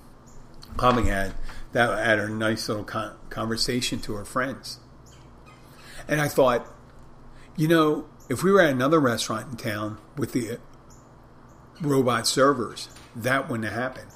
Probably 0.77 1.09
had 1.09 1.33
that 1.73 2.05
had 2.05 2.19
a 2.19 2.29
nice 2.29 2.69
little 2.69 2.83
con- 2.83 3.15
conversation 3.29 3.99
to 4.01 4.13
her 4.13 4.25
friends. 4.25 4.79
And 6.07 6.21
I 6.21 6.27
thought, 6.27 6.65
you 7.57 7.67
know, 7.67 8.07
if 8.29 8.43
we 8.43 8.51
were 8.51 8.61
at 8.61 8.71
another 8.71 8.99
restaurant 8.99 9.51
in 9.51 9.57
town 9.57 9.97
with 10.17 10.31
the 10.31 10.53
uh, 10.53 10.57
robot 11.81 12.27
servers, 12.27 12.89
that 13.15 13.49
wouldn't 13.49 13.69
have 13.69 13.77
happened. 13.77 14.07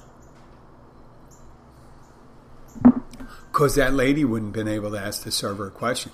Because 3.52 3.74
that 3.74 3.92
lady 3.92 4.24
wouldn't 4.24 4.56
have 4.56 4.64
been 4.64 4.72
able 4.72 4.90
to 4.92 5.00
ask 5.00 5.24
the 5.24 5.32
server 5.32 5.66
a 5.66 5.70
question. 5.70 6.12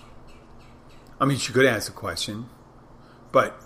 I 1.20 1.24
mean, 1.24 1.38
she 1.38 1.52
could 1.52 1.66
ask 1.66 1.90
a 1.90 1.94
question, 1.94 2.46
but 3.32 3.60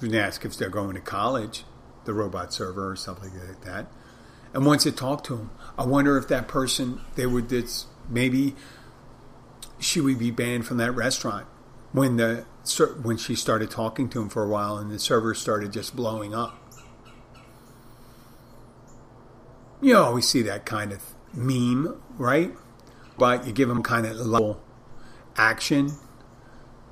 you 0.00 0.08
can 0.08 0.16
ask 0.16 0.44
if 0.44 0.56
they're 0.56 0.68
going 0.68 0.94
to 0.94 1.00
college, 1.00 1.64
the 2.04 2.14
robot 2.14 2.52
server 2.52 2.90
or 2.90 2.96
something 2.96 3.32
like 3.46 3.62
that. 3.62 3.86
And 4.52 4.64
once 4.64 4.86
it 4.86 4.96
talked 4.96 5.26
to 5.26 5.36
them, 5.36 5.50
I 5.78 5.84
wonder 5.84 6.16
if 6.16 6.28
that 6.28 6.48
person, 6.48 7.00
they 7.16 7.26
would, 7.26 7.52
it's, 7.52 7.86
maybe 8.08 8.54
she 9.78 10.00
would 10.00 10.18
be 10.18 10.30
banned 10.30 10.66
from 10.66 10.76
that 10.78 10.92
restaurant 10.92 11.46
when 11.92 12.16
the 12.16 12.44
when 13.02 13.16
she 13.16 13.34
started 13.34 13.70
talking 13.70 14.08
to 14.08 14.22
him 14.22 14.28
for 14.28 14.42
a 14.42 14.48
while 14.48 14.78
and 14.78 14.90
the 14.90 14.98
server 14.98 15.34
started 15.34 15.72
just 15.72 15.94
blowing 15.94 16.34
up. 16.34 16.58
You 19.82 19.98
always 19.98 20.26
see 20.26 20.40
that 20.42 20.64
kind 20.64 20.92
of 20.92 21.02
meme, 21.34 22.00
right? 22.16 22.54
But 23.16 23.46
you 23.46 23.52
give 23.52 23.68
them 23.68 23.82
kind 23.82 24.06
of 24.06 24.16
level 24.16 24.60
action. 25.36 25.92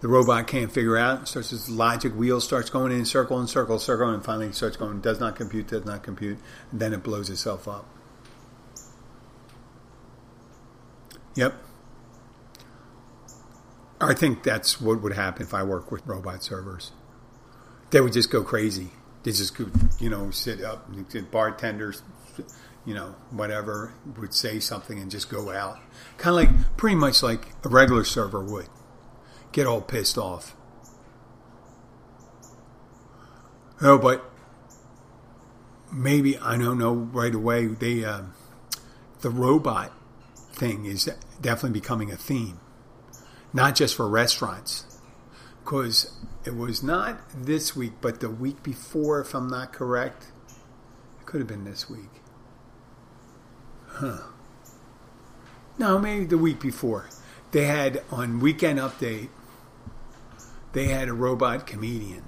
The 0.01 0.09
robot 0.09 0.47
can't 0.47 0.71
figure 0.71 0.97
out. 0.97 1.29
Starts 1.29 1.51
this 1.51 1.69
logic 1.69 2.13
wheel 2.15 2.41
starts 2.41 2.71
going 2.71 2.93
in 2.93 3.05
circle 3.05 3.39
and 3.39 3.49
circle, 3.49 3.75
and 3.75 3.83
circle, 3.83 4.09
and 4.09 4.25
finally 4.25 4.53
starts 4.53 4.77
going. 4.77 5.01
Does 5.01 5.21
not 5.21 5.37
compute. 5.37 5.69
Does 5.69 5.85
not 5.85 6.03
compute. 6.03 6.39
And 6.71 6.81
then 6.81 6.93
it 6.93 7.03
blows 7.03 7.31
itself 7.31 7.69
up. 7.69 7.87
Yep. 11.35 11.55
I 14.01 14.15
think 14.15 14.43
that's 14.43 14.81
what 14.81 15.01
would 15.01 15.13
happen 15.13 15.43
if 15.43 15.55
I 15.55 15.63
work 15.63 15.93
with 15.93 16.05
robot 16.05 16.43
servers. 16.43 16.91
They 17.91 18.01
would 18.01 18.13
just 18.13 18.31
go 18.31 18.43
crazy. 18.43 18.91
They 19.23 19.31
just 19.31 19.55
could, 19.55 19.73
you 20.01 20.11
know, 20.11 20.31
sit 20.33 20.63
up. 20.63 20.89
And 20.89 21.31
bartenders, 21.31 22.03
you 22.85 22.95
know, 22.95 23.15
whatever, 23.31 23.95
would 24.19 24.35
say 24.35 24.61
something 24.61 24.99
and 24.99 25.11
just 25.11 25.31
go 25.31 25.51
out. 25.51 25.79
Kind 26.19 26.49
of 26.49 26.55
like, 26.55 26.77
pretty 26.77 26.97
much 26.97 27.23
like 27.23 27.49
a 27.65 27.69
regular 27.69 28.05
server 28.05 28.43
would. 28.43 28.69
Get 29.53 29.67
all 29.67 29.81
pissed 29.81 30.19
off. 30.19 30.57
Oh, 33.81 33.99
but 33.99 34.31
maybe 35.93 36.39
I 36.39 36.57
don't 36.57 36.79
know 36.79 36.93
right 36.93 37.35
away. 37.35 37.67
They 37.67 38.05
uh, 38.05 38.23
the 39.21 39.31
robot 39.31 39.93
thing 40.53 40.85
is 40.87 41.11
definitely 41.41 41.79
becoming 41.81 42.11
a 42.11 42.17
theme 42.17 42.61
not 43.53 43.75
just 43.75 43.95
for 43.95 44.09
restaurants. 44.09 44.87
Because 45.63 46.13
it 46.45 46.57
was 46.57 46.83
not 46.83 47.21
this 47.35 47.77
week, 47.77 47.93
but 48.01 48.21
the 48.21 48.31
week 48.31 48.63
before, 48.63 49.21
if 49.21 49.35
I'm 49.35 49.49
not 49.49 49.73
correct. 49.73 50.27
It 51.21 51.27
could 51.27 51.41
have 51.41 51.49
been 51.49 51.65
this 51.65 51.89
week. 51.89 52.22
Huh. 54.03 54.19
No, 55.79 55.97
maybe 55.97 56.25
the 56.25 56.37
week 56.37 56.59
before. 56.59 57.09
They 57.53 57.67
had 57.67 58.03
on 58.11 58.41
Weekend 58.41 58.81
Update, 58.81 59.29
they 60.73 60.87
had 60.87 61.09
a 61.09 61.13
robot 61.13 61.69
comedian. 61.69 62.25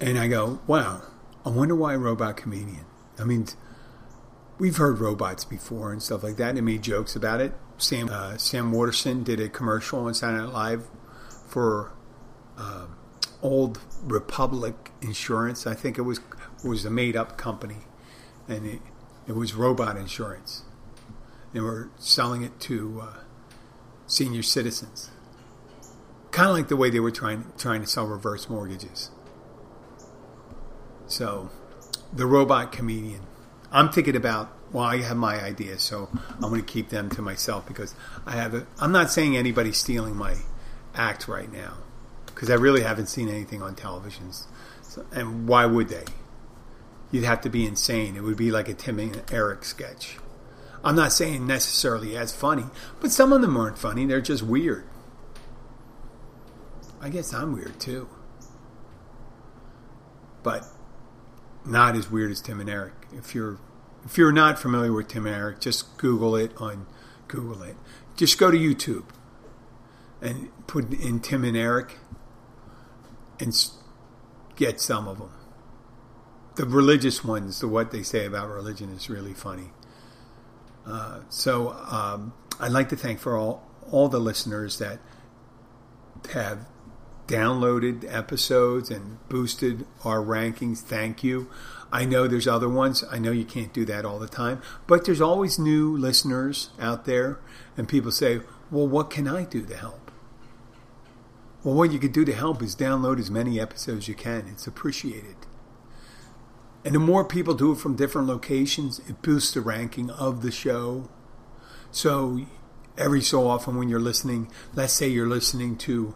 And 0.00 0.18
I 0.18 0.26
go, 0.26 0.60
wow, 0.66 1.02
I 1.44 1.50
wonder 1.50 1.74
why 1.76 1.94
robot 1.96 2.38
comedian. 2.38 2.86
I 3.18 3.24
mean, 3.24 3.46
we've 4.58 4.78
heard 4.78 5.00
robots 5.00 5.44
before 5.44 5.92
and 5.92 6.02
stuff 6.02 6.22
like 6.22 6.36
that. 6.36 6.48
And 6.48 6.56
they 6.56 6.62
made 6.62 6.80
jokes 6.80 7.14
about 7.14 7.42
it. 7.42 7.52
Sam 7.76 8.08
uh, 8.08 8.38
Sam 8.38 8.72
Waterston 8.72 9.22
did 9.22 9.38
a 9.38 9.50
commercial 9.50 10.06
on 10.06 10.14
Saturday 10.14 10.44
Night 10.44 10.54
Live 10.54 10.86
for 11.46 11.92
uh, 12.56 12.86
Old 13.42 13.80
Republic 14.02 14.92
Insurance. 15.02 15.66
I 15.66 15.74
think 15.74 15.98
it 15.98 16.02
was 16.02 16.20
was 16.64 16.86
a 16.86 16.90
made 16.90 17.16
up 17.16 17.36
company, 17.36 17.80
and 18.48 18.66
it, 18.66 18.80
it 19.26 19.32
was 19.32 19.54
robot 19.54 19.96
insurance. 19.96 20.62
They 21.52 21.60
were 21.60 21.90
selling 21.98 22.42
it 22.42 22.58
to 22.60 23.02
uh, 23.02 23.16
senior 24.06 24.42
citizens, 24.42 25.10
kind 26.30 26.50
of 26.50 26.56
like 26.56 26.68
the 26.68 26.76
way 26.76 26.90
they 26.90 27.00
were 27.00 27.10
trying 27.10 27.44
trying 27.58 27.82
to 27.82 27.86
sell 27.86 28.06
reverse 28.06 28.48
mortgages. 28.48 29.10
So, 31.06 31.50
the 32.12 32.26
robot 32.26 32.72
comedian. 32.72 33.26
I'm 33.70 33.90
thinking 33.90 34.16
about 34.16 34.56
well, 34.72 34.84
I 34.84 35.02
have 35.02 35.18
my 35.18 35.38
ideas, 35.42 35.82
so 35.82 36.08
I'm 36.30 36.40
going 36.40 36.60
to 36.60 36.66
keep 36.66 36.88
them 36.88 37.10
to 37.10 37.22
myself 37.22 37.66
because 37.66 37.94
I 38.24 38.32
have. 38.32 38.54
A, 38.54 38.66
I'm 38.80 38.92
not 38.92 39.10
saying 39.10 39.36
anybody's 39.36 39.76
stealing 39.76 40.16
my 40.16 40.36
act 40.94 41.28
right 41.28 41.52
now 41.52 41.74
because 42.26 42.48
I 42.48 42.54
really 42.54 42.82
haven't 42.82 43.06
seen 43.06 43.28
anything 43.28 43.62
on 43.62 43.74
televisions. 43.74 44.46
So, 44.82 45.04
and 45.12 45.46
why 45.46 45.66
would 45.66 45.88
they? 45.88 46.04
You'd 47.12 47.24
have 47.24 47.42
to 47.42 47.50
be 47.50 47.64
insane. 47.66 48.16
It 48.16 48.24
would 48.24 48.36
be 48.36 48.50
like 48.50 48.68
a 48.68 48.74
Tim 48.74 48.98
and 48.98 49.22
Eric 49.30 49.64
sketch. 49.64 50.18
I'm 50.82 50.96
not 50.96 51.12
saying 51.12 51.46
necessarily 51.46 52.16
as 52.16 52.34
funny, 52.34 52.64
but 53.00 53.12
some 53.12 53.32
of 53.32 53.40
them 53.40 53.56
aren't 53.56 53.78
funny. 53.78 54.06
They're 54.06 54.20
just 54.20 54.42
weird. 54.42 54.84
I 57.00 57.08
guess 57.08 57.32
I'm 57.32 57.52
weird 57.52 57.78
too. 57.78 58.08
But 60.42 60.64
not 61.64 61.94
as 61.94 62.10
weird 62.10 62.32
as 62.32 62.40
Tim 62.40 62.58
and 62.58 62.70
Eric. 62.70 62.94
If 63.12 63.34
you're 63.34 63.58
if 64.04 64.18
you're 64.18 64.32
not 64.32 64.58
familiar 64.58 64.92
with 64.92 65.08
Tim 65.08 65.26
and 65.26 65.36
Eric, 65.36 65.60
just 65.60 65.96
Google 65.98 66.34
it 66.34 66.52
on 66.56 66.86
Google 67.28 67.62
it. 67.62 67.76
Just 68.16 68.38
go 68.38 68.50
to 68.50 68.58
YouTube 68.58 69.04
and 70.20 70.48
put 70.66 70.92
in 70.92 71.20
Tim 71.20 71.44
and 71.44 71.56
Eric 71.56 71.98
and 73.38 73.54
get 74.56 74.80
some 74.80 75.06
of 75.06 75.18
them. 75.18 75.30
The 76.54 76.66
religious 76.66 77.24
ones, 77.24 77.60
the 77.60 77.68
what 77.68 77.90
they 77.90 78.02
say 78.02 78.26
about 78.26 78.48
religion 78.48 78.90
is 78.90 79.08
really 79.08 79.34
funny. 79.34 79.70
Uh, 80.86 81.20
so 81.28 81.70
um, 81.90 82.34
I'd 82.60 82.72
like 82.72 82.88
to 82.90 82.96
thank 82.96 83.20
for 83.20 83.36
all 83.36 83.68
all 83.90 84.08
the 84.08 84.20
listeners 84.20 84.78
that 84.78 84.98
have 86.32 86.66
downloaded 87.26 88.04
episodes 88.12 88.90
and 88.90 89.18
boosted 89.28 89.86
our 90.04 90.18
rankings. 90.18 90.80
Thank 90.80 91.22
you. 91.22 91.48
I 91.92 92.04
know 92.04 92.26
there's 92.26 92.48
other 92.48 92.68
ones. 92.68 93.04
I 93.10 93.18
know 93.18 93.32
you 93.32 93.44
can't 93.44 93.72
do 93.72 93.84
that 93.84 94.04
all 94.04 94.18
the 94.18 94.28
time, 94.28 94.62
but 94.86 95.04
there's 95.04 95.20
always 95.20 95.58
new 95.58 95.96
listeners 95.96 96.70
out 96.80 97.04
there, 97.04 97.38
and 97.76 97.88
people 97.88 98.10
say, 98.10 98.40
"Well, 98.70 98.88
what 98.88 99.10
can 99.10 99.28
I 99.28 99.44
do 99.44 99.64
to 99.66 99.76
help?" 99.76 100.10
Well, 101.62 101.74
what 101.74 101.92
you 101.92 101.98
could 101.98 102.12
do 102.12 102.24
to 102.24 102.34
help 102.34 102.62
is 102.62 102.74
download 102.74 103.18
as 103.20 103.30
many 103.30 103.60
episodes 103.60 104.04
as 104.04 104.08
you 104.08 104.14
can. 104.14 104.48
It's 104.48 104.66
appreciated. 104.66 105.36
And 106.84 106.94
the 106.94 107.00
more 107.00 107.24
people 107.24 107.54
do 107.54 107.72
it 107.72 107.78
from 107.78 107.94
different 107.94 108.26
locations, 108.26 108.98
it 109.08 109.22
boosts 109.22 109.52
the 109.52 109.60
ranking 109.60 110.10
of 110.10 110.42
the 110.42 110.50
show. 110.50 111.08
So 111.90 112.40
every 112.98 113.22
so 113.22 113.46
often 113.46 113.76
when 113.76 113.88
you're 113.88 114.00
listening, 114.00 114.50
let's 114.74 114.92
say 114.92 115.08
you're 115.08 115.28
listening 115.28 115.76
to 115.78 116.14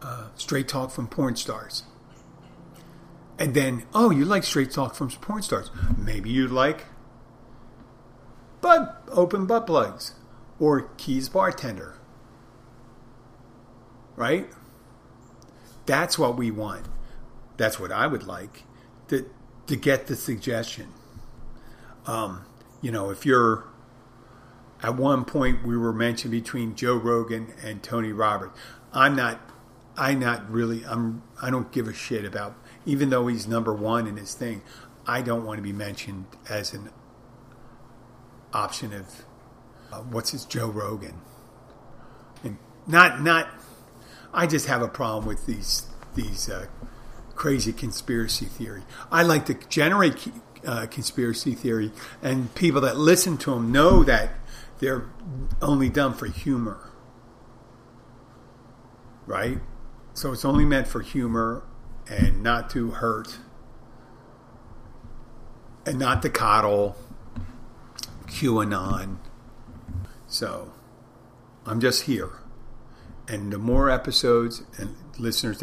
uh, 0.00 0.28
Straight 0.34 0.68
Talk 0.68 0.90
from 0.90 1.08
Porn 1.08 1.36
Stars. 1.36 1.84
And 3.38 3.54
then, 3.54 3.84
oh, 3.94 4.10
you 4.10 4.24
like 4.24 4.44
Straight 4.44 4.70
Talk 4.70 4.94
from 4.94 5.10
Porn 5.10 5.42
Stars. 5.42 5.70
Maybe 5.96 6.30
you 6.30 6.48
like 6.48 6.86
Bud 8.60 8.94
Open 9.08 9.46
Butt 9.46 9.66
Plugs 9.66 10.14
or 10.58 10.88
Keys 10.96 11.28
Bartender. 11.28 11.96
Right? 14.16 14.48
That's 15.84 16.18
what 16.18 16.36
we 16.36 16.50
want. 16.50 16.86
That's 17.56 17.78
what 17.78 17.92
I 17.92 18.06
would 18.06 18.26
like 18.26 18.64
to, 19.12 19.30
to 19.66 19.76
get 19.76 20.06
the 20.06 20.16
suggestion. 20.16 20.88
Um, 22.06 22.46
you 22.80 22.90
know, 22.90 23.10
if 23.10 23.26
you're 23.26 23.64
at 24.82 24.96
one 24.96 25.24
point 25.24 25.64
we 25.64 25.76
were 25.76 25.92
mentioned 25.92 26.32
between 26.32 26.74
Joe 26.74 26.96
Rogan 26.96 27.52
and 27.62 27.82
Tony 27.82 28.10
Roberts. 28.10 28.58
I'm 28.92 29.14
not 29.14 29.40
I 29.96 30.14
not 30.14 30.50
really 30.50 30.84
I'm 30.84 31.22
I 31.40 31.50
don't 31.50 31.70
give 31.70 31.86
a 31.86 31.92
shit 31.92 32.24
about 32.24 32.56
even 32.84 33.10
though 33.10 33.26
he's 33.26 33.46
number 33.46 33.72
one 33.72 34.06
in 34.06 34.16
his 34.16 34.34
thing. 34.34 34.62
I 35.06 35.20
don't 35.20 35.44
want 35.44 35.58
to 35.58 35.62
be 35.62 35.72
mentioned 35.72 36.26
as 36.48 36.72
an 36.72 36.90
option 38.52 38.92
of 38.92 39.24
uh, 39.92 39.98
what's 39.98 40.30
his 40.30 40.44
Joe 40.46 40.68
Rogan. 40.68 41.20
And 42.42 42.56
not 42.86 43.20
not 43.20 43.48
I 44.32 44.46
just 44.46 44.66
have 44.66 44.80
a 44.80 44.88
problem 44.88 45.26
with 45.26 45.46
these 45.46 45.86
these 46.14 46.48
uh, 46.48 46.66
crazy 47.34 47.72
conspiracy 47.72 48.46
theory. 48.46 48.82
I 49.10 49.22
like 49.22 49.46
to 49.46 49.54
generate 49.54 50.16
uh, 50.66 50.86
conspiracy 50.86 51.54
theory, 51.54 51.92
and 52.22 52.54
people 52.54 52.80
that 52.82 52.96
listen 52.96 53.36
to 53.38 53.50
them 53.50 53.72
know 53.72 54.04
that 54.04 54.30
they're 54.78 55.04
only 55.60 55.88
done 55.88 56.14
for 56.14 56.26
humor, 56.26 56.90
right? 59.26 59.58
So 60.14 60.32
it's 60.32 60.44
only 60.44 60.64
meant 60.64 60.86
for 60.88 61.00
humor 61.00 61.64
and 62.08 62.42
not 62.42 62.68
to 62.70 62.90
hurt 62.90 63.38
and 65.86 65.98
not 65.98 66.22
to 66.22 66.28
coddle 66.28 66.96
QAnon. 68.26 69.18
So 70.26 70.72
I'm 71.64 71.80
just 71.80 72.02
here. 72.02 72.30
And 73.28 73.52
the 73.52 73.58
more 73.58 73.88
episodes 73.88 74.62
and 74.78 74.96
listeners 75.18 75.62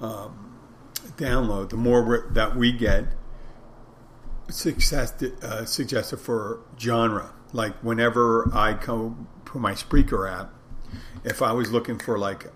um, 0.00 0.41
download, 1.16 1.70
the 1.70 1.76
more 1.76 2.28
that 2.32 2.56
we 2.56 2.72
get 2.72 3.06
success, 4.48 5.22
uh, 5.42 5.64
suggested 5.64 6.18
for 6.18 6.60
genre. 6.78 7.32
Like 7.52 7.74
whenever 7.82 8.50
I 8.54 8.74
come 8.74 9.28
for 9.44 9.58
my 9.58 9.72
Spreaker 9.72 10.30
app, 10.30 10.52
if 11.24 11.42
I 11.42 11.52
was 11.52 11.70
looking 11.70 11.98
for 11.98 12.18
like 12.18 12.50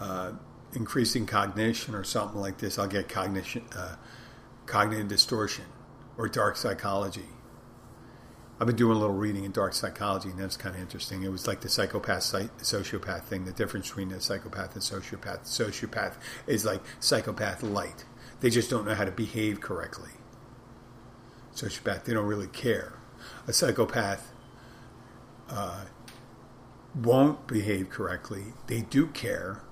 uh, 0.00 0.32
increasing 0.72 1.26
cognition 1.26 1.94
or 1.94 2.04
something 2.04 2.40
like 2.40 2.58
this, 2.58 2.78
I'll 2.78 2.86
get 2.86 3.08
cognition, 3.08 3.64
uh, 3.76 3.96
cognitive 4.66 5.08
distortion 5.08 5.64
or 6.16 6.28
dark 6.28 6.56
psychology. 6.56 7.26
I've 8.60 8.66
been 8.66 8.76
doing 8.76 8.94
a 8.94 9.00
little 9.00 9.16
reading 9.16 9.44
in 9.44 9.52
dark 9.52 9.72
psychology, 9.72 10.28
and 10.28 10.38
that's 10.38 10.58
kind 10.58 10.74
of 10.74 10.82
interesting. 10.82 11.22
It 11.22 11.32
was 11.32 11.46
like 11.46 11.62
the 11.62 11.70
psychopath 11.70 12.24
sociopath 12.24 13.22
thing. 13.22 13.46
The 13.46 13.52
difference 13.52 13.88
between 13.88 14.10
the 14.10 14.20
psychopath 14.20 14.74
and 14.74 14.82
sociopath. 14.82 15.44
Sociopath 15.44 16.16
is 16.46 16.66
like 16.66 16.82
psychopath 17.00 17.62
light. 17.62 18.04
They 18.40 18.50
just 18.50 18.68
don't 18.68 18.86
know 18.86 18.94
how 18.94 19.06
to 19.06 19.10
behave 19.10 19.62
correctly. 19.62 20.10
Sociopath, 21.54 22.04
they 22.04 22.12
don't 22.12 22.26
really 22.26 22.48
care. 22.48 22.98
A 23.46 23.54
psychopath 23.54 24.30
uh, 25.48 25.84
won't 26.94 27.46
behave 27.46 27.88
correctly. 27.88 28.52
They 28.66 28.82
do 28.82 29.06
care, 29.06 29.62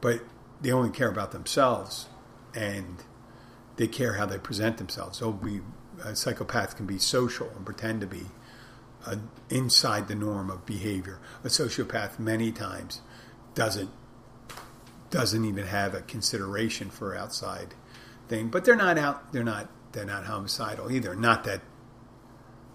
but 0.00 0.22
they 0.60 0.70
only 0.70 0.90
care 0.90 1.08
about 1.08 1.32
themselves 1.32 2.06
and 2.54 3.02
they 3.76 3.88
care 3.88 4.14
how 4.14 4.26
they 4.26 4.38
present 4.38 4.76
themselves. 4.76 5.18
So 5.18 5.32
be 5.32 5.62
a 6.04 6.16
psychopath 6.16 6.76
can 6.76 6.86
be 6.86 6.98
social 6.98 7.48
and 7.56 7.64
pretend 7.64 8.00
to 8.00 8.06
be 8.06 8.26
uh, 9.06 9.16
inside 9.48 10.08
the 10.08 10.14
norm 10.14 10.50
of 10.50 10.66
behavior. 10.66 11.18
A 11.44 11.48
sociopath 11.48 12.18
many 12.18 12.52
times 12.52 13.00
doesn't 13.54 13.90
doesn't 15.10 15.44
even 15.44 15.66
have 15.66 15.92
a 15.94 16.02
consideration 16.02 16.88
for 16.88 17.16
outside 17.16 17.74
thing, 18.28 18.48
but 18.48 18.64
they're 18.64 18.76
not 18.76 18.98
out. 18.98 19.32
They're 19.32 19.44
not. 19.44 19.68
They're 19.92 20.04
not 20.04 20.24
homicidal 20.24 20.92
either. 20.92 21.16
Not 21.16 21.42
that 21.44 21.62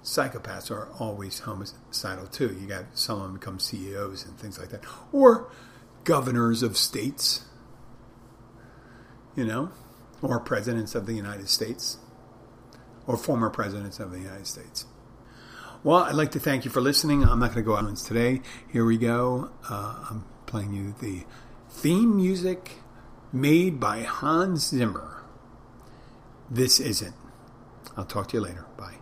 psychopaths 0.03 0.69
are 0.69 0.89
always 0.99 1.39
homicidal 1.39 2.28
too. 2.28 2.57
You 2.59 2.67
got 2.67 2.86
some 2.93 3.17
of 3.17 3.23
them 3.23 3.34
become 3.36 3.59
CEOs 3.59 4.26
and 4.26 4.38
things 4.38 4.59
like 4.59 4.69
that, 4.69 4.84
or 5.11 5.49
governors 6.03 6.61
of 6.61 6.78
states, 6.78 7.45
you 9.36 9.45
know, 9.45 9.71
or 10.21 10.39
presidents 10.39 10.93
of 10.93 11.05
the 11.05 11.13
United 11.13 11.49
States, 11.49 11.97
or 13.07 13.17
former 13.17 13.49
presidents 13.49 13.99
of 13.99 14.11
the 14.11 14.19
United 14.19 14.47
States. 14.47 14.85
Well, 15.83 16.03
I'd 16.03 16.15
like 16.15 16.31
to 16.31 16.39
thank 16.39 16.65
you 16.65 16.71
for 16.71 16.81
listening. 16.81 17.23
I'm 17.23 17.39
not 17.39 17.53
going 17.53 17.63
to 17.63 17.69
go 17.69 17.75
out 17.75 17.95
today. 17.97 18.41
Here 18.71 18.83
we 18.83 18.97
go. 18.97 19.51
Uh, 19.69 20.05
I'm 20.09 20.25
playing 20.47 20.73
you 20.73 20.95
the 20.99 21.25
theme 21.69 22.15
music 22.15 22.79
made 23.31 23.79
by 23.79 24.01
Hans 24.01 24.69
Zimmer. 24.69 25.23
This 26.49 26.79
isn't. 26.79 27.15
I'll 27.95 28.05
talk 28.05 28.29
to 28.29 28.37
you 28.37 28.43
later. 28.43 28.65
Bye. 28.77 28.95